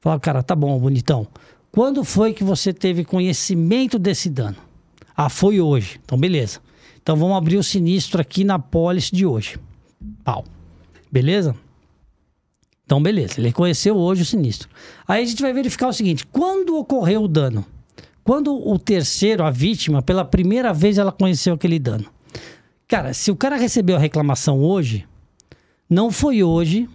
Fala, 0.00 0.18
cara, 0.20 0.42
tá 0.42 0.54
bom, 0.54 0.78
bonitão. 0.78 1.26
Quando 1.72 2.04
foi 2.04 2.32
que 2.32 2.44
você 2.44 2.72
teve 2.72 3.04
conhecimento 3.04 3.98
desse 3.98 4.28
dano? 4.28 4.67
Ah, 5.20 5.28
foi 5.28 5.60
hoje. 5.60 5.98
Então, 6.04 6.16
beleza. 6.16 6.60
Então 7.02 7.16
vamos 7.16 7.36
abrir 7.36 7.56
o 7.56 7.62
sinistro 7.64 8.20
aqui 8.20 8.44
na 8.44 8.56
pólice 8.56 9.12
de 9.12 9.26
hoje. 9.26 9.58
Pau. 10.22 10.44
Beleza? 11.10 11.56
Então, 12.84 13.02
beleza. 13.02 13.34
Ele 13.36 13.50
conheceu 13.50 13.96
hoje 13.96 14.22
o 14.22 14.24
sinistro. 14.24 14.68
Aí 15.08 15.24
a 15.24 15.26
gente 15.26 15.42
vai 15.42 15.52
verificar 15.52 15.88
o 15.88 15.92
seguinte: 15.92 16.24
quando 16.24 16.76
ocorreu 16.76 17.24
o 17.24 17.28
dano? 17.28 17.66
Quando 18.22 18.54
o 18.54 18.78
terceiro, 18.78 19.42
a 19.42 19.50
vítima, 19.50 20.02
pela 20.02 20.24
primeira 20.24 20.72
vez 20.72 20.98
ela 20.98 21.10
conheceu 21.10 21.54
aquele 21.54 21.80
dano. 21.80 22.04
Cara, 22.86 23.12
se 23.12 23.32
o 23.32 23.36
cara 23.36 23.56
recebeu 23.56 23.96
a 23.96 23.98
reclamação 23.98 24.60
hoje, 24.60 25.04
não 25.90 26.12
foi 26.12 26.44
hoje 26.44 26.88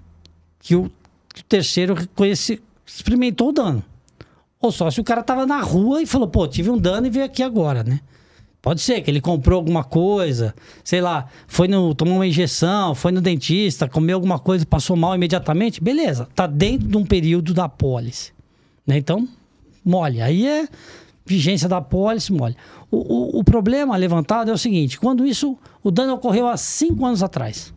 que 0.59 0.77
o, 0.77 0.89
que 1.33 1.41
o 1.41 1.43
terceiro 1.43 2.07
conhece, 2.15 2.63
experimentou 2.85 3.49
o 3.49 3.51
dano. 3.51 3.83
Ou 4.61 4.71
só 4.71 4.89
se 4.89 5.01
o 5.01 5.03
cara 5.03 5.21
tava 5.21 5.45
na 5.45 5.59
rua 5.59 6.01
e 6.01 6.05
falou, 6.05 6.29
pô, 6.29 6.47
tive 6.47 6.69
um 6.69 6.77
dano 6.77 7.07
e 7.07 7.09
veio 7.09 7.25
aqui 7.25 7.43
agora, 7.43 7.83
né? 7.83 7.99
Pode 8.63 8.79
ser 8.79 9.01
que 9.01 9.11
ele 9.11 9.19
comprou 9.19 9.57
alguma 9.57 9.83
coisa, 9.83 10.55
sei 10.85 11.01
lá, 11.01 11.27
foi 11.47 11.67
no 11.67 11.93
tomou 11.93 12.15
uma 12.15 12.25
injeção, 12.25 12.95
foi 12.95 13.11
no 13.11 13.19
dentista, 13.19 13.89
comeu 13.89 14.15
alguma 14.15 14.39
coisa, 14.39 14.65
passou 14.65 14.95
mal 14.95 15.13
imediatamente, 15.13 15.83
beleza, 15.83 16.29
tá 16.33 16.47
dentro 16.47 16.87
de 16.87 16.95
um 16.95 17.05
período 17.05 17.53
da 17.53 17.67
pólice, 17.67 18.31
né? 18.87 18.97
Então, 18.97 19.27
mole. 19.83 20.21
Aí 20.21 20.47
é 20.47 20.65
vigência 21.25 21.67
da 21.67 21.81
pólice, 21.81 22.31
mole. 22.31 22.55
O, 22.89 23.35
o, 23.35 23.39
o 23.39 23.43
problema 23.43 23.97
levantado 23.97 24.49
é 24.49 24.53
o 24.53 24.57
seguinte: 24.57 24.97
quando 24.97 25.25
isso, 25.27 25.57
o 25.83 25.91
dano 25.91 26.13
ocorreu 26.13 26.47
há 26.47 26.55
cinco 26.55 27.05
anos 27.05 27.21
atrás, 27.21 27.73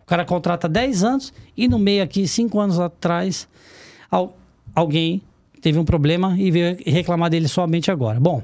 o 0.00 0.06
cara 0.06 0.24
contrata 0.24 0.66
10 0.66 1.04
anos 1.04 1.34
e 1.54 1.68
no 1.68 1.78
meio 1.78 2.02
aqui, 2.02 2.26
cinco 2.26 2.58
anos 2.58 2.80
atrás, 2.80 3.46
alguém 4.74 5.20
teve 5.60 5.78
um 5.78 5.84
problema 5.84 6.34
e 6.38 6.50
veio 6.50 6.78
reclamar 6.86 7.28
dele 7.28 7.46
somente 7.46 7.90
agora. 7.90 8.18
Bom, 8.18 8.42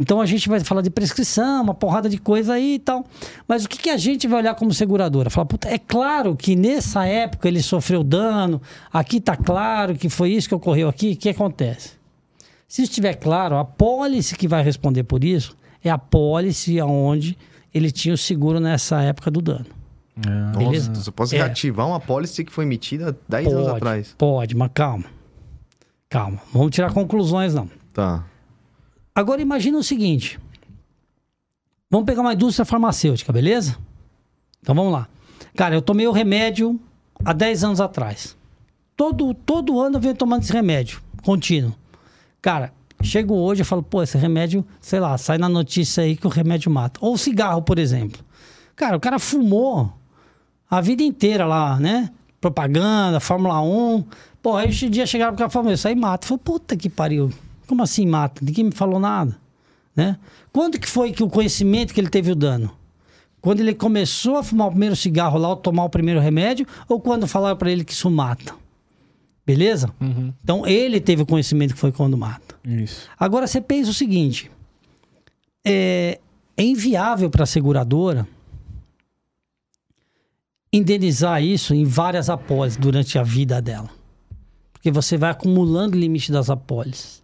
então 0.00 0.18
a 0.18 0.24
gente 0.24 0.48
vai 0.48 0.58
falar 0.60 0.80
de 0.80 0.88
prescrição, 0.88 1.62
uma 1.62 1.74
porrada 1.74 2.08
de 2.08 2.16
coisa 2.16 2.54
aí 2.54 2.76
e 2.76 2.78
tal. 2.78 3.04
Mas 3.46 3.66
o 3.66 3.68
que, 3.68 3.76
que 3.76 3.90
a 3.90 3.98
gente 3.98 4.26
vai 4.26 4.40
olhar 4.40 4.54
como 4.54 4.72
seguradora? 4.72 5.28
Falar, 5.28 5.44
puta, 5.44 5.68
é 5.68 5.78
claro 5.78 6.34
que 6.34 6.56
nessa 6.56 7.04
época 7.04 7.46
ele 7.46 7.60
sofreu 7.60 8.02
dano, 8.02 8.62
aqui 8.90 9.20
tá 9.20 9.36
claro 9.36 9.94
que 9.94 10.08
foi 10.08 10.30
isso 10.30 10.48
que 10.48 10.54
ocorreu 10.54 10.88
aqui. 10.88 11.12
O 11.12 11.16
que 11.18 11.28
acontece? 11.28 12.00
Se 12.66 12.82
estiver 12.82 13.14
claro, 13.16 13.56
a 13.56 13.64
pólice 13.64 14.34
que 14.36 14.48
vai 14.48 14.62
responder 14.62 15.02
por 15.02 15.22
isso 15.22 15.54
é 15.84 15.90
a 15.90 15.98
pólice 15.98 16.80
onde 16.80 17.36
ele 17.74 17.90
tinha 17.90 18.14
o 18.14 18.18
seguro 18.18 18.58
nessa 18.58 19.02
época 19.02 19.30
do 19.30 19.42
dano. 19.42 19.66
É. 20.16 20.56
Beleza? 20.56 20.88
Nossa, 20.88 21.10
eu 21.10 21.12
posso 21.12 21.34
é. 21.34 21.38
reativar 21.38 21.86
uma 21.86 22.00
pólice 22.00 22.42
que 22.42 22.50
foi 22.50 22.64
emitida 22.64 23.14
10 23.28 23.44
pode, 23.44 23.56
anos 23.56 23.68
atrás. 23.68 24.14
Pode, 24.16 24.56
mas 24.56 24.70
calma. 24.72 25.04
Calma. 26.08 26.40
Vamos 26.54 26.70
tirar 26.70 26.90
conclusões, 26.90 27.54
não. 27.54 27.68
Tá. 27.92 28.24
Agora 29.14 29.42
imagina 29.42 29.78
o 29.78 29.82
seguinte. 29.82 30.38
Vamos 31.90 32.06
pegar 32.06 32.20
uma 32.20 32.34
indústria 32.34 32.64
farmacêutica, 32.64 33.32
beleza? 33.32 33.76
Então 34.62 34.74
vamos 34.74 34.92
lá. 34.92 35.08
Cara, 35.56 35.74
eu 35.74 35.82
tomei 35.82 36.06
o 36.06 36.12
remédio 36.12 36.78
há 37.24 37.32
10 37.32 37.64
anos 37.64 37.80
atrás. 37.80 38.36
Todo, 38.96 39.34
todo 39.34 39.80
ano 39.80 39.96
eu 39.96 40.00
venho 40.00 40.14
tomando 40.14 40.42
esse 40.42 40.52
remédio, 40.52 41.02
contínuo. 41.22 41.74
Cara, 42.40 42.72
chego 43.02 43.34
hoje 43.34 43.62
e 43.62 43.64
falo, 43.64 43.82
pô, 43.82 44.02
esse 44.02 44.16
remédio, 44.16 44.64
sei 44.80 45.00
lá, 45.00 45.16
sai 45.18 45.38
na 45.38 45.48
notícia 45.48 46.04
aí 46.04 46.16
que 46.16 46.26
o 46.26 46.30
remédio 46.30 46.70
mata. 46.70 47.00
Ou 47.02 47.16
cigarro, 47.18 47.62
por 47.62 47.78
exemplo. 47.78 48.22
Cara, 48.76 48.96
o 48.96 49.00
cara 49.00 49.18
fumou 49.18 49.92
a 50.70 50.80
vida 50.80 51.02
inteira 51.02 51.46
lá, 51.46 51.78
né? 51.80 52.10
Propaganda, 52.40 53.18
Fórmula 53.20 53.60
1. 53.60 54.04
Pô, 54.42 54.56
aí 54.56 54.68
um 54.68 54.90
dia 54.90 55.04
chegaram 55.06 55.32
pro 55.32 55.38
cara 55.38 55.50
e 55.50 55.52
falaram, 55.52 55.72
isso 55.72 55.88
aí 55.88 55.94
mata. 55.94 56.24
Eu 56.24 56.28
falei, 56.28 56.42
puta 56.44 56.76
que 56.76 56.88
pariu. 56.88 57.30
Como 57.70 57.84
assim 57.84 58.04
mata? 58.04 58.44
Ninguém 58.44 58.64
me 58.64 58.72
falou 58.72 58.98
nada, 58.98 59.38
né? 59.94 60.18
Quando 60.52 60.76
que 60.76 60.88
foi 60.88 61.12
que 61.12 61.22
o 61.22 61.28
conhecimento 61.28 61.94
que 61.94 62.00
ele 62.00 62.10
teve 62.10 62.32
o 62.32 62.34
dano? 62.34 62.72
Quando 63.40 63.60
ele 63.60 63.76
começou 63.76 64.38
a 64.38 64.42
fumar 64.42 64.66
o 64.66 64.70
primeiro 64.70 64.96
cigarro 64.96 65.38
lá, 65.38 65.50
ou 65.50 65.56
tomar 65.56 65.84
o 65.84 65.88
primeiro 65.88 66.18
remédio, 66.18 66.66
ou 66.88 67.00
quando 67.00 67.28
falaram 67.28 67.56
para 67.56 67.70
ele 67.70 67.84
que 67.84 67.92
isso 67.92 68.10
mata? 68.10 68.56
Beleza? 69.46 69.88
Uhum. 70.00 70.34
Então 70.42 70.66
ele 70.66 71.00
teve 71.00 71.22
o 71.22 71.26
conhecimento 71.26 71.74
que 71.74 71.78
foi 71.78 71.92
quando 71.92 72.18
mata. 72.18 72.56
Isso. 72.64 73.08
Agora 73.16 73.46
você 73.46 73.60
pensa 73.60 73.92
o 73.92 73.94
seguinte: 73.94 74.50
é, 75.64 76.18
é 76.56 76.62
inviável 76.64 77.30
para 77.30 77.44
a 77.44 77.46
seguradora 77.46 78.26
indenizar 80.72 81.40
isso 81.40 81.72
em 81.72 81.84
várias 81.84 82.28
apólices 82.28 82.76
durante 82.76 83.16
a 83.16 83.22
vida 83.22 83.62
dela. 83.62 83.88
Porque 84.72 84.90
você 84.90 85.16
vai 85.16 85.30
acumulando 85.30 85.96
o 85.96 86.00
limite 86.00 86.32
das 86.32 86.50
apólices. 86.50 87.20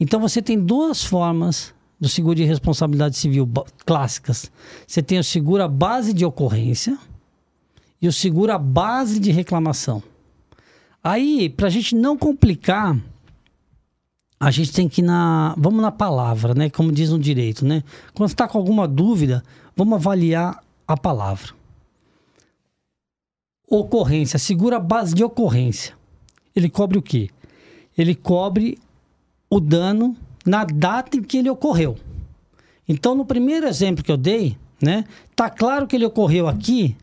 Então 0.00 0.20
você 0.20 0.40
tem 0.40 0.58
duas 0.58 1.02
formas 1.04 1.74
do 2.00 2.08
seguro 2.08 2.36
de 2.36 2.44
responsabilidade 2.44 3.16
civil 3.16 3.48
clássicas. 3.84 4.50
Você 4.86 5.02
tem 5.02 5.18
o 5.18 5.24
seguro 5.24 5.62
à 5.62 5.68
base 5.68 6.12
de 6.12 6.24
ocorrência 6.24 6.96
e 8.00 8.06
o 8.06 8.12
seguro 8.12 8.52
à 8.52 8.58
base 8.58 9.18
de 9.18 9.30
reclamação. 9.30 10.02
Aí, 11.02 11.48
para 11.48 11.66
a 11.66 11.70
gente 11.70 11.94
não 11.94 12.16
complicar, 12.16 12.96
a 14.38 14.50
gente 14.50 14.72
tem 14.72 14.88
que 14.88 15.00
ir 15.00 15.04
na. 15.04 15.54
Vamos 15.56 15.82
na 15.82 15.90
palavra, 15.90 16.54
né? 16.54 16.70
Como 16.70 16.92
diz 16.92 17.10
no 17.10 17.18
direito, 17.18 17.64
né? 17.64 17.82
Quando 18.14 18.28
está 18.28 18.46
com 18.46 18.58
alguma 18.58 18.86
dúvida, 18.86 19.42
vamos 19.76 19.94
avaliar 19.94 20.62
a 20.86 20.96
palavra. 20.96 21.52
Ocorrência, 23.68 24.38
segura 24.38 24.76
a 24.76 24.80
base 24.80 25.14
de 25.14 25.24
ocorrência. 25.24 25.94
Ele 26.54 26.70
cobre 26.70 26.98
o 26.98 27.02
quê? 27.02 27.30
Ele 27.96 28.14
cobre 28.14 28.78
o 29.50 29.60
dano 29.60 30.16
na 30.44 30.64
data 30.64 31.16
em 31.16 31.22
que 31.22 31.38
ele 31.38 31.50
ocorreu. 31.50 31.96
Então, 32.88 33.14
no 33.14 33.24
primeiro 33.24 33.66
exemplo 33.66 34.02
que 34.02 34.10
eu 34.10 34.16
dei, 34.16 34.56
né, 34.80 35.04
tá 35.36 35.50
claro 35.50 35.86
que 35.86 35.94
ele 35.94 36.06
ocorreu 36.06 36.48
aqui, 36.48 36.96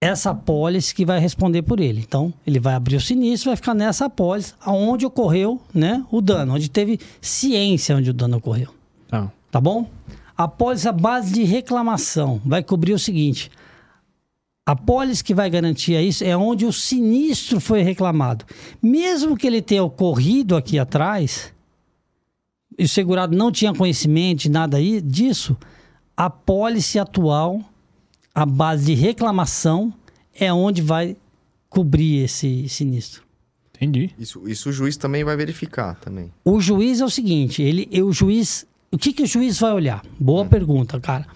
essa 0.00 0.30
apólice 0.30 0.94
que 0.94 1.04
vai 1.04 1.18
responder 1.18 1.62
por 1.62 1.80
ele. 1.80 2.00
Então, 2.00 2.32
ele 2.46 2.60
vai 2.60 2.74
abrir 2.74 2.96
o 2.96 3.00
sinistro, 3.00 3.50
vai 3.50 3.56
ficar 3.56 3.74
nessa 3.74 4.06
apólice, 4.06 4.54
aonde 4.60 5.04
ocorreu, 5.04 5.60
né, 5.74 6.04
o 6.10 6.20
dano, 6.20 6.54
onde 6.54 6.70
teve 6.70 7.00
ciência 7.20 7.96
onde 7.96 8.10
o 8.10 8.14
dano 8.14 8.36
ocorreu. 8.36 8.72
Tá. 9.08 9.32
Tá 9.50 9.60
bom? 9.60 9.88
A 10.36 10.44
apólice 10.44 10.86
a 10.86 10.92
base 10.92 11.32
de 11.32 11.42
reclamação 11.42 12.40
vai 12.44 12.62
cobrir 12.62 12.92
o 12.92 12.98
seguinte: 12.98 13.50
a 14.68 14.76
pólice 14.76 15.24
que 15.24 15.32
vai 15.32 15.48
garantir 15.48 15.94
isso 15.94 16.22
é 16.22 16.36
onde 16.36 16.66
o 16.66 16.72
sinistro 16.74 17.58
foi 17.58 17.80
reclamado. 17.80 18.44
Mesmo 18.82 19.34
que 19.34 19.46
ele 19.46 19.62
tenha 19.62 19.82
ocorrido 19.82 20.54
aqui 20.54 20.78
atrás, 20.78 21.54
e 22.78 22.84
o 22.84 22.88
segurado 22.88 23.34
não 23.34 23.50
tinha 23.50 23.72
conhecimento 23.72 24.40
de 24.40 24.50
nada 24.50 24.76
aí, 24.76 25.00
disso, 25.00 25.56
a 26.14 26.28
pólice 26.28 26.98
atual, 26.98 27.62
a 28.34 28.44
base 28.44 28.84
de 28.84 28.94
reclamação, 28.94 29.90
é 30.38 30.52
onde 30.52 30.82
vai 30.82 31.16
cobrir 31.70 32.24
esse 32.24 32.68
sinistro. 32.68 33.22
Entendi. 33.74 34.10
Isso, 34.18 34.46
isso 34.46 34.68
o 34.68 34.72
juiz 34.72 34.98
também 34.98 35.24
vai 35.24 35.34
verificar 35.34 35.94
também. 35.98 36.30
O 36.44 36.60
juiz 36.60 37.00
é 37.00 37.06
o 37.06 37.10
seguinte, 37.10 37.62
ele, 37.62 37.88
o 38.02 38.12
juiz, 38.12 38.66
o 38.92 38.98
que, 38.98 39.14
que 39.14 39.22
o 39.22 39.26
juiz 39.26 39.58
vai 39.58 39.72
olhar? 39.72 40.04
Boa 40.20 40.42
hum. 40.42 40.48
pergunta, 40.48 41.00
cara. 41.00 41.26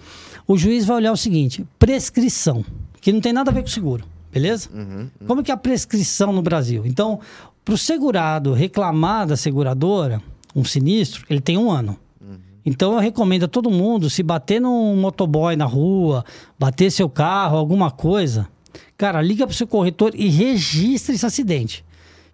O 0.47 0.59
juiz 0.59 0.85
vai 0.85 0.99
olhar 0.99 1.12
o 1.12 1.16
seguinte: 1.16 1.66
prescrição 1.78 2.62
que 3.03 3.12
não 3.12 3.20
tem 3.20 3.32
nada 3.32 3.50
a 3.50 3.55
ver 3.55 3.62
com 3.62 3.68
seguro, 3.68 4.05
beleza? 4.32 4.70
Uhum, 4.72 5.11
uhum. 5.20 5.26
Como 5.26 5.40
é 5.40 5.44
que 5.44 5.50
é 5.50 5.55
a 5.55 5.59
prescrição 5.59 6.32
no 6.32 6.40
Brasil? 6.40 6.86
Então, 6.86 7.18
para 7.64 7.74
o 7.74 7.76
segurado 7.78 8.55
reclamar 8.55 9.26
da 9.26 9.36
seguradora 9.36 10.22
um 10.55 10.64
sinistro, 10.64 11.24
ele 11.28 11.40
tem 11.40 11.59
um 11.59 11.68
ano. 11.68 11.98
Uhum. 12.20 12.38
Então 12.64 12.92
eu 12.92 13.00
recomendo 13.00 13.44
a 13.44 13.48
todo 13.48 13.70
mundo, 13.70 14.09
se 14.09 14.22
bater 14.22 14.61
num 14.61 14.96
motoboy 14.96 15.57
na 15.57 15.64
rua, 15.64 16.24
bater 16.57 16.92
seu 16.92 17.11
carro, 17.11 17.59
alguma 17.59 17.90
coisa, 17.90 18.48
cara, 18.96 19.20
liga 19.20 19.46
pro 19.48 19.57
seu 19.57 19.66
corretor 19.66 20.12
e 20.14 20.28
registre 20.28 21.16
esse 21.16 21.26
acidente. 21.26 21.84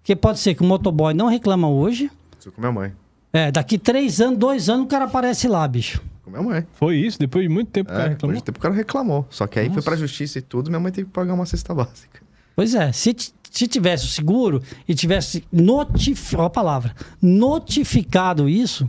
Porque 0.00 0.14
pode 0.14 0.38
ser 0.38 0.54
que 0.54 0.62
o 0.62 0.66
motoboy 0.66 1.14
não 1.14 1.28
reclama 1.28 1.68
hoje. 1.68 2.10
Isso 2.38 2.52
com 2.52 2.60
minha 2.60 2.72
mãe. 2.72 2.92
É, 3.32 3.50
daqui 3.50 3.78
três 3.78 4.20
anos, 4.20 4.38
dois 4.38 4.68
anos, 4.68 4.84
o 4.84 4.88
cara 4.88 5.06
aparece 5.06 5.48
lá, 5.48 5.66
bicho. 5.66 6.02
Com 6.28 6.30
minha 6.30 6.42
mãe. 6.42 6.66
Foi 6.74 6.96
isso? 6.96 7.18
Depois 7.18 7.42
de 7.42 7.48
muito 7.48 7.70
tempo 7.70 7.90
o 7.90 7.92
cara 7.94 8.06
é, 8.06 8.08
reclamou? 8.10 8.34
Depois 8.34 8.38
de 8.38 8.44
tempo 8.44 8.58
o 8.58 8.62
cara 8.62 8.74
reclamou. 8.74 9.26
Só 9.30 9.46
que 9.46 9.58
aí 9.58 9.68
Nossa. 9.68 9.80
foi 9.80 9.90
pra 9.90 9.96
justiça 9.96 10.38
e 10.38 10.42
tudo, 10.42 10.68
minha 10.68 10.80
mãe 10.80 10.92
teve 10.92 11.06
que 11.06 11.12
pagar 11.12 11.34
uma 11.34 11.46
cesta 11.46 11.74
básica. 11.74 12.20
Pois 12.54 12.74
é, 12.74 12.92
se, 12.92 13.14
se 13.50 13.66
tivesse 13.66 14.04
o 14.04 14.08
seguro 14.08 14.62
e 14.86 14.94
tivesse 14.94 15.44
notificado, 15.50 16.42
a 16.42 16.50
palavra, 16.50 16.94
notificado 17.22 18.48
isso, 18.48 18.88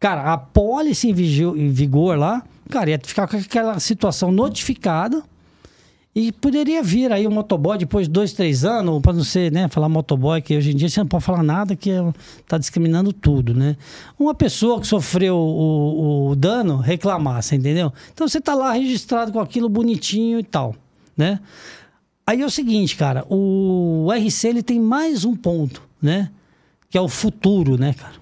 cara, 0.00 0.32
a 0.32 0.38
pólice 0.38 1.10
em, 1.10 1.12
vigor, 1.12 1.58
em 1.58 1.68
vigor 1.68 2.16
lá, 2.16 2.42
cara, 2.70 2.90
ia 2.90 3.00
ficar 3.02 3.26
com 3.26 3.36
aquela 3.36 3.78
situação 3.80 4.32
notificada 4.32 5.22
E 6.14 6.30
poderia 6.30 6.82
vir 6.82 7.10
aí 7.10 7.26
um 7.26 7.30
motoboy 7.30 7.78
depois 7.78 8.06
de 8.06 8.12
dois, 8.12 8.34
três 8.34 8.66
anos, 8.66 9.00
para 9.00 9.14
não 9.14 9.24
ser, 9.24 9.50
né, 9.50 9.66
falar 9.68 9.88
motoboy, 9.88 10.42
que 10.42 10.54
hoje 10.54 10.72
em 10.72 10.76
dia 10.76 10.88
você 10.88 11.00
não 11.00 11.06
pode 11.06 11.24
falar 11.24 11.42
nada 11.42 11.74
que 11.74 11.90
está 12.38 12.58
discriminando 12.58 13.14
tudo, 13.14 13.54
né? 13.54 13.78
Uma 14.18 14.34
pessoa 14.34 14.78
que 14.78 14.86
sofreu 14.86 15.34
o, 15.34 16.28
o 16.30 16.36
dano 16.36 16.76
reclamar, 16.76 17.42
você 17.42 17.56
entendeu? 17.56 17.90
Então 18.12 18.28
você 18.28 18.38
está 18.38 18.54
lá 18.54 18.72
registrado 18.72 19.32
com 19.32 19.40
aquilo 19.40 19.70
bonitinho 19.70 20.38
e 20.38 20.44
tal, 20.44 20.76
né? 21.16 21.40
Aí 22.26 22.42
é 22.42 22.46
o 22.46 22.50
seguinte, 22.50 22.94
cara, 22.94 23.24
o 23.30 24.08
RC 24.12 24.48
ele 24.48 24.62
tem 24.62 24.78
mais 24.78 25.24
um 25.24 25.34
ponto, 25.34 25.82
né? 26.00 26.30
Que 26.90 26.98
é 26.98 27.00
o 27.00 27.08
futuro, 27.08 27.78
né, 27.78 27.94
cara? 27.94 28.14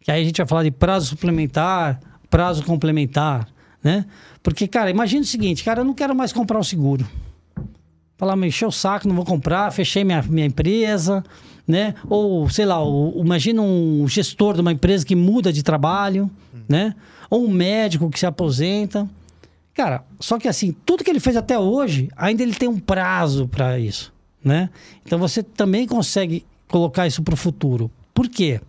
Que 0.00 0.12
aí 0.12 0.22
a 0.22 0.24
gente 0.24 0.38
vai 0.38 0.46
falar 0.46 0.62
de 0.62 0.70
prazo 0.70 1.06
suplementar, 1.06 2.00
prazo 2.30 2.62
complementar, 2.62 3.48
né? 3.82 4.06
Porque, 4.42 4.66
cara, 4.66 4.90
imagina 4.90 5.22
o 5.22 5.26
seguinte, 5.26 5.62
cara, 5.62 5.80
eu 5.80 5.84
não 5.84 5.94
quero 5.94 6.14
mais 6.14 6.32
comprar 6.32 6.58
um 6.58 6.62
seguro. 6.62 7.06
Falar, 8.16 8.36
me 8.36 8.48
encheu 8.48 8.68
o 8.68 8.72
saco, 8.72 9.08
não 9.08 9.14
vou 9.14 9.24
comprar, 9.24 9.70
fechei 9.72 10.04
minha, 10.04 10.22
minha 10.22 10.46
empresa, 10.46 11.24
né? 11.66 11.94
Ou, 12.08 12.48
sei 12.50 12.66
lá, 12.66 12.82
o, 12.82 13.20
imagina 13.24 13.62
um 13.62 14.06
gestor 14.06 14.54
de 14.54 14.60
uma 14.60 14.72
empresa 14.72 15.06
que 15.06 15.14
muda 15.14 15.52
de 15.52 15.62
trabalho, 15.62 16.30
hum. 16.54 16.60
né? 16.68 16.94
Ou 17.30 17.44
um 17.44 17.50
médico 17.50 18.10
que 18.10 18.18
se 18.18 18.26
aposenta. 18.26 19.08
Cara, 19.72 20.04
só 20.18 20.38
que 20.38 20.48
assim, 20.48 20.74
tudo 20.84 21.04
que 21.04 21.10
ele 21.10 21.20
fez 21.20 21.36
até 21.36 21.58
hoje, 21.58 22.10
ainda 22.16 22.42
ele 22.42 22.54
tem 22.54 22.68
um 22.68 22.78
prazo 22.78 23.48
para 23.48 23.78
isso, 23.78 24.12
né? 24.44 24.68
Então 25.06 25.18
você 25.18 25.42
também 25.42 25.86
consegue 25.86 26.44
colocar 26.68 27.06
isso 27.06 27.22
para 27.22 27.34
o 27.34 27.36
futuro. 27.36 27.90
Por 28.12 28.28
quê? 28.28 28.60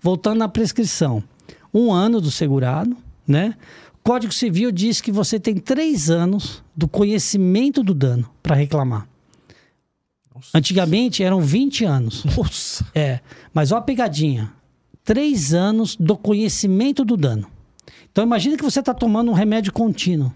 Voltando 0.00 0.38
na 0.38 0.48
prescrição, 0.48 1.22
um 1.72 1.92
ano 1.92 2.20
do 2.20 2.30
segurado, 2.30 2.96
né? 3.26 3.54
Código 4.06 4.32
Civil 4.32 4.70
diz 4.70 5.00
que 5.00 5.10
você 5.10 5.40
tem 5.40 5.56
três 5.56 6.10
anos 6.10 6.62
do 6.76 6.86
conhecimento 6.86 7.82
do 7.82 7.92
dano 7.92 8.30
para 8.40 8.54
reclamar. 8.54 9.08
Nossa. 10.32 10.50
Antigamente 10.54 11.24
eram 11.24 11.40
20 11.40 11.84
anos. 11.84 12.24
Nossa! 12.24 12.86
É, 12.94 13.18
mas 13.52 13.72
ó 13.72 13.78
a 13.78 13.82
pegadinha. 13.82 14.52
Três 15.02 15.52
anos 15.52 15.96
do 15.96 16.16
conhecimento 16.16 17.04
do 17.04 17.16
dano. 17.16 17.48
Então 18.12 18.22
imagine 18.22 18.56
que 18.56 18.62
você 18.62 18.78
está 18.78 18.94
tomando 18.94 19.32
um 19.32 19.34
remédio 19.34 19.72
contínuo, 19.72 20.32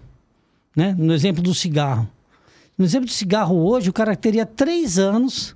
né? 0.75 0.93
No 0.99 1.13
exemplo 1.13 1.41
do 1.41 1.55
cigarro. 1.55 2.09
No 2.77 2.83
exemplo 2.83 3.07
do 3.07 3.13
cigarro 3.13 3.55
hoje, 3.55 3.89
o 3.89 3.93
cara 3.93 4.17
teria 4.17 4.45
três 4.45 4.99
anos 4.99 5.55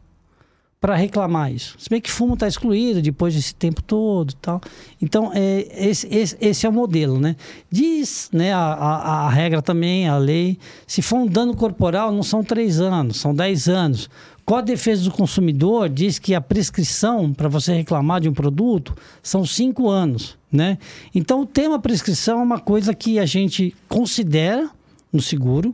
para 0.85 0.93
reclamar 0.93 1.51
isso. 1.51 1.75
Se 1.79 1.89
bem 1.89 1.99
que 1.99 2.11
fumo 2.11 2.35
está 2.35 2.47
excluído 2.47 3.01
depois 3.01 3.33
desse 3.33 3.55
tempo 3.55 3.81
todo 3.81 4.35
tal. 4.35 4.61
Então, 5.01 5.31
é, 5.33 5.67
esse, 5.75 6.05
esse, 6.15 6.37
esse, 6.39 6.63
é 6.63 6.69
o 6.69 6.71
modelo, 6.71 7.19
né? 7.19 7.35
Diz 7.71 8.29
né, 8.31 8.53
a, 8.53 8.59
a, 8.59 9.25
a, 9.25 9.29
regra 9.31 9.63
também, 9.63 10.07
a 10.07 10.15
lei, 10.15 10.59
se 10.85 11.01
for 11.01 11.15
um 11.15 11.25
dano 11.25 11.55
corporal, 11.55 12.11
não 12.11 12.21
são 12.21 12.43
três 12.43 12.79
anos, 12.79 13.19
são 13.19 13.33
dez 13.33 13.67
anos. 13.67 14.07
Qual 14.45 14.59
a 14.59 14.61
defesa 14.61 15.05
do 15.05 15.09
consumidor 15.09 15.89
diz 15.89 16.19
que 16.19 16.35
a 16.35 16.39
prescrição 16.39 17.33
para 17.33 17.49
você 17.49 17.73
reclamar 17.73 18.21
de 18.21 18.29
um 18.29 18.33
produto 18.33 18.95
são 19.23 19.43
cinco 19.43 19.89
anos, 19.89 20.37
né? 20.51 20.77
Então, 21.15 21.41
o 21.41 21.47
tema 21.47 21.79
prescrição 21.79 22.41
é 22.41 22.43
uma 22.43 22.59
coisa 22.59 22.93
que 22.93 23.17
a 23.17 23.25
gente 23.25 23.75
considera 23.89 24.69
no 25.11 25.19
seguro, 25.19 25.73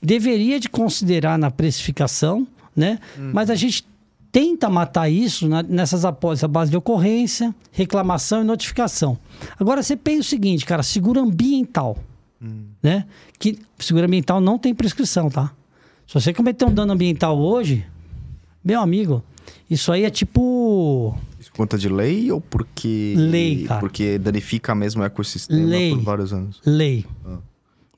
deveria 0.00 0.60
de 0.60 0.68
considerar 0.68 1.36
na 1.36 1.50
precificação, 1.50 2.46
né? 2.76 3.00
Uhum. 3.18 3.32
Mas 3.34 3.50
a 3.50 3.56
gente 3.56 3.90
tenta 4.32 4.70
matar 4.70 5.10
isso 5.10 5.46
na, 5.46 5.62
nessas 5.62 6.06
apólices, 6.06 6.42
a 6.42 6.48
base 6.48 6.70
de 6.70 6.76
ocorrência, 6.76 7.54
reclamação 7.70 8.40
e 8.40 8.44
notificação. 8.44 9.18
Agora 9.60 9.82
você 9.82 9.94
pensa 9.94 10.20
o 10.20 10.24
seguinte, 10.24 10.64
cara, 10.64 10.82
seguro 10.82 11.20
ambiental, 11.20 11.98
hum. 12.40 12.64
né? 12.82 13.04
Que 13.38 13.58
seguro 13.78 14.06
ambiental 14.06 14.40
não 14.40 14.58
tem 14.58 14.74
prescrição, 14.74 15.28
tá? 15.28 15.52
Se 16.06 16.14
você 16.14 16.32
cometer 16.32 16.64
um 16.64 16.72
dano 16.72 16.94
ambiental 16.94 17.38
hoje, 17.38 17.86
meu 18.64 18.80
amigo, 18.80 19.22
isso 19.68 19.92
aí 19.92 20.04
é 20.04 20.10
tipo 20.10 21.14
conta 21.54 21.76
de 21.76 21.88
lei 21.88 22.32
ou 22.32 22.40
porque 22.40 23.14
lei, 23.16 23.64
cara. 23.64 23.78
porque 23.78 24.18
danifica 24.18 24.74
mesmo 24.74 25.02
o 25.02 25.04
ecossistema 25.04 25.66
lei. 25.66 25.90
por 25.90 26.02
vários 26.02 26.32
anos? 26.32 26.58
Lei. 26.64 27.04
Ah. 27.26 27.38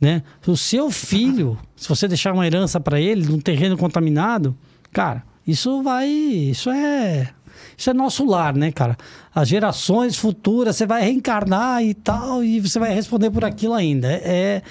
Né? 0.01 0.23
O 0.45 0.57
seu 0.57 0.91
filho, 0.91 1.57
se 1.77 1.89
você 1.89 2.09
deixar 2.09 2.35
uma 2.35 2.45
herança 2.45 2.81
para 2.81 3.01
ele 3.01 3.25
num 3.25 3.39
terreno 3.39 3.77
contaminado, 3.77 4.57
cara, 4.93 5.23
isso 5.47 5.83
vai. 5.83 6.09
Isso 6.09 6.71
é. 6.71 7.31
Isso 7.77 7.91
é 7.91 7.95
nosso 7.95 8.25
lar, 8.25 8.55
né, 8.55 8.71
cara? 8.71 8.97
As 9.35 9.49
gerações 9.49 10.17
futuras, 10.17 10.77
você 10.77 10.87
vai 10.87 11.03
reencarnar 11.03 11.83
e 11.83 11.93
tal, 11.93 12.43
e 12.45 12.61
você 12.61 12.79
vai 12.79 12.95
responder 12.95 13.31
por 13.31 13.45
aquilo 13.45 13.75
ainda. 13.75 14.13
É, 14.13 14.23
é... 14.25 14.63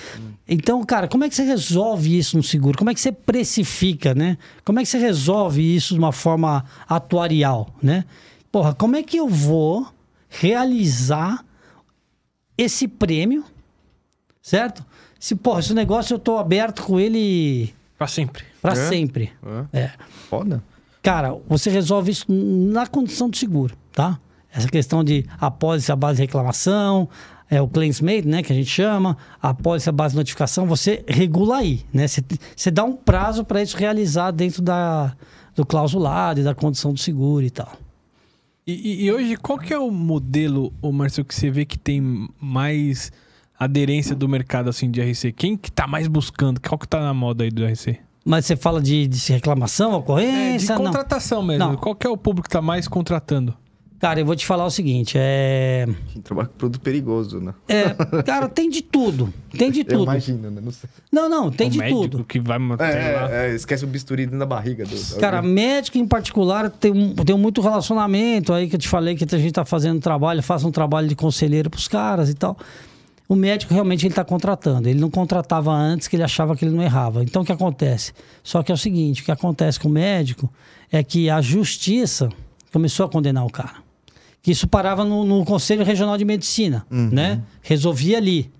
Então, 0.48 0.84
cara, 0.84 1.08
como 1.08 1.24
é 1.24 1.30
que 1.30 1.36
você 1.36 1.44
resolve 1.44 2.18
isso 2.18 2.38
no 2.38 2.44
seguro? 2.44 2.78
Como 2.78 2.90
é 2.90 2.94
que 2.94 3.02
você 3.02 3.12
precifica, 3.12 4.14
né? 4.14 4.38
Como 4.64 4.80
é 4.80 4.84
que 4.84 4.90
você 4.90 4.98
resolve 4.98 5.76
isso 5.76 5.94
de 5.94 6.00
uma 6.00 6.12
forma 6.12 6.66
atuarial, 6.88 7.74
né? 7.82 8.06
Porra, 8.52 8.74
como 8.74 8.96
é 8.96 9.04
que 9.04 9.18
eu 9.18 9.28
vou 9.28 9.88
realizar 10.30 11.44
esse 12.58 12.88
prêmio, 12.88 13.44
certo? 14.42 14.86
Se, 15.20 15.36
porra, 15.36 15.60
esse 15.60 15.74
negócio 15.74 16.14
eu 16.14 16.20
tô 16.20 16.38
aberto 16.38 16.84
com 16.84 17.00
ele 17.00 17.74
para 18.04 18.08
sempre. 18.08 18.44
Para 18.62 18.74
é? 18.74 18.90
sempre. 18.90 19.32
É. 19.72 19.80
é. 19.80 19.92
Foda. 20.30 20.62
Cara, 21.02 21.38
você 21.48 21.70
resolve 21.70 22.12
isso 22.12 22.26
na 22.30 22.86
condição 22.86 23.30
de 23.30 23.38
seguro, 23.38 23.76
tá? 23.94 24.20
Essa 24.54 24.68
questão 24.68 25.04
de 25.04 25.26
após 25.40 25.90
a 25.90 25.96
base 25.96 26.18
de 26.18 26.24
reclamação, 26.24 27.10
é 27.50 27.62
o 27.62 27.68
claims 27.68 28.02
made, 28.02 28.28
né, 28.28 28.42
que 28.44 28.52
a 28.52 28.56
gente 28.56 28.70
chama, 28.70 29.18
após 29.42 29.88
a 29.88 29.92
base 29.92 30.14
de 30.14 30.18
notificação, 30.18 30.66
você 30.66 31.04
regula 31.08 31.58
aí, 31.58 31.82
né? 31.94 32.08
Você, 32.08 32.24
você 32.56 32.72
dá 32.72 32.84
um 32.84 32.94
prazo 32.94 33.46
para 33.46 33.62
isso 33.62 33.78
realizar 33.78 34.32
dentro 34.32 34.62
da, 34.62 35.16
do 35.56 35.66
clausulado 35.66 36.42
e 36.42 36.44
da 36.44 36.54
condição 36.54 36.94
do 36.94 37.00
seguro 37.00 37.46
e 37.46 37.50
tal. 37.50 37.72
E, 38.68 39.06
e, 39.06 39.12
hoje, 39.12 39.36
qual 39.38 39.58
que 39.58 39.74
é 39.74 39.80
o 39.80 39.92
modelo, 39.92 40.74
o 40.82 40.92
Marcelo, 40.92 41.26
que 41.26 41.36
você 41.36 41.50
vê 41.50 41.66
que 41.66 41.78
tem 41.78 42.30
mais 42.40 43.12
aderência 43.58 44.16
do 44.16 44.28
mercado 44.28 44.70
assim 44.70 44.90
de 44.90 45.02
RC? 45.02 45.32
Quem 45.32 45.58
que 45.58 45.72
tá 45.72 45.88
mais 45.88 46.08
buscando? 46.08 46.60
Qual 46.60 46.78
que 46.78 46.88
tá 46.88 47.00
na 47.00 47.14
moda 47.14 47.44
aí 47.44 47.50
do 47.50 47.66
RC? 47.66 48.00
Mas 48.26 48.46
você 48.46 48.56
fala 48.56 48.82
de, 48.82 49.08
de 49.08 49.34
reclamação, 49.34 49.94
ocorrência? 49.94 50.74
É, 50.74 50.76
de 50.76 50.82
contratação 50.82 51.40
não. 51.40 51.48
mesmo. 51.48 51.66
Não. 51.66 51.76
Qual 51.76 51.94
que 51.94 52.08
é 52.08 52.10
o 52.10 52.18
público 52.18 52.48
que 52.48 52.54
tá 52.54 52.62
mais 52.62 52.88
contratando? 52.88 53.56
Cara, 54.00 54.20
eu 54.20 54.26
vou 54.26 54.36
te 54.36 54.46
falar 54.46 54.66
o 54.66 54.70
seguinte, 54.70 55.18
é... 55.18 55.88
Quem 56.12 56.22
trabalha 56.22 56.50
com 56.50 56.58
produto 56.58 56.82
perigoso, 56.82 57.40
né? 57.40 57.54
É, 57.70 57.94
cara, 58.24 58.50
tem 58.50 58.70
de 58.70 58.82
tudo. 58.82 59.34
Tem 59.58 59.72
de 59.72 59.82
tudo. 59.86 60.04
Imagina, 60.04 60.50
né? 60.50 60.60
Não, 60.62 60.74
sei. 60.74 60.90
não, 61.10 61.30
não, 61.30 61.50
tem 61.50 61.70
o 61.70 61.72
de 61.72 61.80
tudo. 61.88 62.26
que 62.26 62.38
vai 62.38 62.60
é, 62.80 63.48
é, 63.48 63.56
esquece 63.56 63.86
o 63.86 63.88
bisturi 63.88 64.26
dentro 64.26 64.40
da 64.40 64.46
barriga. 64.46 64.86
Do... 64.86 65.20
Cara, 65.22 65.42
médico 65.42 65.98
em 65.98 66.06
particular 66.06 66.70
tem, 66.70 67.16
tem 67.16 67.38
muito 67.38 67.62
relacionamento 67.62 68.52
aí 68.52 68.68
que 68.68 68.76
eu 68.76 68.80
te 68.80 68.90
falei 68.90 69.16
que 69.16 69.24
a 69.24 69.38
gente 69.38 69.54
tá 69.54 69.64
fazendo 69.64 70.02
trabalho, 70.02 70.44
faça 70.44 70.68
um 70.68 70.72
trabalho 70.72 71.08
de 71.08 71.16
conselheiro 71.16 71.70
pros 71.70 71.88
caras 71.88 72.30
e 72.30 72.34
tal 72.34 72.58
o 73.34 73.36
médico 73.36 73.74
realmente 73.74 74.06
ele 74.06 74.12
está 74.12 74.24
contratando. 74.24 74.88
Ele 74.88 75.00
não 75.00 75.10
contratava 75.10 75.72
antes 75.72 76.08
que 76.08 76.16
ele 76.16 76.24
achava 76.24 76.56
que 76.56 76.66
ele 76.66 76.76
não 76.76 76.84
errava. 76.84 77.24
Então 77.24 77.42
o 77.42 77.46
que 77.46 77.52
acontece? 77.52 78.14
Só 78.44 78.64
que 78.64 78.72
é 78.72 78.76
o 78.76 78.78
seguinte, 78.78 79.22
o 79.22 79.26
que 79.26 79.32
acontece 79.32 79.80
com 79.80 79.88
o 79.88 79.92
médico 79.92 80.52
é 80.92 81.04
que 81.04 81.30
a 81.30 81.42
justiça 81.42 82.30
começou 82.72 83.06
a 83.06 83.10
condenar 83.10 83.46
o 83.46 83.50
cara. 83.50 83.76
Que 84.42 84.52
isso 84.52 84.68
parava 84.68 85.04
no, 85.06 85.24
no 85.24 85.46
Conselho 85.46 85.86
Regional 85.86 86.18
de 86.18 86.26
Medicina, 86.26 86.86
uhum. 86.92 87.10
né? 87.12 87.42
Resolvia 87.62 88.18
ali. 88.18 88.52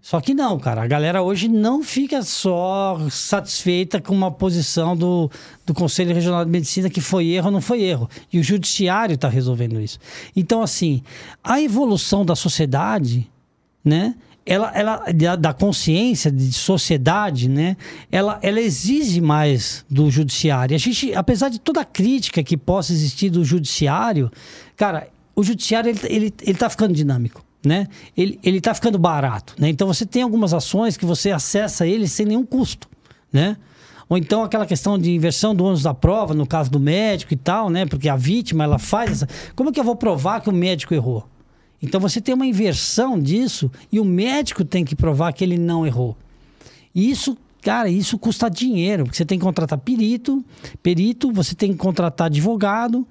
Só 0.00 0.18
que 0.20 0.32
não, 0.32 0.58
cara. 0.58 0.82
A 0.82 0.86
galera 0.86 1.20
hoje 1.20 1.46
não 1.46 1.82
fica 1.82 2.22
só 2.22 2.98
satisfeita 3.10 4.00
com 4.00 4.14
uma 4.14 4.30
posição 4.30 4.96
do, 4.96 5.30
do 5.66 5.74
Conselho 5.74 6.14
Regional 6.14 6.44
de 6.44 6.50
Medicina 6.50 6.88
que 6.88 7.00
foi 7.00 7.28
erro 7.28 7.46
ou 7.46 7.52
não 7.52 7.60
foi 7.60 7.82
erro. 7.82 8.08
E 8.32 8.38
o 8.38 8.42
judiciário 8.42 9.14
está 9.14 9.28
resolvendo 9.28 9.80
isso. 9.80 9.98
Então, 10.34 10.62
assim, 10.62 11.02
a 11.44 11.60
evolução 11.60 12.24
da 12.24 12.34
sociedade 12.34 13.30
né? 13.84 14.14
Ela, 14.44 14.72
ela 14.74 15.36
da 15.36 15.52
consciência 15.52 16.30
de 16.30 16.52
sociedade, 16.52 17.48
né? 17.48 17.76
Ela, 18.10 18.38
ela 18.42 18.60
exige 18.60 19.20
mais 19.20 19.84
do 19.88 20.10
judiciário. 20.10 20.74
A 20.74 20.78
gente, 20.78 21.14
apesar 21.14 21.50
de 21.50 21.60
toda 21.60 21.82
a 21.82 21.84
crítica 21.84 22.42
que 22.42 22.56
possa 22.56 22.92
existir 22.92 23.30
do 23.30 23.44
judiciário, 23.44 24.30
cara, 24.76 25.08
o 25.36 25.44
judiciário 25.44 25.90
ele, 25.90 26.00
ele, 26.04 26.34
ele 26.42 26.58
tá 26.58 26.68
ficando 26.68 26.94
dinâmico. 26.94 27.44
Né? 27.64 27.88
Ele, 28.16 28.40
ele 28.42 28.58
tá 28.58 28.72
ficando 28.72 28.98
barato, 28.98 29.54
né? 29.58 29.68
Então 29.68 29.86
você 29.86 30.06
tem 30.06 30.22
algumas 30.22 30.54
ações 30.54 30.96
que 30.96 31.04
você 31.04 31.30
acessa 31.30 31.86
ele 31.86 32.08
sem 32.08 32.24
nenhum 32.24 32.44
custo, 32.44 32.88
né? 33.30 33.58
Ou 34.08 34.16
então 34.16 34.42
aquela 34.42 34.64
questão 34.64 34.98
de 34.98 35.12
inversão 35.12 35.54
do 35.54 35.64
ônus 35.64 35.82
da 35.82 35.92
prova, 35.92 36.32
no 36.32 36.46
caso 36.46 36.70
do 36.70 36.80
médico 36.80 37.34
e 37.34 37.36
tal, 37.36 37.68
né? 37.68 37.84
Porque 37.84 38.08
a 38.08 38.16
vítima, 38.16 38.64
ela 38.64 38.78
faz 38.78 39.10
essa... 39.12 39.28
Como 39.54 39.70
que 39.70 39.78
eu 39.78 39.84
vou 39.84 39.94
provar 39.94 40.40
que 40.40 40.48
o 40.48 40.52
médico 40.52 40.94
errou? 40.94 41.28
Então 41.82 42.00
você 42.00 42.20
tem 42.20 42.34
uma 42.34 42.46
inversão 42.46 43.18
disso 43.18 43.70
e 43.90 43.98
o 43.98 44.04
médico 44.04 44.64
tem 44.64 44.84
que 44.84 44.94
provar 44.94 45.32
que 45.32 45.42
ele 45.42 45.56
não 45.58 45.86
errou. 45.86 46.16
Isso, 46.94 47.36
cara, 47.62 47.88
isso 47.88 48.18
custa 48.18 48.48
dinheiro, 48.50 49.04
porque 49.04 49.16
você 49.16 49.24
tem 49.24 49.38
que 49.38 49.44
contratar 49.44 49.78
perito, 49.78 50.44
perito, 50.82 51.32
você 51.32 51.54
tem 51.54 51.72
que 51.72 51.78
contratar 51.78 52.26
advogado. 52.26 53.06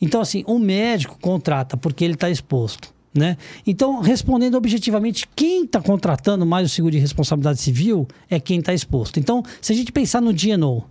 Então, 0.00 0.20
assim, 0.20 0.42
o 0.46 0.58
médico 0.58 1.18
contrata 1.20 1.76
porque 1.76 2.04
ele 2.04 2.14
está 2.14 2.30
exposto. 2.30 2.92
Né? 3.16 3.36
Então, 3.64 4.00
respondendo 4.00 4.56
objetivamente, 4.56 5.24
quem 5.36 5.64
está 5.64 5.80
contratando 5.80 6.44
mais 6.44 6.66
o 6.68 6.74
seguro 6.74 6.90
de 6.90 6.98
responsabilidade 6.98 7.60
civil 7.60 8.08
é 8.28 8.40
quem 8.40 8.58
está 8.58 8.74
exposto. 8.74 9.20
Então, 9.20 9.40
se 9.60 9.72
a 9.72 9.76
gente 9.76 9.92
pensar 9.92 10.20
no 10.20 10.32
DNO, 10.32 10.84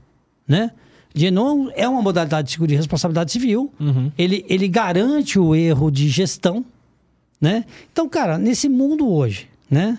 né? 0.48 0.72
DNO 1.14 1.70
é 1.76 1.88
uma 1.88 2.02
modalidade 2.02 2.48
de 2.48 2.54
seguro 2.54 2.70
de 2.70 2.76
responsabilidade 2.78 3.30
civil, 3.32 3.72
Uhum. 3.78 4.10
ele, 4.18 4.46
ele 4.48 4.70
garante 4.70 5.38
o 5.38 5.54
erro 5.54 5.92
de 5.92 6.08
gestão, 6.08 6.64
né? 7.44 7.66
Então, 7.92 8.08
cara, 8.08 8.38
nesse 8.38 8.70
mundo 8.70 9.06
hoje, 9.12 9.50
né? 9.70 9.98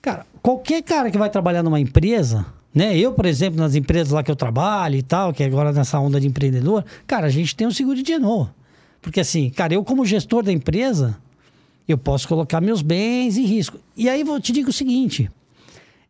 Cara, 0.00 0.24
qualquer 0.40 0.82
cara 0.82 1.10
que 1.10 1.18
vai 1.18 1.28
trabalhar 1.28 1.62
numa 1.62 1.78
empresa, 1.78 2.46
né? 2.74 2.96
Eu, 2.96 3.12
por 3.12 3.26
exemplo, 3.26 3.60
nas 3.60 3.74
empresas 3.74 4.10
lá 4.10 4.22
que 4.22 4.30
eu 4.30 4.36
trabalho 4.36 4.96
e 4.96 5.02
tal, 5.02 5.34
que 5.34 5.42
é 5.42 5.46
agora 5.46 5.70
nessa 5.70 6.00
onda 6.00 6.18
de 6.18 6.26
empreendedor, 6.26 6.82
cara, 7.06 7.26
a 7.26 7.30
gente 7.30 7.54
tem 7.54 7.66
um 7.66 7.70
seguro 7.70 7.94
de 8.02 8.02
DNO. 8.02 8.48
Porque 9.02 9.20
assim, 9.20 9.50
cara, 9.50 9.74
eu 9.74 9.84
como 9.84 10.02
gestor 10.06 10.42
da 10.42 10.50
empresa, 10.50 11.18
eu 11.86 11.98
posso 11.98 12.26
colocar 12.26 12.58
meus 12.58 12.80
bens 12.80 13.36
em 13.36 13.44
risco. 13.44 13.78
E 13.94 14.08
aí 14.08 14.22
eu 14.22 14.40
te 14.40 14.50
digo 14.50 14.70
o 14.70 14.72
seguinte, 14.72 15.30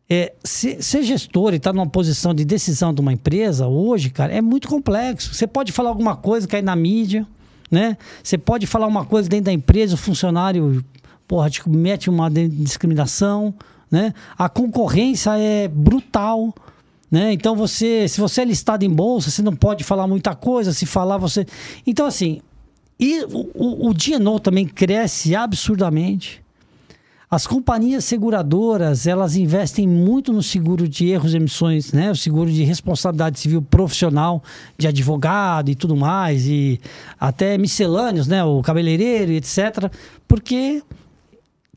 é, 0.09 0.31
se- 0.45 0.81
ser 0.81 1.03
gestor 1.03 1.53
e 1.53 1.57
estar 1.57 1.73
numa 1.73 1.87
posição 1.87 2.33
de 2.33 2.45
decisão 2.45 2.93
de 2.93 3.01
uma 3.01 3.11
empresa 3.11 3.67
hoje, 3.67 4.09
cara, 4.09 4.31
é 4.33 4.41
muito 4.41 4.69
complexo. 4.69 5.33
Você 5.35 5.45
pode 5.45 5.73
falar 5.73 5.89
alguma 5.89 6.15
coisa, 6.15 6.47
cair 6.47 6.63
na 6.63 6.75
mídia, 6.75 7.27
né? 7.69 7.97
Você 8.23 8.37
pode 8.37 8.65
falar 8.65 8.87
uma 8.87 9.05
coisa 9.05 9.29
dentro 9.29 9.45
da 9.45 9.53
empresa, 9.53 9.95
o 9.95 9.97
funcionário, 9.97 10.83
porra, 11.27 11.49
te 11.49 11.67
mete 11.69 12.09
uma 12.09 12.29
discriminação, 12.29 13.53
né? 13.91 14.13
A 14.37 14.49
concorrência 14.49 15.37
é 15.37 15.67
brutal. 15.67 16.53
Né? 17.11 17.33
Então 17.33 17.55
você, 17.55 18.07
se 18.07 18.21
você 18.21 18.41
é 18.41 18.45
listado 18.45 18.85
em 18.85 18.89
bolsa, 18.89 19.31
você 19.31 19.41
não 19.41 19.55
pode 19.55 19.83
falar 19.83 20.05
muita 20.05 20.35
coisa. 20.35 20.73
Se 20.73 20.85
falar, 20.85 21.17
você. 21.17 21.45
Então, 21.85 22.05
assim, 22.05 22.41
e 22.99 23.23
o, 23.23 23.49
o, 23.55 23.89
o 23.89 24.39
também 24.39 24.67
cresce 24.67 25.35
absurdamente. 25.35 26.43
As 27.31 27.45
companhias 27.45 28.05
seguradoras, 28.05 29.05
elas 29.05 29.35
investem 29.35 29.87
muito 29.87 30.33
no 30.33 30.41
seguro 30.41 30.87
de 30.89 31.09
erros 31.09 31.35
e 31.35 31.37
emissões, 31.37 31.93
né? 31.93 32.09
O 32.09 32.15
seguro 32.15 32.51
de 32.51 32.63
responsabilidade 32.63 33.39
civil 33.39 33.61
profissional, 33.61 34.43
de 34.75 34.87
advogado 34.87 35.69
e 35.69 35.75
tudo 35.75 35.95
mais, 35.95 36.47
e 36.47 36.81
até 37.19 37.55
miscelâneos, 37.55 38.25
né? 38.25 38.43
O 38.43 38.63
cabeleireiro 38.63 39.31
etc. 39.31 39.91
Porque 40.27 40.81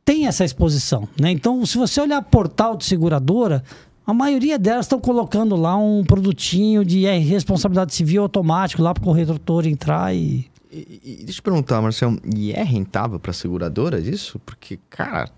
tem 0.07 0.27
essa 0.27 0.43
exposição, 0.43 1.07
né? 1.21 1.31
Então, 1.31 1.67
se 1.67 1.77
você 1.77 2.01
olhar 2.01 2.23
portal 2.23 2.75
de 2.75 2.87
seguradora, 2.87 3.63
a 4.07 4.15
maioria 4.15 4.59
delas 4.59 4.87
estão 4.87 4.99
colocando 4.99 5.55
lá 5.55 5.77
um 5.77 6.03
produtinho 6.03 6.83
de 6.83 7.05
responsabilidade 7.19 7.95
civil 7.95 8.23
automático 8.23 8.81
lá 8.81 8.95
para 8.95 9.03
o 9.03 9.05
corretor 9.05 9.67
entrar 9.67 10.15
e 10.17 10.51
E, 10.73 11.01
e 11.05 11.17
deixa 11.17 11.33
eu 11.33 11.35
te 11.35 11.43
perguntar, 11.43 11.83
Marcelo, 11.83 12.19
e 12.35 12.53
é 12.53 12.63
rentável 12.63 13.21
para 13.21 13.33
seguradora 13.33 14.01
isso? 14.01 14.39
Porque, 14.39 14.79
cara, 14.89 15.29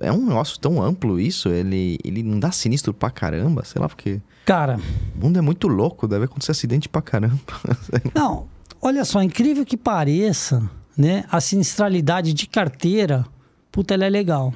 é 0.00 0.12
um 0.12 0.26
negócio 0.26 0.58
tão 0.58 0.82
amplo 0.82 1.18
isso, 1.18 1.48
ele, 1.48 1.98
ele 2.04 2.22
não 2.22 2.38
dá 2.38 2.50
sinistro 2.50 2.92
pra 2.92 3.10
caramba, 3.10 3.64
sei 3.64 3.80
lá, 3.80 3.88
porque 3.88 4.20
cara, 4.44 4.78
o 5.14 5.24
mundo 5.24 5.38
é 5.38 5.42
muito 5.42 5.68
louco, 5.68 6.06
deve 6.06 6.26
acontecer 6.26 6.52
acidente 6.52 6.88
pra 6.88 7.02
caramba. 7.02 7.38
Não, 8.14 8.46
olha 8.80 9.04
só, 9.04 9.22
incrível 9.22 9.64
que 9.64 9.76
pareça, 9.76 10.62
né? 10.96 11.24
A 11.30 11.40
sinistralidade 11.40 12.32
de 12.32 12.46
carteira, 12.46 13.26
puta, 13.72 13.94
ela 13.94 14.04
é 14.04 14.10
legal. 14.10 14.52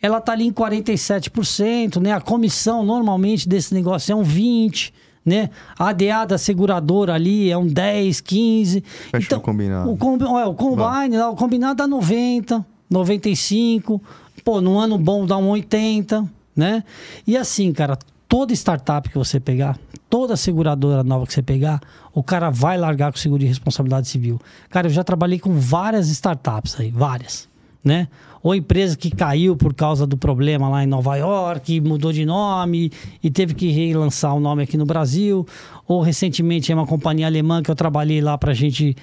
Ela 0.00 0.20
tá 0.20 0.32
ali 0.32 0.46
em 0.46 0.52
47%, 0.52 2.00
né? 2.00 2.12
A 2.12 2.20
comissão 2.20 2.84
normalmente 2.84 3.48
desse 3.48 3.74
negócio 3.74 4.12
é 4.12 4.16
um 4.16 4.22
20, 4.22 4.94
né? 5.24 5.50
A 5.78 5.88
ADA 5.88 6.24
da 6.26 6.38
seguradora 6.38 7.14
ali 7.14 7.50
é 7.50 7.56
um 7.58 7.66
10, 7.66 8.20
15. 8.20 8.80
Fecha 8.80 9.36
o 9.36 9.40
combinado. 9.40 9.90
O, 9.92 9.96
combi- 9.96 10.24
é, 10.24 10.44
o 10.46 10.54
combine, 10.54 11.16
lá, 11.16 11.30
o 11.30 11.36
combinado 11.36 11.74
dá 11.76 11.86
90, 11.86 12.64
95. 12.88 14.00
Pô, 14.44 14.60
no 14.60 14.78
ano 14.78 14.96
bom 14.98 15.26
dá 15.26 15.36
um 15.36 15.48
80, 15.50 16.26
né? 16.56 16.82
E 17.26 17.36
assim, 17.36 17.72
cara, 17.72 17.98
toda 18.28 18.52
startup 18.54 19.08
que 19.08 19.18
você 19.18 19.38
pegar, 19.38 19.78
toda 20.08 20.36
seguradora 20.36 21.04
nova 21.04 21.26
que 21.26 21.34
você 21.34 21.42
pegar, 21.42 21.80
o 22.14 22.22
cara 22.22 22.48
vai 22.50 22.78
largar 22.78 23.12
com 23.12 23.18
seguro 23.18 23.40
de 23.40 23.46
responsabilidade 23.46 24.08
civil. 24.08 24.40
Cara, 24.70 24.86
eu 24.86 24.90
já 24.90 25.04
trabalhei 25.04 25.38
com 25.38 25.52
várias 25.54 26.08
startups 26.08 26.78
aí, 26.80 26.90
várias, 26.90 27.48
né? 27.82 28.08
Ou 28.42 28.54
empresa 28.54 28.96
que 28.96 29.10
caiu 29.10 29.56
por 29.56 29.74
causa 29.74 30.06
do 30.06 30.16
problema 30.16 30.68
lá 30.68 30.82
em 30.82 30.86
Nova 30.86 31.16
York, 31.16 31.80
mudou 31.80 32.12
de 32.12 32.24
nome 32.24 32.90
e 33.22 33.30
teve 33.30 33.54
que 33.54 33.70
relançar 33.70 34.34
o 34.34 34.40
nome 34.40 34.62
aqui 34.62 34.76
no 34.76 34.86
Brasil. 34.86 35.46
Ou 35.86 36.00
recentemente 36.00 36.72
é 36.72 36.74
uma 36.74 36.86
companhia 36.86 37.26
alemã 37.26 37.62
que 37.62 37.70
eu 37.70 37.74
trabalhei 37.74 38.20
lá 38.20 38.38
pra 38.38 38.54
gente 38.54 38.96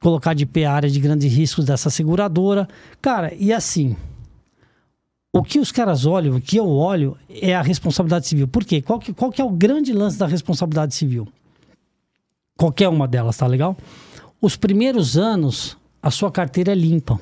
colocar 0.00 0.34
de 0.34 0.46
pé 0.46 0.64
a 0.64 0.72
área 0.72 0.90
de 0.90 0.98
grandes 0.98 1.32
riscos 1.32 1.64
dessa 1.64 1.90
seguradora. 1.90 2.66
Cara, 3.00 3.32
e 3.38 3.52
assim, 3.52 3.94
o 5.32 5.42
que 5.44 5.60
os 5.60 5.70
caras 5.70 6.04
olham, 6.04 6.36
o 6.36 6.40
que 6.40 6.56
eu 6.56 6.68
olho, 6.68 7.16
é 7.28 7.54
a 7.54 7.62
responsabilidade 7.62 8.26
civil. 8.26 8.48
Por 8.48 8.64
quê? 8.64 8.82
Qual 8.82 8.98
que, 8.98 9.12
qual 9.12 9.30
que 9.30 9.40
é 9.40 9.44
o 9.44 9.50
grande 9.50 9.92
lance 9.92 10.18
da 10.18 10.26
responsabilidade 10.26 10.94
civil? 10.94 11.28
Qualquer 12.56 12.88
uma 12.88 13.06
delas, 13.06 13.36
tá 13.36 13.46
legal? 13.46 13.76
Os 14.40 14.56
primeiros 14.56 15.16
anos, 15.16 15.76
a 16.02 16.10
sua 16.10 16.32
carteira 16.32 16.72
é 16.72 16.74
limpa. 16.74 17.20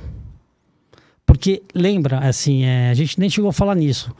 Porque, 1.28 1.62
lembra, 1.74 2.20
assim, 2.20 2.64
é, 2.64 2.88
a 2.88 2.94
gente 2.94 3.20
nem 3.20 3.28
chegou 3.28 3.50
a 3.50 3.52
falar 3.52 3.74
nisso, 3.74 4.10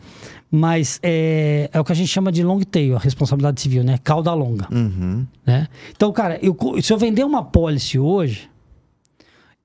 mas 0.50 1.00
é, 1.02 1.70
é 1.72 1.80
o 1.80 1.84
que 1.84 1.90
a 1.90 1.94
gente 1.94 2.09
chama 2.09 2.30
de 2.30 2.42
long 2.44 2.61
tail, 2.61 2.96
a 2.96 2.98
responsabilidade 2.98 3.62
civil, 3.62 3.82
né? 3.82 3.96
Cauda 4.04 4.30
longa 4.34 4.68
Uhum. 4.70 5.26
né? 5.44 5.68
Então, 5.90 6.12
cara, 6.12 6.38
eu, 6.42 6.54
se 6.82 6.92
eu 6.92 6.98
vender 6.98 7.24
uma 7.24 7.42
pólice 7.42 7.98
hoje, 7.98 8.50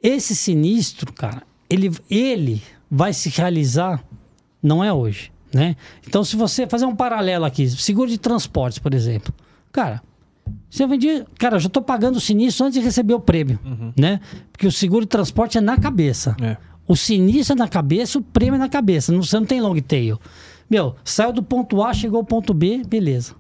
esse 0.02 0.34
sinistro, 0.34 1.12
cara, 1.12 1.44
ele, 1.70 1.92
ele 2.10 2.64
vai 2.90 3.12
se 3.12 3.28
realizar, 3.30 4.02
não 4.62 4.82
é 4.82 4.94
hoje, 4.94 5.30
né? 5.54 5.76
Então, 6.08 6.24
se 6.24 6.38
você 6.38 6.66
fazer 6.66 6.86
um 6.86 6.96
paralelo 6.96 7.44
aqui, 7.44 7.68
seguro 7.70 8.10
de 8.10 8.18
transportes, 8.18 8.80
por 8.80 8.94
exemplo, 8.94 9.34
cara, 9.70 10.02
se 10.70 10.82
eu 10.82 10.88
vendi, 10.88 11.26
cara, 11.38 11.58
eu 11.58 11.60
já 11.60 11.68
tô 11.68 11.82
pagando 11.82 12.16
o 12.16 12.22
sinistro 12.22 12.66
antes 12.66 12.80
de 12.80 12.86
receber 12.86 13.14
o 13.14 13.20
prêmio, 13.20 13.60
né? 14.00 14.22
Porque 14.50 14.66
o 14.66 14.72
seguro 14.72 15.02
de 15.04 15.10
transporte 15.10 15.58
é 15.58 15.62
na 15.62 15.78
cabeça. 15.78 16.38
É. 16.42 16.56
O 16.88 16.96
sinistro 16.96 17.54
é 17.54 17.58
na 17.58 17.68
cabeça, 17.68 18.20
o 18.20 18.22
prêmio 18.22 18.56
é 18.56 18.60
na 18.60 18.70
cabeça. 18.70 19.16
Você 19.16 19.40
não 19.40 19.46
tem 19.46 19.62
long 19.62 19.80
tail. 19.80 20.20
Meu, 20.70 20.96
saiu 21.04 21.32
do 21.32 21.44
ponto 21.44 21.82
A, 21.84 21.94
chegou 21.94 22.20
ao 22.20 22.26
ponto 22.26 22.54
B, 22.54 22.82
beleza. 22.86 23.36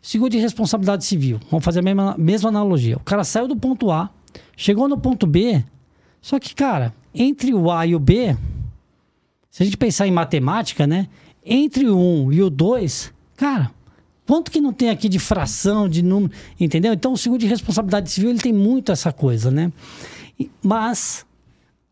Seguro 0.00 0.30
de 0.30 0.38
responsabilidade 0.38 1.04
civil. 1.04 1.40
Vamos 1.50 1.64
fazer 1.64 1.80
a 1.80 1.82
mesma, 1.82 2.14
mesma 2.18 2.48
analogia. 2.48 2.96
O 2.96 3.00
cara 3.00 3.24
saiu 3.24 3.48
do 3.48 3.56
ponto 3.56 3.90
A, 3.90 4.10
chegou 4.56 4.88
no 4.88 4.98
ponto 4.98 5.26
B, 5.26 5.64
só 6.20 6.38
que, 6.38 6.54
cara, 6.54 6.94
entre 7.14 7.52
o 7.54 7.70
A 7.70 7.86
e 7.86 7.94
o 7.94 7.98
B, 7.98 8.36
se 9.50 9.62
a 9.62 9.66
gente 9.66 9.76
pensar 9.76 10.06
em 10.06 10.12
matemática, 10.12 10.86
né? 10.86 11.08
Entre 11.44 11.88
o 11.88 11.96
1 11.96 12.32
e 12.32 12.42
o 12.42 12.50
2, 12.50 13.12
cara, 13.36 13.70
quanto 14.26 14.50
que 14.50 14.60
não 14.60 14.72
tem 14.72 14.90
aqui 14.90 15.08
de 15.08 15.18
fração, 15.18 15.88
de 15.88 16.02
número, 16.02 16.32
entendeu? 16.60 16.92
Então, 16.92 17.12
o 17.12 17.18
seguro 17.18 17.40
de 17.40 17.46
responsabilidade 17.46 18.10
civil, 18.10 18.30
ele 18.30 18.38
tem 18.38 18.52
muito 18.52 18.92
essa 18.92 19.12
coisa, 19.12 19.50
né? 19.50 19.72
Mas, 20.62 21.24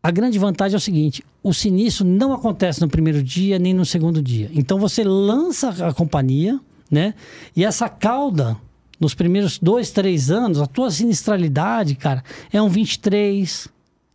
a 0.07 0.11
grande 0.11 0.39
vantagem 0.39 0.73
é 0.73 0.77
o 0.77 0.79
seguinte: 0.79 1.21
o 1.43 1.53
sinistro 1.53 2.05
não 2.05 2.31
acontece 2.31 2.79
no 2.79 2.87
primeiro 2.87 3.21
dia 3.21 3.59
nem 3.59 3.73
no 3.73 3.85
segundo 3.85 4.21
dia. 4.21 4.49
Então 4.53 4.79
você 4.79 5.03
lança 5.03 5.85
a 5.85 5.93
companhia, 5.93 6.57
né? 6.89 7.13
E 7.53 7.65
essa 7.65 7.89
cauda, 7.89 8.55
nos 9.01 9.13
primeiros 9.13 9.59
dois, 9.59 9.91
três 9.91 10.31
anos, 10.31 10.61
a 10.61 10.65
tua 10.65 10.89
sinistralidade, 10.91 11.93
cara, 11.95 12.23
é 12.53 12.61
um 12.61 12.69
23, 12.69 13.67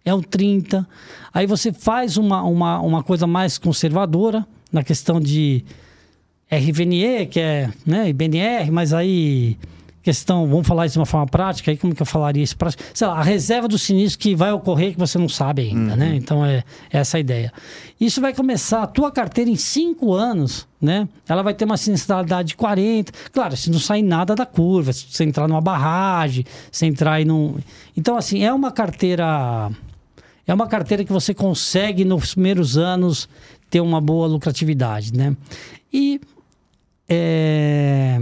é 0.02 0.14
um 0.14 0.22
30. 0.22 0.88
Aí 1.30 1.46
você 1.46 1.70
faz 1.70 2.16
uma, 2.16 2.42
uma, 2.42 2.80
uma 2.80 3.02
coisa 3.02 3.26
mais 3.26 3.58
conservadora 3.58 4.46
na 4.72 4.82
questão 4.82 5.20
de 5.20 5.62
RVNE, 6.50 7.26
que 7.26 7.38
é 7.38 7.70
né, 7.84 8.08
IBNR, 8.08 8.70
mas 8.70 8.94
aí 8.94 9.58
questão, 10.02 10.46
vamos 10.46 10.66
falar 10.66 10.86
isso 10.86 10.94
de 10.94 10.98
uma 10.98 11.06
forma 11.06 11.26
prática, 11.26 11.70
aí 11.70 11.76
como 11.76 11.94
que 11.94 12.02
eu 12.02 12.06
falaria 12.06 12.42
isso 12.42 12.56
prático? 12.56 12.82
Sei 12.92 13.06
lá, 13.06 13.18
a 13.18 13.22
reserva 13.22 13.68
do 13.68 13.78
sinistro 13.78 14.18
que 14.18 14.34
vai 14.34 14.52
ocorrer 14.52 14.92
que 14.92 14.98
você 14.98 15.16
não 15.16 15.28
sabe 15.28 15.62
ainda, 15.62 15.94
né? 15.94 16.14
Então 16.16 16.44
é, 16.44 16.64
é 16.92 16.98
essa 16.98 17.16
a 17.16 17.20
ideia. 17.20 17.52
Isso 18.00 18.20
vai 18.20 18.34
começar, 18.34 18.82
a 18.82 18.86
tua 18.86 19.12
carteira 19.12 19.48
em 19.48 19.56
cinco 19.56 20.12
anos, 20.12 20.66
né? 20.80 21.08
Ela 21.28 21.42
vai 21.42 21.54
ter 21.54 21.64
uma 21.64 21.76
sinistralidade 21.76 22.48
de 22.48 22.56
40. 22.56 23.12
Claro, 23.32 23.56
se 23.56 23.70
não 23.70 23.78
sair 23.78 24.02
nada 24.02 24.34
da 24.34 24.44
curva, 24.44 24.92
se 24.92 25.06
você 25.08 25.22
entrar 25.24 25.46
numa 25.46 25.60
barragem, 25.60 26.44
se 26.70 26.84
entrar 26.84 27.12
aí 27.14 27.24
num... 27.24 27.56
Então, 27.96 28.16
assim, 28.16 28.42
é 28.44 28.52
uma 28.52 28.72
carteira... 28.72 29.70
É 30.44 30.52
uma 30.52 30.66
carteira 30.66 31.04
que 31.04 31.12
você 31.12 31.32
consegue 31.32 32.04
nos 32.04 32.34
primeiros 32.34 32.76
anos 32.76 33.28
ter 33.70 33.80
uma 33.80 34.00
boa 34.00 34.26
lucratividade, 34.26 35.16
né? 35.16 35.36
E 35.92 36.20
é, 37.08 38.20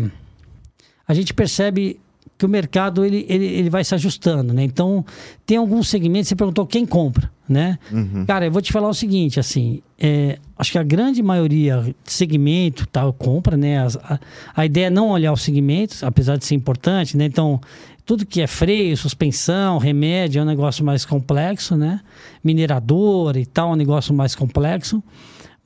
a 1.11 1.15
gente 1.15 1.35
percebe 1.35 1.99
que 2.39 2.47
o 2.47 2.49
mercado 2.49 3.05
ele, 3.05 3.27
ele, 3.29 3.47
ele 3.47 3.69
vai 3.69 3.83
se 3.83 3.97
ajustando, 3.97 4.55
né? 4.55 4.63
Então, 4.63 5.05
tem 5.45 5.57
alguns 5.57 5.89
segmentos, 5.89 6.29
você 6.29 6.37
perguntou 6.37 6.65
quem 6.65 6.87
compra, 6.87 7.29
né? 7.49 7.81
Cara, 8.27 8.47
eu 8.47 8.53
vou 8.53 8.63
te 8.63 8.73
falar 8.73 8.89
o 8.89 8.95
seguinte, 8.95 9.41
assim, 9.41 9.83
é, 9.99 10.39
acho 10.57 10.71
que 10.71 10.79
a 10.79 10.85
grande 10.85 11.21
maioria 11.21 11.83
de 12.05 12.13
segmento 12.13 12.87
tal 12.87 13.13
compra, 13.13 13.57
né? 13.57 13.85
A, 14.05 14.21
a 14.55 14.65
ideia 14.65 14.87
é 14.87 14.91
não 14.91 15.09
olhar 15.09 15.33
os 15.33 15.43
segmentos, 15.43 16.05
apesar 16.05 16.37
de 16.37 16.45
ser 16.45 16.55
importante, 16.55 17.17
né? 17.17 17.25
Então, 17.25 17.61
tudo 18.07 18.25
que 18.25 18.41
é 18.41 18.47
freio, 18.47 18.97
suspensão, 18.97 19.79
remédio 19.79 20.39
é 20.39 20.43
um 20.45 20.47
negócio 20.47 20.85
mais 20.85 21.05
complexo, 21.05 21.77
né? 21.77 22.01
Mineradora 22.43 23.41
e 23.41 23.47
tal, 23.47 23.71
é 23.71 23.73
um 23.73 23.77
negócio 23.77 24.15
mais 24.15 24.37
complexo. 24.37 25.03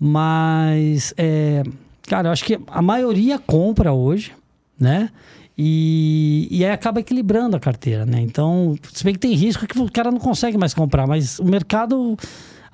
Mas, 0.01 1.12
é, 1.18 1.62
cara, 2.09 2.28
eu 2.28 2.32
acho 2.32 2.47
que 2.47 2.59
a 2.66 2.80
maioria 2.80 3.38
compra 3.38 3.92
hoje, 3.92 4.32
né? 4.79 5.11
E, 5.57 6.49
e 6.51 6.64
aí 6.64 6.72
acaba 6.72 7.01
equilibrando 7.01 7.57
a 7.57 7.61
carteira, 7.61 8.05
né? 8.05 8.20
Então, 8.20 8.77
se 8.93 9.05
bem 9.05 9.14
que 9.14 9.20
tem 9.20 9.35
risco 9.35 9.66
que 9.66 9.79
o 9.79 9.91
cara 9.91 10.11
não 10.11 10.18
consegue 10.18 10.59
mais 10.59 10.75
comprar, 10.75 11.07
mas 11.07 11.39
o 11.39 11.45
mercado 11.45 12.16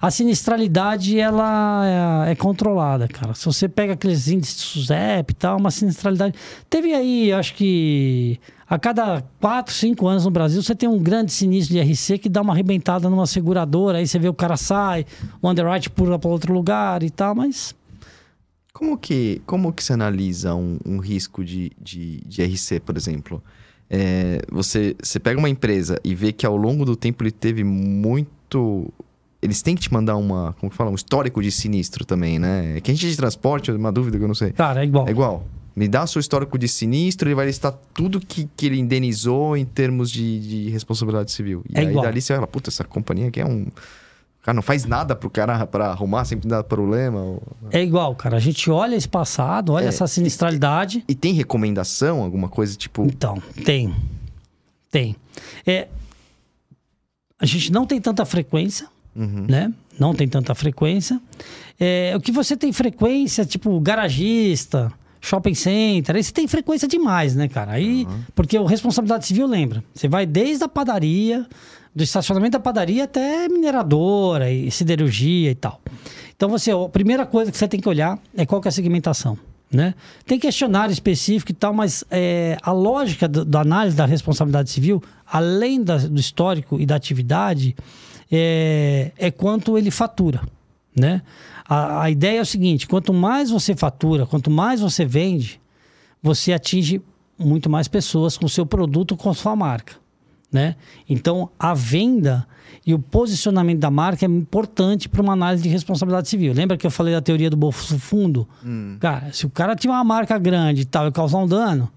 a 0.01 0.11
sinistralidade 0.11 1.19
ela 1.21 2.25
é, 2.27 2.33
é, 2.33 2.35
controlada, 2.35 3.07
cara. 3.07 3.35
Se 3.35 3.45
você 3.45 3.69
pega 3.69 3.93
aqueles 3.93 4.29
índices 4.29 4.57
SUSEP 4.57 5.33
e 5.33 5.35
tal, 5.35 5.59
uma 5.59 5.71
sinistralidade. 5.71 6.35
Teve 6.71 6.95
aí, 6.95 7.31
acho 7.33 7.55
que 7.55 8.41
a 8.67 8.79
cada 8.79 9.23
4, 9.41 9.75
5 9.75 10.09
anos 10.09 10.25
no 10.25 10.31
Brasil, 10.31 10.63
você 10.63 10.75
tem 10.75 10.89
um 10.89 10.99
grande 10.99 11.33
sinistro 11.33 11.75
de 11.75 11.83
RC 11.83 12.17
que 12.17 12.31
dá 12.31 12.41
uma 12.41 12.55
arrebentada 12.55 13.11
numa 13.11 13.27
seguradora, 13.27 13.99
aí 13.99 14.07
você 14.07 14.19
vê 14.19 14.29
o 14.29 14.35
cara 14.35 14.57
sai, 14.57 15.05
o 15.43 15.51
underwrite 15.51 15.91
pula 15.91 16.19
para 16.19 16.31
outro 16.31 16.53
lugar 16.53 17.03
e 17.03 17.11
tal, 17.11 17.35
mas. 17.35 17.79
Como 18.73 18.97
que, 18.97 19.43
como 19.47 19.73
que 19.73 19.83
se 19.83 19.93
analisa 19.93 20.55
um, 20.55 20.79
um 20.87 20.99
risco 20.99 21.45
de, 21.45 21.73
de, 21.81 22.21
de, 22.25 22.43
RC, 22.43 22.81
por 22.81 22.97
exemplo? 22.97 23.43
É, 23.89 24.41
você, 24.51 24.95
você 25.03 25.19
pega 25.19 25.39
uma 25.39 25.49
empresa 25.49 25.99
e 26.05 26.15
vê 26.15 26.33
que 26.33 26.47
ao 26.47 26.57
longo 26.57 26.85
do 26.85 26.95
tempo 26.95 27.25
ele 27.25 27.33
teve 27.33 27.65
muito 27.65 28.93
eles 29.43 29.63
têm 29.63 29.75
que 29.75 29.83
te 29.83 29.93
mandar 29.93 30.17
uma, 30.17 30.55
como 30.61 30.71
fala, 30.71 30.91
um 30.91 30.95
histórico 30.95 31.43
de 31.43 31.51
sinistro 31.51 32.05
também, 32.05 32.39
né? 32.39 32.77
É 32.77 32.81
que 32.81 32.91
a 32.91 32.95
gente 32.95 33.09
de 33.09 33.17
transporte, 33.17 33.71
é 33.71 33.75
uma 33.75 33.91
dúvida 33.91 34.19
que 34.19 34.25
eu 34.25 34.29
não 34.29 34.35
sei. 34.35 34.53
Cara, 34.53 34.83
é 34.83 34.85
igual. 34.85 35.09
É 35.09 35.11
igual. 35.11 35.47
Me 35.75 35.89
dá 35.89 36.07
seu 36.07 36.21
histórico 36.21 36.59
de 36.59 36.69
sinistro, 36.69 37.29
ele 37.29 37.35
vai 37.35 37.47
listar 37.47 37.73
tudo 37.95 38.21
que, 38.21 38.49
que 38.57 38.67
ele 38.67 38.79
indenizou 38.79 39.57
em 39.57 39.65
termos 39.65 40.11
de, 40.11 40.41
de 40.41 40.71
responsabilidade 40.71 41.33
civil. 41.33 41.65
E 41.71 41.79
é 41.79 41.81
aí 41.81 41.89
igual. 41.89 42.05
dali 42.05 42.21
você 42.21 42.35
fala, 42.35 42.47
puta, 42.47 42.69
essa 42.69 42.85
companhia 42.85 43.29
aqui 43.29 43.41
é 43.41 43.47
um. 43.47 43.67
O 44.41 44.43
cara 44.43 44.55
não 44.55 44.63
faz 44.63 44.87
nada 44.87 45.15
pro 45.15 45.29
cara 45.29 45.67
para 45.67 45.89
arrumar, 45.89 46.25
sempre 46.25 46.49
dá 46.49 46.65
problema. 46.65 47.21
Ou... 47.21 47.43
É 47.71 47.83
igual, 47.83 48.15
cara. 48.15 48.37
A 48.37 48.41
gente 48.41 48.71
olha 48.71 48.97
esse 48.97 49.09
passado, 49.09 49.73
olha 49.73 49.85
é, 49.85 49.89
essa 49.89 50.07
sinistralidade. 50.07 51.05
E, 51.07 51.13
e 51.13 51.15
tem 51.15 51.35
recomendação, 51.35 52.23
alguma 52.23 52.49
coisa 52.49 52.77
tipo. 52.77 53.05
Então, 53.05 53.43
tem. 53.65 53.95
Tem. 54.91 55.15
É, 55.67 55.89
a 57.39 57.47
gente 57.47 57.71
não 57.71 57.85
tem 57.87 58.01
tanta 58.01 58.25
frequência 58.25 58.89
uhum. 59.15 59.47
né? 59.49 59.73
Não 59.99 60.15
tem 60.15 60.27
tanta 60.27 60.55
frequência. 60.55 61.21
É, 61.79 62.13
o 62.17 62.21
que 62.21 62.33
você 62.33 62.57
tem 62.57 62.73
frequência, 62.73 63.45
tipo 63.45 63.79
garagista, 63.81 64.93
shopping 65.21 65.55
center, 65.55 66.17
aí 66.17 66.25
você 66.25 66.33
tem 66.33 66.49
frequência 66.49 66.89
demais, 66.89 67.35
né, 67.35 67.49
cara? 67.49 67.73
Aí, 67.73 68.07
uhum. 68.09 68.21
porque 68.35 68.59
o 68.59 68.65
responsabilidade 68.65 69.27
civil 69.27 69.47
lembra. 69.47 69.85
Você 69.95 70.09
vai 70.09 70.25
desde 70.25 70.65
a 70.65 70.69
padaria, 70.69 71.47
do 71.95 72.03
estacionamento 72.03 72.53
da 72.53 72.61
padaria 72.61 73.05
até 73.05 73.49
mineradora 73.49 74.51
e 74.51 74.71
siderurgia 74.71 75.51
e 75.51 75.55
tal. 75.55 75.81
Então 76.37 76.49
você, 76.49 76.71
a 76.71 76.89
primeira 76.89 77.27
coisa 77.27 77.51
que 77.51 77.59
você 77.59 77.69
tem 77.69 77.81
que 77.81 77.89
olhar 77.89 78.19
é 78.37 78.47
qual 78.47 78.61
que 78.61 78.69
é 78.69 78.71
a 78.71 78.73
segmentação. 78.73 79.37
Né? 79.73 79.95
Tem 80.27 80.39
questionário 80.39 80.93
específico 80.93 81.53
e 81.53 81.55
tal, 81.55 81.73
mas 81.73 82.03
é, 82.11 82.57
a 82.61 82.73
lógica 82.73 83.29
da 83.29 83.61
análise 83.61 83.97
da 83.97 84.05
responsabilidade 84.05 84.71
civil, 84.71 85.01
além 85.25 85.83
da, 85.83 85.97
do 85.97 86.19
histórico 86.19 86.81
e 86.81 86.85
da 86.85 86.97
atividade, 86.97 87.77
é, 88.33 89.13
é 89.17 89.31
quanto 89.31 89.79
ele 89.79 89.91
fatura, 89.93 90.41
né? 90.97 91.23
A, 91.71 92.03
a 92.03 92.11
ideia 92.11 92.41
é 92.41 92.43
o 92.43 92.47
seguinte: 92.47 92.89
quanto 92.89 93.15
mais 93.15 93.49
você 93.49 93.77
fatura, 93.77 94.27
quanto 94.27 94.51
mais 94.51 94.81
você 94.81 95.05
vende, 95.05 95.61
você 96.21 96.53
atinge 96.53 97.01
muito 97.39 97.71
mais 97.71 97.87
pessoas 97.87 98.37
com 98.37 98.49
seu 98.49 98.67
produto, 98.67 99.17
com 99.17 99.33
sua 99.33 99.55
marca, 99.55 99.95
né? 100.53 100.75
Então, 101.09 101.49
a 101.57 101.73
venda 101.73 102.45
e 102.85 102.93
o 102.93 102.99
posicionamento 102.99 103.79
da 103.79 103.91
marca 103.91 104.27
é 104.27 104.29
importante 104.29 105.09
para 105.09 105.23
uma 105.23 105.33
análise 105.33 105.63
de 105.63 105.69
responsabilidade 105.69 106.29
civil. 106.29 106.53
Lembra 106.53 106.77
que 106.77 106.85
eu 106.85 106.91
falei 106.91 107.15
da 107.15 107.21
teoria 107.21 107.49
do 107.49 107.57
bolso 107.57 107.97
fundo? 108.01 108.49
Hum. 108.65 108.97
Cara, 108.99 109.33
se 109.33 109.47
o 109.47 109.51
cara 109.51 109.77
tiver 109.77 109.95
uma 109.95 110.05
marca 110.05 110.37
grande 110.39 110.83
e 110.83 110.85
tal 110.85 111.07
e 111.07 111.13
causar 111.13 111.39
um 111.39 111.47
dano, 111.47 111.89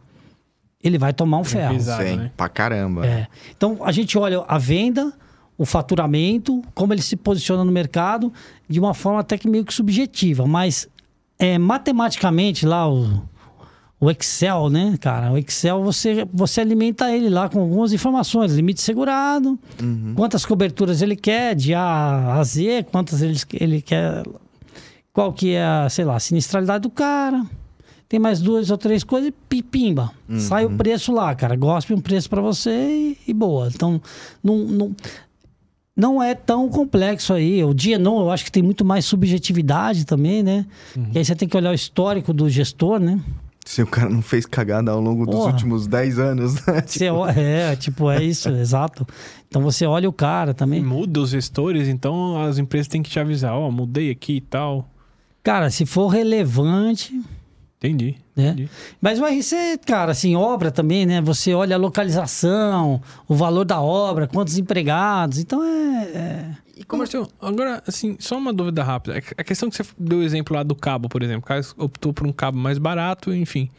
ele 0.83 0.99
vai 0.99 1.13
tomar 1.13 1.37
um 1.37 1.41
é 1.41 1.45
ferro. 1.45 1.73
Pesado, 1.73 2.03
Sim, 2.03 2.17
né? 2.17 2.31
pra 2.37 2.47
caramba. 2.47 3.05
É. 3.05 3.27
Então, 3.57 3.79
a 3.81 3.91
gente 3.91 4.17
olha 4.17 4.43
a 4.47 4.57
venda, 4.57 5.13
o 5.57 5.65
faturamento, 5.65 6.61
como 6.73 6.93
ele 6.93 7.01
se 7.01 7.15
posiciona 7.15 7.63
no 7.63 7.71
mercado, 7.71 8.31
de 8.67 8.79
uma 8.79 8.93
forma 8.93 9.19
até 9.19 9.37
que 9.37 9.47
meio 9.47 9.63
que 9.65 9.73
subjetiva. 9.73 10.45
Mas 10.47 10.87
é, 11.37 11.57
matematicamente 11.57 12.65
lá 12.65 12.89
o, 12.89 13.21
o 13.99 14.11
Excel, 14.11 14.69
né, 14.69 14.97
cara? 14.99 15.31
O 15.31 15.37
Excel 15.37 15.81
você, 15.83 16.27
você 16.33 16.61
alimenta 16.61 17.11
ele 17.11 17.29
lá 17.29 17.47
com 17.47 17.61
algumas 17.61 17.93
informações, 17.93 18.53
limite 18.53 18.81
segurado, 18.81 19.57
uhum. 19.81 20.13
quantas 20.15 20.45
coberturas 20.45 21.01
ele 21.01 21.15
quer, 21.15 21.55
de 21.55 21.73
A 21.73 22.33
a 22.33 22.43
Z, 22.43 22.85
quantas 22.91 23.21
ele, 23.21 23.39
ele 23.53 23.81
quer, 23.81 24.23
qual 25.13 25.31
que 25.31 25.51
é 25.51 25.63
a, 25.63 25.87
sei 25.89 26.03
lá, 26.03 26.15
a 26.15 26.19
sinistralidade 26.19 26.81
do 26.81 26.89
cara. 26.89 27.45
Tem 28.09 28.19
mais 28.19 28.39
duas 28.39 28.69
ou 28.69 28.77
três 28.77 29.03
coisas 29.03 29.31
e 29.51 29.61
pimba. 29.63 30.11
Uhum. 30.29 30.39
Sai 30.39 30.65
o 30.65 30.77
preço 30.77 31.11
lá, 31.11 31.33
cara. 31.33 31.55
Gospe 31.55 31.95
um 31.95 31.99
preço 31.99 32.29
para 32.29 32.41
você 32.41 32.69
e, 32.69 33.17
e, 33.27 33.33
boa. 33.33 33.69
Então, 33.73 33.99
não, 34.43 34.59
não, 34.59 34.95
não 35.95 36.21
é 36.21 36.33
tão 36.33 36.69
complexo 36.69 37.33
aí. 37.33 37.63
O 37.63 37.73
dia 37.73 37.99
não, 37.99 38.19
eu 38.19 38.31
acho 38.31 38.43
que 38.43 38.51
tem 38.51 38.63
muito 38.63 38.83
mais 38.83 39.05
subjetividade 39.05 40.05
também, 40.05 40.41
né? 40.41 40.65
Uhum. 40.95 41.11
E 41.13 41.17
aí 41.19 41.25
você 41.25 41.35
tem 41.35 41.47
que 41.47 41.55
olhar 41.55 41.71
o 41.71 41.75
histórico 41.75 42.33
do 42.33 42.49
gestor, 42.49 42.99
né? 42.99 43.19
Se 43.65 43.81
o 43.81 43.87
cara 43.87 44.09
não 44.09 44.21
fez 44.21 44.45
cagada 44.45 44.91
ao 44.91 44.99
longo 44.99 45.25
dos 45.25 45.45
últimos 45.45 45.87
10 45.87 46.19
anos, 46.19 46.55
né? 46.65 46.81
Tipo... 46.85 47.27
É, 47.27 47.75
tipo, 47.75 48.09
é 48.09 48.21
isso, 48.21 48.49
exato. 48.57 49.07
Então 49.47 49.61
você 49.61 49.85
olha 49.85 50.09
o 50.09 50.13
cara 50.13 50.53
também. 50.53 50.83
Muda 50.83 51.21
os 51.21 51.29
gestores, 51.29 51.87
então 51.87 52.41
as 52.43 52.57
empresas 52.57 52.87
têm 52.87 53.01
que 53.01 53.09
te 53.09 53.19
avisar, 53.19 53.53
ó, 53.53 53.67
oh, 53.67 53.71
mudei 53.71 54.11
aqui 54.11 54.37
e 54.37 54.41
tal. 54.41 54.89
Cara, 55.41 55.69
se 55.69 55.85
for 55.85 56.07
relevante, 56.07 57.21
Entendi, 57.83 58.15
né? 58.33 58.51
entendi. 58.51 58.69
Mas 59.01 59.19
o 59.19 59.25
RC, 59.25 59.79
cara, 59.85 60.13
assim, 60.13 60.37
obra 60.37 60.71
também, 60.71 61.05
né? 61.05 61.19
Você 61.21 61.53
olha 61.53 61.75
a 61.75 61.79
localização, 61.79 63.01
o 63.27 63.35
valor 63.35 63.65
da 63.65 63.81
obra, 63.81 64.25
quantos 64.25 64.57
empregados. 64.57 65.37
Então 65.37 65.61
é. 65.61 66.03
é... 66.15 66.57
E 66.77 66.83
como... 66.85 67.01
Marcelo, 67.01 67.27
agora, 67.41 67.83
assim, 67.85 68.15
só 68.19 68.37
uma 68.37 68.53
dúvida 68.53 68.83
rápida. 68.83 69.21
A 69.37 69.43
questão 69.43 69.69
que 69.69 69.75
você 69.75 69.83
deu 69.97 70.19
o 70.19 70.23
exemplo 70.23 70.55
lá 70.55 70.63
do 70.63 70.73
cabo, 70.73 71.09
por 71.09 71.21
exemplo. 71.21 71.41
O 71.41 71.45
cara 71.45 71.61
optou 71.77 72.13
por 72.13 72.25
um 72.25 72.31
cabo 72.31 72.57
mais 72.57 72.77
barato, 72.77 73.33
enfim. 73.33 73.69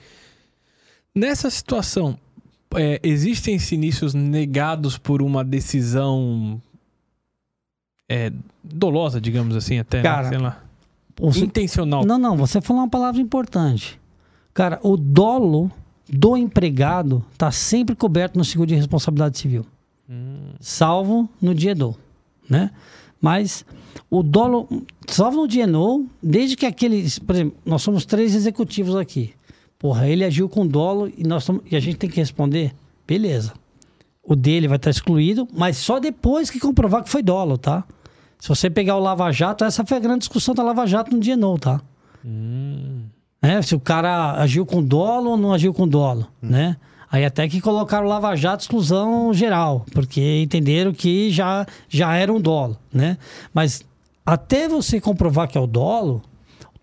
Nessa 1.15 1.49
situação, 1.49 2.19
é, 2.77 3.01
existem 3.03 3.59
sinistros 3.59 4.13
negados 4.13 4.99
por 4.99 5.23
uma 5.23 5.43
decisão 5.43 6.61
é, 8.07 8.31
dolosa, 8.63 9.19
digamos 9.19 9.57
assim, 9.57 9.79
até, 9.79 9.99
né? 9.99 10.03
cara, 10.03 10.23
né? 10.25 10.29
sei 10.29 10.39
lá. 10.39 10.64
Você... 11.19 11.45
Intencional. 11.45 12.05
Não, 12.05 12.19
não, 12.19 12.37
você 12.37 12.61
falou 12.61 12.83
uma 12.83 12.89
palavra 12.89 13.21
importante. 13.21 14.01
Cara, 14.53 14.79
o 14.83 14.97
dolo 14.97 15.71
do 16.09 16.37
empregado 16.37 17.25
está 17.33 17.51
sempre 17.51 17.95
coberto 17.95 18.39
no 18.39 18.45
seguro 18.45 18.69
de 18.69 18.75
responsabilidade 18.75 19.39
civil. 19.39 19.65
Hum. 20.09 20.53
Salvo 20.61 21.29
no 21.41 21.55
dia 21.55 21.75
do, 21.75 21.95
né? 22.49 22.71
Mas 23.21 23.65
o 24.11 24.23
dolo, 24.23 24.69
salvo 25.09 25.39
no 25.39 25.49
dia 25.49 25.67
no, 25.67 26.07
desde 26.23 26.57
que 26.57 26.67
aquele, 26.67 27.09
por 27.27 27.35
exemplo, 27.35 27.57
nós 27.65 27.83
somos 27.83 28.05
três 28.05 28.35
executivos 28.35 28.97
aqui. 28.97 29.33
Porra, 29.79 30.09
ele 30.09 30.25
agiu 30.25 30.49
com 30.49 30.67
dolo 30.67 31.11
e 31.17 31.25
nós 31.25 31.45
tamo, 31.47 31.63
e 31.71 31.77
a 31.77 31.81
gente 31.81 31.97
tem 31.97 32.11
que 32.11 32.17
responder, 32.17 32.75
beleza. 33.07 33.55
O 34.23 34.37
dele 34.37 34.69
vai 34.69 34.77
estar 34.77 34.91
excluído, 34.91 35.49
mas 35.53 35.77
só 35.77 35.99
depois 35.99 36.51
que 36.51 36.61
comprovar 36.61 37.03
que 37.03 37.11
foi 37.11 37.23
dolo, 37.23 37.59
tá? 37.59 37.85
Se 38.39 38.49
você 38.49 38.69
pegar 38.69 38.97
o 38.97 39.01
Lava 39.01 39.31
Jato, 39.33 39.65
essa 39.65 39.85
foi 39.85 39.97
a 39.97 40.01
grande 40.01 40.21
discussão 40.21 40.55
da 40.55 40.63
Lava 40.63 40.87
Jato 40.87 41.15
no 41.15 41.21
dia 41.21 41.37
não, 41.37 41.57
tá? 41.57 41.81
Hum. 42.25 43.05
É, 43.41 43.61
se 43.61 43.75
o 43.75 43.81
cara 43.81 44.33
agiu 44.41 44.65
com 44.65 44.83
dolo 44.83 45.31
ou 45.31 45.37
não 45.37 45.53
agiu 45.53 45.73
com 45.75 45.87
dolo, 45.87 46.27
hum. 46.43 46.49
né? 46.49 46.77
Aí 47.11 47.25
até 47.25 47.47
que 47.49 47.61
colocaram 47.61 48.07
o 48.07 48.09
Lava 48.09 48.35
Jato 48.35 48.63
exclusão 48.63 49.33
geral, 49.33 49.87
porque 49.93 50.43
entenderam 50.43 50.93
que 50.93 51.31
já, 51.31 51.65
já 51.89 52.17
era 52.17 52.33
um 52.33 52.41
dolo, 52.41 52.77
né? 52.93 53.19
Mas 53.53 53.85
até 54.27 54.69
você 54.69 55.01
comprovar 55.01 55.47
que 55.47 55.57
é 55.57 55.61
o 55.61 55.67
dolo, 55.67 56.23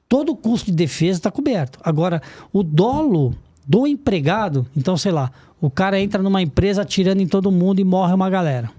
todo 0.08 0.32
o 0.32 0.36
custo 0.36 0.72
de 0.72 0.78
defesa 0.78 1.20
está 1.20 1.32
coberto. 1.32 1.80
Agora, 1.84 2.22
o 2.54 2.64
dolo 2.64 3.34
do 3.68 3.88
empregado, 3.88 4.66
então, 4.76 4.95
sei 4.95 5.12
lá, 5.12 5.32
o 5.60 5.70
cara 5.70 5.99
entra 5.99 6.22
numa 6.22 6.41
empresa 6.41 6.82
atirando 6.82 7.22
em 7.22 7.28
todo 7.28 7.52
mundo 7.52 7.80
e 7.80 7.84
morre 7.84 8.14
uma 8.14 8.30
galera. 8.30 8.70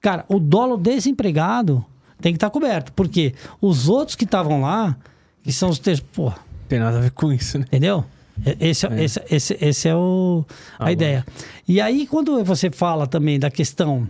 Cara, 0.00 0.24
o 0.28 0.38
dolo 0.38 0.76
desse 0.76 1.10
empregado 1.10 1.84
tem 2.20 2.32
que 2.32 2.36
estar 2.36 2.48
tá 2.48 2.52
coberto. 2.52 2.92
Porque 2.92 3.34
os 3.60 3.88
outros 3.88 4.16
que 4.16 4.24
estavam 4.24 4.62
lá, 4.62 4.96
que 5.42 5.52
são 5.52 5.68
os 5.68 5.78
terceiros. 5.78 6.12
Pô. 6.12 6.32
Tem 6.68 6.80
nada 6.80 6.98
a 6.98 7.00
ver 7.00 7.10
com 7.12 7.32
isso, 7.32 7.58
né? 7.58 7.64
Entendeu? 7.68 8.04
Esse 8.60 8.86
é, 8.86 8.92
é. 8.92 9.04
Esse, 9.04 9.22
esse, 9.30 9.58
esse 9.60 9.88
é 9.88 9.94
o, 9.94 10.44
a 10.78 10.86
ah, 10.86 10.92
ideia. 10.92 11.24
Bom. 11.26 11.44
E 11.68 11.80
aí, 11.80 12.06
quando 12.06 12.44
você 12.44 12.70
fala 12.70 13.06
também 13.06 13.38
da 13.38 13.50
questão 13.50 14.06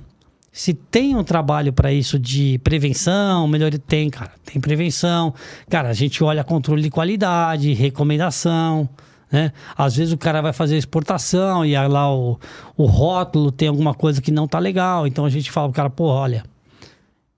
se 0.56 0.72
tem 0.72 1.14
um 1.14 1.22
trabalho 1.22 1.70
para 1.70 1.92
isso 1.92 2.18
de 2.18 2.58
prevenção, 2.64 3.46
melhor 3.46 3.70
tem, 3.76 4.08
cara, 4.08 4.32
tem 4.42 4.58
prevenção. 4.58 5.34
Cara, 5.68 5.90
a 5.90 5.92
gente 5.92 6.24
olha 6.24 6.42
controle 6.42 6.80
de 6.80 6.88
qualidade, 6.88 7.74
recomendação, 7.74 8.88
Né? 9.30 9.52
Às 9.76 9.96
vezes 9.96 10.14
o 10.14 10.16
cara 10.16 10.40
vai 10.40 10.54
fazer 10.54 10.78
exportação 10.78 11.62
e 11.62 11.76
aí 11.76 11.86
lá 11.86 12.10
o, 12.10 12.40
o 12.74 12.86
rótulo 12.86 13.52
tem 13.52 13.68
alguma 13.68 13.92
coisa 13.92 14.22
que 14.22 14.30
não 14.30 14.48
tá 14.48 14.58
legal. 14.58 15.06
Então 15.06 15.26
a 15.26 15.28
gente 15.28 15.50
fala 15.50 15.68
pro 15.68 15.76
cara, 15.76 15.90
pô, 15.90 16.06
olha, 16.06 16.42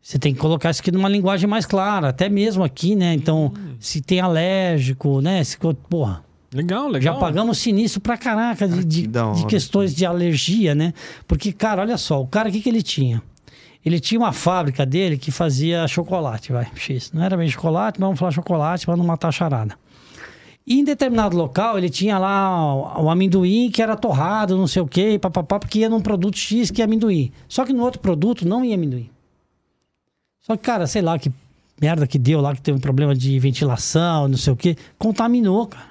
você 0.09 0.19
tem 0.19 0.33
que 0.33 0.41
colocar 0.41 0.71
isso 0.71 0.81
aqui 0.81 0.91
numa 0.91 1.07
linguagem 1.07 1.47
mais 1.47 1.67
clara, 1.67 2.09
até 2.09 2.31
mesmo 2.31 2.65
aqui, 2.65 2.97
né? 2.97 3.13
Então, 3.13 3.53
se 3.79 4.01
tem 4.01 4.21
alérgico, 4.21 5.21
né? 5.21 5.45
Se, 5.45 5.59
porra, 5.87 6.25
Legal, 6.51 6.89
legal. 6.89 7.03
já 7.15 7.21
pagamos 7.21 7.59
sinistro 7.59 8.01
pra 8.01 8.17
caraca 8.17 8.67
de, 8.67 8.83
de, 8.87 9.07
da 9.07 9.31
de 9.33 9.41
hora. 9.41 9.47
questões 9.47 9.95
de 9.95 10.07
alergia, 10.07 10.75
né? 10.75 10.95
Porque, 11.27 11.53
cara, 11.53 11.83
olha 11.83 11.99
só, 11.99 12.23
o 12.23 12.27
cara, 12.27 12.49
o 12.49 12.53
que, 12.53 12.63
que 12.63 12.71
ele 12.71 12.83
tinha? 12.83 13.23
Ele 13.85 14.01
tinha 14.01 14.19
uma 14.19 14.33
fábrica 14.33 14.87
dele 14.87 15.19
que 15.19 15.31
fazia 15.31 15.87
chocolate, 15.87 16.53
vai, 16.53 16.67
X. 16.75 17.13
Não 17.13 17.23
era 17.23 17.37
bem 17.37 17.47
chocolate, 17.51 18.01
mas 18.01 18.07
vamos 18.07 18.19
falar 18.19 18.31
chocolate 18.33 18.87
pra 18.87 18.97
não 18.97 19.05
matar 19.05 19.29
a 19.29 19.33
charada. 19.33 19.75
E 20.67 20.81
em 20.81 20.85
determinado 20.85 21.37
local, 21.37 21.77
ele 21.77 21.91
tinha 21.91 22.19
lá 22.19 22.75
o, 22.99 23.05
o 23.05 23.11
amendoim 23.11 23.71
que 23.71 23.83
era 23.83 23.95
torrado, 23.95 24.57
não 24.57 24.67
sei 24.67 24.81
o 24.81 24.87
quê, 24.87 25.19
papapá, 25.21 25.59
porque 25.59 25.81
ia 25.81 25.91
num 25.91 26.01
produto 26.01 26.39
X 26.39 26.71
que 26.71 26.81
é 26.81 26.87
amendoim. 26.87 27.31
Só 27.47 27.67
que 27.67 27.75
no 27.75 27.83
outro 27.83 28.01
produto 28.01 28.49
não 28.49 28.65
ia 28.65 28.75
amendoim. 28.75 29.11
Só 30.49 30.57
que, 30.57 30.62
cara, 30.64 30.86
sei 30.88 31.03
lá 31.03 31.16
que 31.18 31.30
merda 31.80 32.07
que 32.09 32.18
deu 32.18 32.40
lá, 32.40 32.55
que 32.57 32.61
teve 32.61 32.76
um 32.76 32.80
problema 32.80 33.14
de 33.14 33.38
ventilação, 33.38 34.26
não 34.26 34.36
sei 34.36 34.53
o 34.53 34.57
quê, 34.57 34.76
contaminou, 34.99 35.66
cara. 35.68 35.86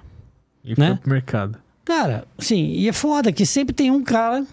E 0.66 0.78
né? 0.78 0.88
foi 0.90 0.96
pro 0.98 1.10
mercado. 1.12 1.58
Cara, 1.86 2.26
sim, 2.40 2.74
e 2.74 2.90
é 2.90 2.92
foda 2.92 3.32
que 3.32 3.46
sempre 3.46 3.74
tem 3.74 3.90
um 3.90 4.04
cara 4.04 4.46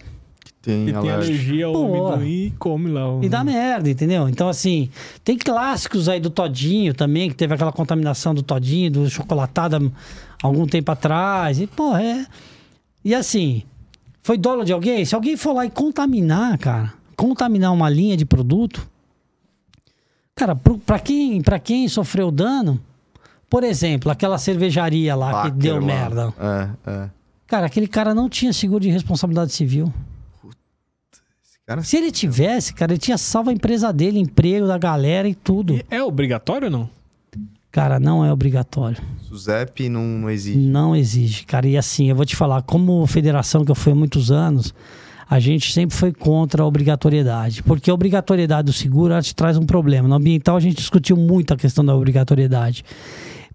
Tem, 0.62 0.88
E 0.88 0.92
tem 0.94 1.11
alergia 1.11 1.66
ao 1.66 1.72
Pô. 1.72 1.84
amendoim 1.86 2.46
e 2.46 2.50
come 2.59 2.88
lá. 2.90 3.12
o- 3.12 3.22
e 3.24 3.28
dá 3.28 3.42
merda, 3.44 3.90
entendeu? 3.90 4.28
Então, 4.28 4.48
assim, 4.48 4.88
tem 5.24 5.36
clássicos 5.36 6.09
aí 6.09 6.18
do 6.20 6.30
Todinho 6.30 6.94
também, 6.94 7.28
que 7.28 7.34
teve 7.34 7.52
aquela 7.52 7.72
contaminação 7.72 8.32
do 8.34 8.42
Todinho, 8.42 8.90
do 8.90 9.11
chocolatada 9.11 9.78
algum 10.42 10.66
tempo 10.66 10.90
atrás. 10.92 11.59
E, 11.61 11.66
pô, 11.66 11.94
é. 11.96 12.24
E 13.05 13.14
assim, 13.14 13.62
foi 14.22 14.38
dolo 14.38 14.64
de 14.64 14.72
alguém? 14.72 15.05
Se 15.05 15.14
alguém 15.14 15.36
for 15.36 15.52
lá 15.52 15.66
e 15.66 15.70
contaminar, 15.70 16.57
cara, 16.57 16.94
contaminar 17.16 17.70
uma 17.72 17.90
linha 17.90 18.16
de 18.16 18.24
produto, 18.24 18.88
cara, 20.35 20.55
pra 20.55 20.99
quem, 20.99 21.41
pra 21.41 21.59
quem 21.59 21.89
sofreu 21.89 22.30
dano, 22.30 22.80
por 23.49 23.62
exemplo, 23.62 24.11
aquela 24.11 24.39
cervejaria 24.39 25.14
lá 25.14 25.45
que 25.45 25.51
deu 25.53 25.76
lá. 25.76 25.80
merda. 25.80 26.35
É, 26.39 26.91
é. 26.91 27.11
Cara, 27.47 27.66
aquele 27.66 27.87
cara 27.87 28.14
não 28.14 28.28
tinha 28.28 28.53
seguro 28.53 28.80
de 28.80 28.91
responsabilidade 28.91 29.53
civil. 29.53 29.93
Esse 31.43 31.59
cara 31.66 31.82
Se 31.82 31.97
ele 31.97 32.11
tivesse, 32.11 32.74
cara, 32.74 32.93
ele 32.93 32.99
tinha 33.01 33.18
salvo 33.18 33.51
a 33.51 33.53
empresa 33.53 33.93
dele, 33.93 34.18
emprego 34.18 34.66
da 34.66 34.78
galera 34.78 35.28
e 35.28 35.35
tudo. 35.35 35.74
E 35.76 35.85
É 35.91 36.03
obrigatório 36.03 36.66
ou 36.66 36.70
não? 36.72 36.91
Cara, 37.70 37.99
não 37.99 38.24
é 38.24 38.32
obrigatório. 38.32 39.03
Suzep 39.22 39.89
não, 39.89 40.03
não 40.03 40.30
exige. 40.30 40.59
Não 40.59 40.95
exige, 40.95 41.45
cara. 41.45 41.66
E 41.66 41.76
assim, 41.76 42.09
eu 42.09 42.14
vou 42.14 42.24
te 42.24 42.37
falar, 42.37 42.62
como 42.62 43.05
federação 43.07 43.64
que 43.64 43.70
eu 43.70 43.74
fui 43.74 43.91
há 43.93 43.97
muitos 43.97 44.30
anos, 44.30 44.72
a 45.29 45.41
gente 45.41 45.72
sempre 45.72 45.97
foi 45.97 46.12
contra 46.12 46.62
a 46.62 46.66
obrigatoriedade. 46.66 47.62
Porque 47.62 47.91
a 47.91 47.95
obrigatoriedade 47.95 48.66
do 48.66 48.72
seguro 48.72 49.20
te 49.22 49.35
traz 49.35 49.57
um 49.57 49.64
problema. 49.66 50.07
No 50.09 50.14
ambiental 50.14 50.57
a 50.57 50.61
gente 50.61 50.77
discutiu 50.77 51.16
muito 51.16 51.53
a 51.55 51.57
questão 51.57 51.85
da 51.85 51.95
obrigatoriedade. 51.95 52.85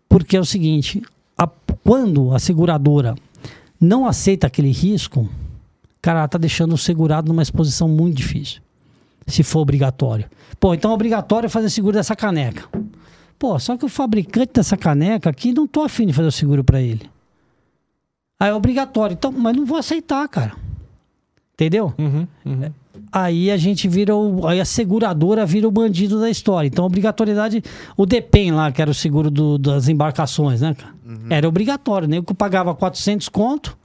Porque 0.07 0.35
é 0.35 0.39
o 0.39 0.45
seguinte, 0.45 1.01
a- 1.37 1.47
quando 1.83 2.33
a 2.33 2.39
seguradora 2.39 3.15
não 3.79 4.05
aceita 4.07 4.47
aquele 4.47 4.71
risco, 4.71 5.29
cara, 6.01 6.19
ela 6.19 6.27
tá 6.27 6.37
deixando 6.37 6.73
o 6.73 6.77
segurado 6.77 7.27
numa 7.29 7.41
exposição 7.43 7.87
muito 7.87 8.15
difícil. 8.17 8.61
Se 9.27 9.43
for 9.43 9.59
obrigatório. 9.59 10.25
Pô, 10.59 10.73
então 10.73 10.89
é 10.91 10.93
obrigatório 10.93 11.49
fazer 11.49 11.69
seguro 11.69 11.95
dessa 11.95 12.15
caneca. 12.15 12.67
Pô, 13.37 13.57
só 13.59 13.77
que 13.77 13.85
o 13.85 13.89
fabricante 13.89 14.53
dessa 14.55 14.75
caneca 14.75 15.29
aqui 15.29 15.53
não 15.53 15.65
tô 15.67 15.81
afim 15.83 16.07
de 16.07 16.13
fazer 16.13 16.27
o 16.27 16.31
seguro 16.31 16.63
para 16.63 16.81
ele. 16.81 17.07
Aí 18.39 18.49
é 18.49 18.53
obrigatório. 18.53 19.13
Então, 19.13 19.31
mas 19.31 19.55
não 19.55 19.65
vou 19.65 19.77
aceitar, 19.77 20.27
cara. 20.27 20.53
Entendeu? 21.59 21.93
Uhum, 21.97 22.25
uhum. 22.45 22.71
Aí 23.11 23.51
a 23.51 23.57
gente 23.57 23.85
vira 23.87 24.15
o. 24.15 24.47
Aí 24.47 24.61
a 24.61 24.65
seguradora 24.65 25.45
vira 25.45 25.67
o 25.67 25.71
bandido 25.71 26.19
da 26.21 26.29
história. 26.29 26.67
Então, 26.67 26.85
a 26.85 26.87
obrigatoriedade. 26.87 27.61
O 27.97 28.05
DEPEN 28.05 28.51
lá, 28.51 28.71
que 28.71 28.81
era 28.81 28.89
o 28.89 28.93
seguro 28.93 29.29
do- 29.29 29.57
das 29.57 29.89
embarcações, 29.89 30.61
né, 30.61 30.73
cara? 30.73 30.93
Era 31.29 31.49
obrigatório. 31.49 32.07
Nem 32.07 32.23
que 32.23 32.31
eu 32.31 32.35
pagava 32.35 32.73
400 32.73 33.27
conto. 33.27 33.77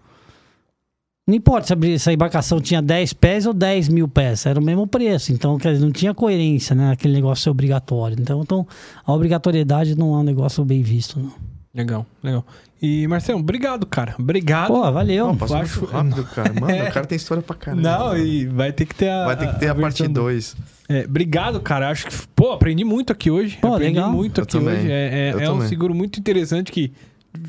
Não 1.26 1.34
importa 1.34 1.66
se 1.68 1.72
a, 1.72 1.76
bri- 1.76 1.98
se 1.98 2.10
a 2.10 2.12
embarcação 2.12 2.60
tinha 2.60 2.82
10 2.82 3.12
pés 3.14 3.46
ou 3.46 3.54
10 3.54 3.88
mil 3.88 4.06
pés. 4.06 4.44
Era 4.46 4.60
o 4.60 4.62
mesmo 4.62 4.86
preço. 4.86 5.32
Então, 5.32 5.56
quer 5.58 5.72
dizer, 5.72 5.84
não 5.84 5.90
tinha 5.92 6.12
coerência, 6.14 6.76
né? 6.76 6.92
Aquele 6.92 7.14
negócio 7.14 7.44
ser 7.44 7.50
obrigatório. 7.50 8.16
Então, 8.20 8.42
então, 8.42 8.66
a 9.04 9.12
obrigatoriedade 9.12 9.96
não 9.98 10.14
é 10.14 10.18
um 10.18 10.22
negócio 10.22 10.62
bem 10.64 10.82
visto, 10.82 11.18
não. 11.18 11.32
Legal, 11.74 12.06
legal. 12.22 12.46
E, 12.80 13.06
Marcelo, 13.08 13.40
obrigado, 13.40 13.84
cara. 13.86 14.14
Obrigado. 14.18 14.68
Pô, 14.68 14.92
valeu. 14.92 15.26
Não, 15.28 15.36
passou 15.36 15.56
acho- 15.56 15.80
muito 15.80 15.92
rápido, 15.92 16.24
cara. 16.34 16.52
Mano, 16.60 16.70
É. 16.72 16.88
o 16.88 16.92
cara 16.92 17.06
tem 17.06 17.16
história 17.16 17.42
pra 17.42 17.56
caramba. 17.56 17.82
Não, 17.82 18.16
e 18.16 18.46
vai 18.46 18.72
ter 18.72 18.84
que 18.86 18.94
ter 18.94 19.08
a. 19.08 19.24
Vai 19.26 19.36
ter 19.36 19.52
que 19.52 19.58
ter 19.58 19.68
a, 19.68 19.74
parte 19.74 19.98
versão 20.02 20.06
do- 20.12 20.20
2. 20.20 20.56
É, 20.88 21.04
obrigado, 21.04 21.60
cara. 21.60 21.90
Acho 21.90 22.06
que, 22.06 22.14
pô, 22.36 22.52
aprendi 22.52 22.84
muito 22.84 23.12
aqui 23.12 23.30
hoje. 23.30 23.58
Pô, 23.60 23.74
aprendi 23.74 23.94
legal. 23.94 24.12
muito 24.12 24.38
Eu 24.40 24.44
aqui 24.44 24.52
também. 24.52 24.74
hoje. 24.78 24.90
É, 24.92 25.30
é- 25.30 25.32
Eu 25.34 25.40
é 25.40 25.50
um 25.50 25.66
seguro 25.66 25.94
muito 25.94 26.20
interessante 26.20 26.70
que 26.70 26.92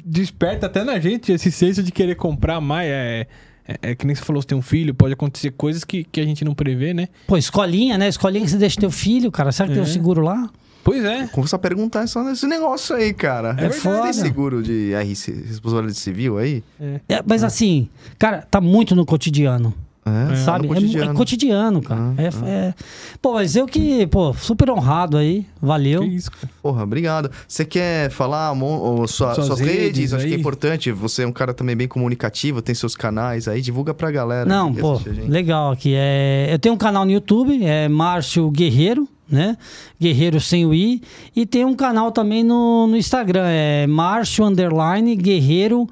desperta 0.03 0.65
até 0.65 0.83
na 0.83 0.99
gente 0.99 1.31
esse 1.31 1.51
senso 1.51 1.83
de 1.83 1.91
querer 1.91 2.15
comprar 2.15 2.59
mais. 2.59 2.87
É, 2.89 3.27
é, 3.67 3.77
é 3.91 3.95
que 3.95 4.07
nem 4.07 4.15
você 4.15 4.23
falou, 4.23 4.41
você 4.41 4.47
tem 4.47 4.57
um 4.57 4.61
filho, 4.61 4.93
pode 4.93 5.13
acontecer 5.13 5.51
coisas 5.51 5.83
que, 5.83 6.03
que 6.03 6.19
a 6.21 6.25
gente 6.25 6.43
não 6.45 6.55
prevê, 6.55 6.93
né? 6.93 7.09
Pô, 7.27 7.37
escolinha, 7.37 7.97
né? 7.97 8.07
Escolinha 8.07 8.43
que 8.43 8.49
você 8.51 8.57
deixa 8.57 8.79
teu 8.79 8.89
filho, 8.91 9.31
cara. 9.31 9.51
Será 9.51 9.67
que 9.67 9.73
tem 9.75 9.83
um 9.83 9.85
É. 9.85 9.89
seguro 9.89 10.21
lá? 10.23 10.49
Pois 10.85 11.03
é. 11.03 11.25
Começa 11.27 11.55
a 11.55 11.59
perguntar 11.59 12.05
só 12.07 12.23
nesse 12.23 12.45
negócio 12.45 12.95
aí, 12.95 13.11
cara. 13.11 13.49
É 13.49 13.53
verdade. 13.55 13.79
foda. 13.81 14.01
Tem 14.03 14.13
seguro 14.13 14.61
de 14.63 14.93
RC, 14.93 15.31
responsabilidade 15.47 15.97
civil 15.99 16.37
aí? 16.37 16.63
É, 17.09 17.23
mas 17.27 17.43
assim, 17.43 17.89
cara, 18.19 18.45
tá 18.49 18.61
muito 18.61 18.95
no 18.95 19.03
cotidiano. 19.05 19.73
É, 20.07 20.35
sabe? 20.35 20.65
É 20.65 20.67
mu- 20.67 20.73
É, 20.75 20.79
cotidiano. 20.79 21.13
cotidiano, 21.15 21.81
cara. 21.81 21.99
Ah, 22.15 22.21
É, 22.21 22.49
é- 22.67 22.73
Pô, 23.19 23.33
mas 23.33 23.55
eu 23.55 23.65
que, 23.65 24.05
pô, 24.05 24.31
super 24.35 24.69
honrado 24.69 25.17
aí. 25.17 25.47
Valeu. 25.59 26.01
Que 26.03 26.07
isso, 26.09 26.29
cara. 26.29 26.47
Porra, 26.61 26.83
obrigado. 26.83 27.31
Você 27.47 27.65
quer 27.65 28.11
falar 28.11 28.53
mo- 28.53 28.67
ou 28.67 29.07
sua- 29.07 29.33
Suas 29.33 29.47
suas, 29.47 29.59
redes? 29.59 29.81
redes 29.81 30.13
Acho 30.13 30.27
que 30.27 30.33
é 30.35 30.37
importante. 30.37 30.91
Você 30.91 31.23
é 31.23 31.27
um 31.27 31.31
cara 31.31 31.55
também 31.55 31.75
bem 31.75 31.87
comunicativo, 31.87 32.61
tem 32.61 32.75
seus 32.75 32.95
canais 32.95 33.47
aí. 33.47 33.59
Divulga 33.61 33.95
pra 33.95 34.11
galera. 34.11 34.45
Não, 34.47 34.71
pô, 34.71 35.01
legal 35.27 35.71
aqui. 35.71 35.93
É, 35.95 36.49
eu 36.53 36.59
tenho 36.59 36.75
um 36.75 36.77
canal 36.77 37.03
no 37.03 37.09
YouTube, 37.11 37.65
é 37.65 37.89
Márcio 37.89 38.47
Guerreiro, 38.51 39.09
né? 39.29 39.57
Guerreiro 39.99 40.39
sem 40.39 40.65
o 40.65 40.73
I. 40.73 41.01
E 41.35 41.45
tem 41.45 41.65
um 41.65 41.73
canal 41.73 42.11
também 42.11 42.43
no, 42.43 42.87
no 42.87 42.97
Instagram, 42.97 43.45
é 43.47 43.87
Márcio 43.87 44.45
Underline 44.45 45.15
Guerreiro 45.15 45.87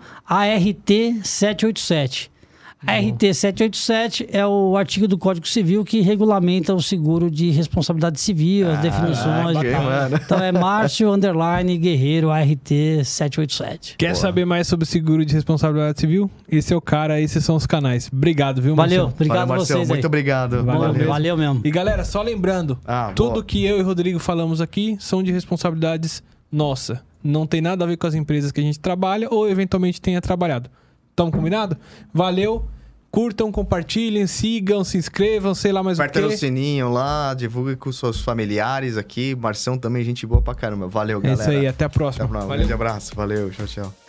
ART787. 2.86 3.14
ART787 3.14 4.28
é 4.32 4.46
o 4.46 4.76
artigo 4.78 5.08
do 5.08 5.18
Código 5.18 5.48
Civil 5.48 5.84
que 5.84 6.02
regulamenta 6.02 6.74
o 6.74 6.82
seguro 6.82 7.30
de 7.30 7.50
responsabilidade 7.50 8.20
civil, 8.20 8.70
as 8.72 8.80
definições 8.80 9.58
ok, 9.58 9.70
e 9.70 9.74
tal. 9.74 9.84
mano. 9.84 10.20
Então 10.24 10.38
é 10.44 10.52
Márcio 10.52 11.10
Underline 11.14 11.78
Guerreiro 11.78 12.30
ART787. 12.30 13.96
Quer 13.98 14.16
saber 14.16 14.46
mais 14.46 14.68
sobre 14.68 14.86
seguro 14.86 15.26
de 15.26 15.34
responsabilidade 15.34 16.00
civil? 16.00 16.30
Esse 16.50 16.74
é 16.74 16.78
o 16.78 16.82
cara, 16.82 17.20
esses 17.20 17.44
são 17.44 17.56
os 17.56 17.66
canais. 17.66 18.10
Obrigado, 18.12 18.62
viu, 18.62 18.76
Valeu, 18.76 19.04
Marcelo? 19.04 19.14
obrigado 19.16 19.38
Valeu, 19.40 19.54
a 19.54 19.58
Marcelo. 19.58 19.80
vocês 19.80 19.90
Muito 19.90 20.04
aí. 20.04 20.08
obrigado. 20.08 20.64
Valeu 20.64 20.80
Valeu, 20.82 20.94
mesmo. 20.94 21.08
valeu 21.10 21.38
mesmo. 21.38 21.62
E 21.64 21.72
galera, 21.72 22.04
só 22.04 22.22
lembrando, 22.22 22.78
Ah, 22.86 23.12
tudo 23.16 23.34
boa. 23.34 23.44
que 23.44 23.64
eu 23.66 23.78
e 23.78 23.82
o 23.82 23.86
Rodrigo 23.86 24.20
falamos 24.20 24.62
aqui 24.62 24.98
são 25.00 25.24
de 25.24 25.32
responsabilidades 25.32 26.24
nossa. 26.52 27.02
Não 27.24 27.48
tem 27.48 27.62
nada 27.62 27.84
a 27.86 27.88
ver 27.88 27.98
com 27.98 28.06
as 28.06 28.14
empresas 28.14 28.52
que 28.52 28.60
a 28.60 28.64
gente 28.64 28.80
trabalha 28.80 29.28
ou 29.32 29.50
eventualmente 29.50 30.02
tenha 30.02 30.20
trabalhado. 30.22 30.70
Tamo 31.16 31.32
combinado? 31.32 31.78
Valeu. 32.14 32.66
Curtam, 33.14 33.52
compartilhem, 33.52 34.26
sigam, 34.26 34.84
se 34.84 34.98
inscrevam, 34.98 35.54
sei 35.54 35.72
lá 35.72 35.84
mais 35.84 36.00
Aperta 36.00 36.18
o 36.18 36.24
no 36.24 36.30
quê. 36.30 36.38
sininho 36.38 36.90
lá, 36.92 37.36
divulgue 37.36 37.76
com 37.76 37.92
seus 37.92 38.20
familiares 38.22 38.98
aqui. 38.98 39.36
Marção 39.36 39.78
também, 39.78 40.04
gente 40.04 40.26
boa 40.26 40.42
pra 40.42 40.56
caramba. 40.56 40.88
Valeu, 40.88 41.20
É 41.20 41.22
galera. 41.22 41.42
isso 41.42 41.52
aí, 41.52 41.68
até 41.68 41.84
a 41.86 41.88
Até 41.88 41.90
próxima. 41.90 42.26
a 42.26 42.28
próxima. 42.28 42.54
Um 42.54 42.58
grande 42.58 42.74
abraço. 42.74 43.14
Valeu, 43.16 43.52
tchau, 43.52 43.68
tchau. 43.68 44.03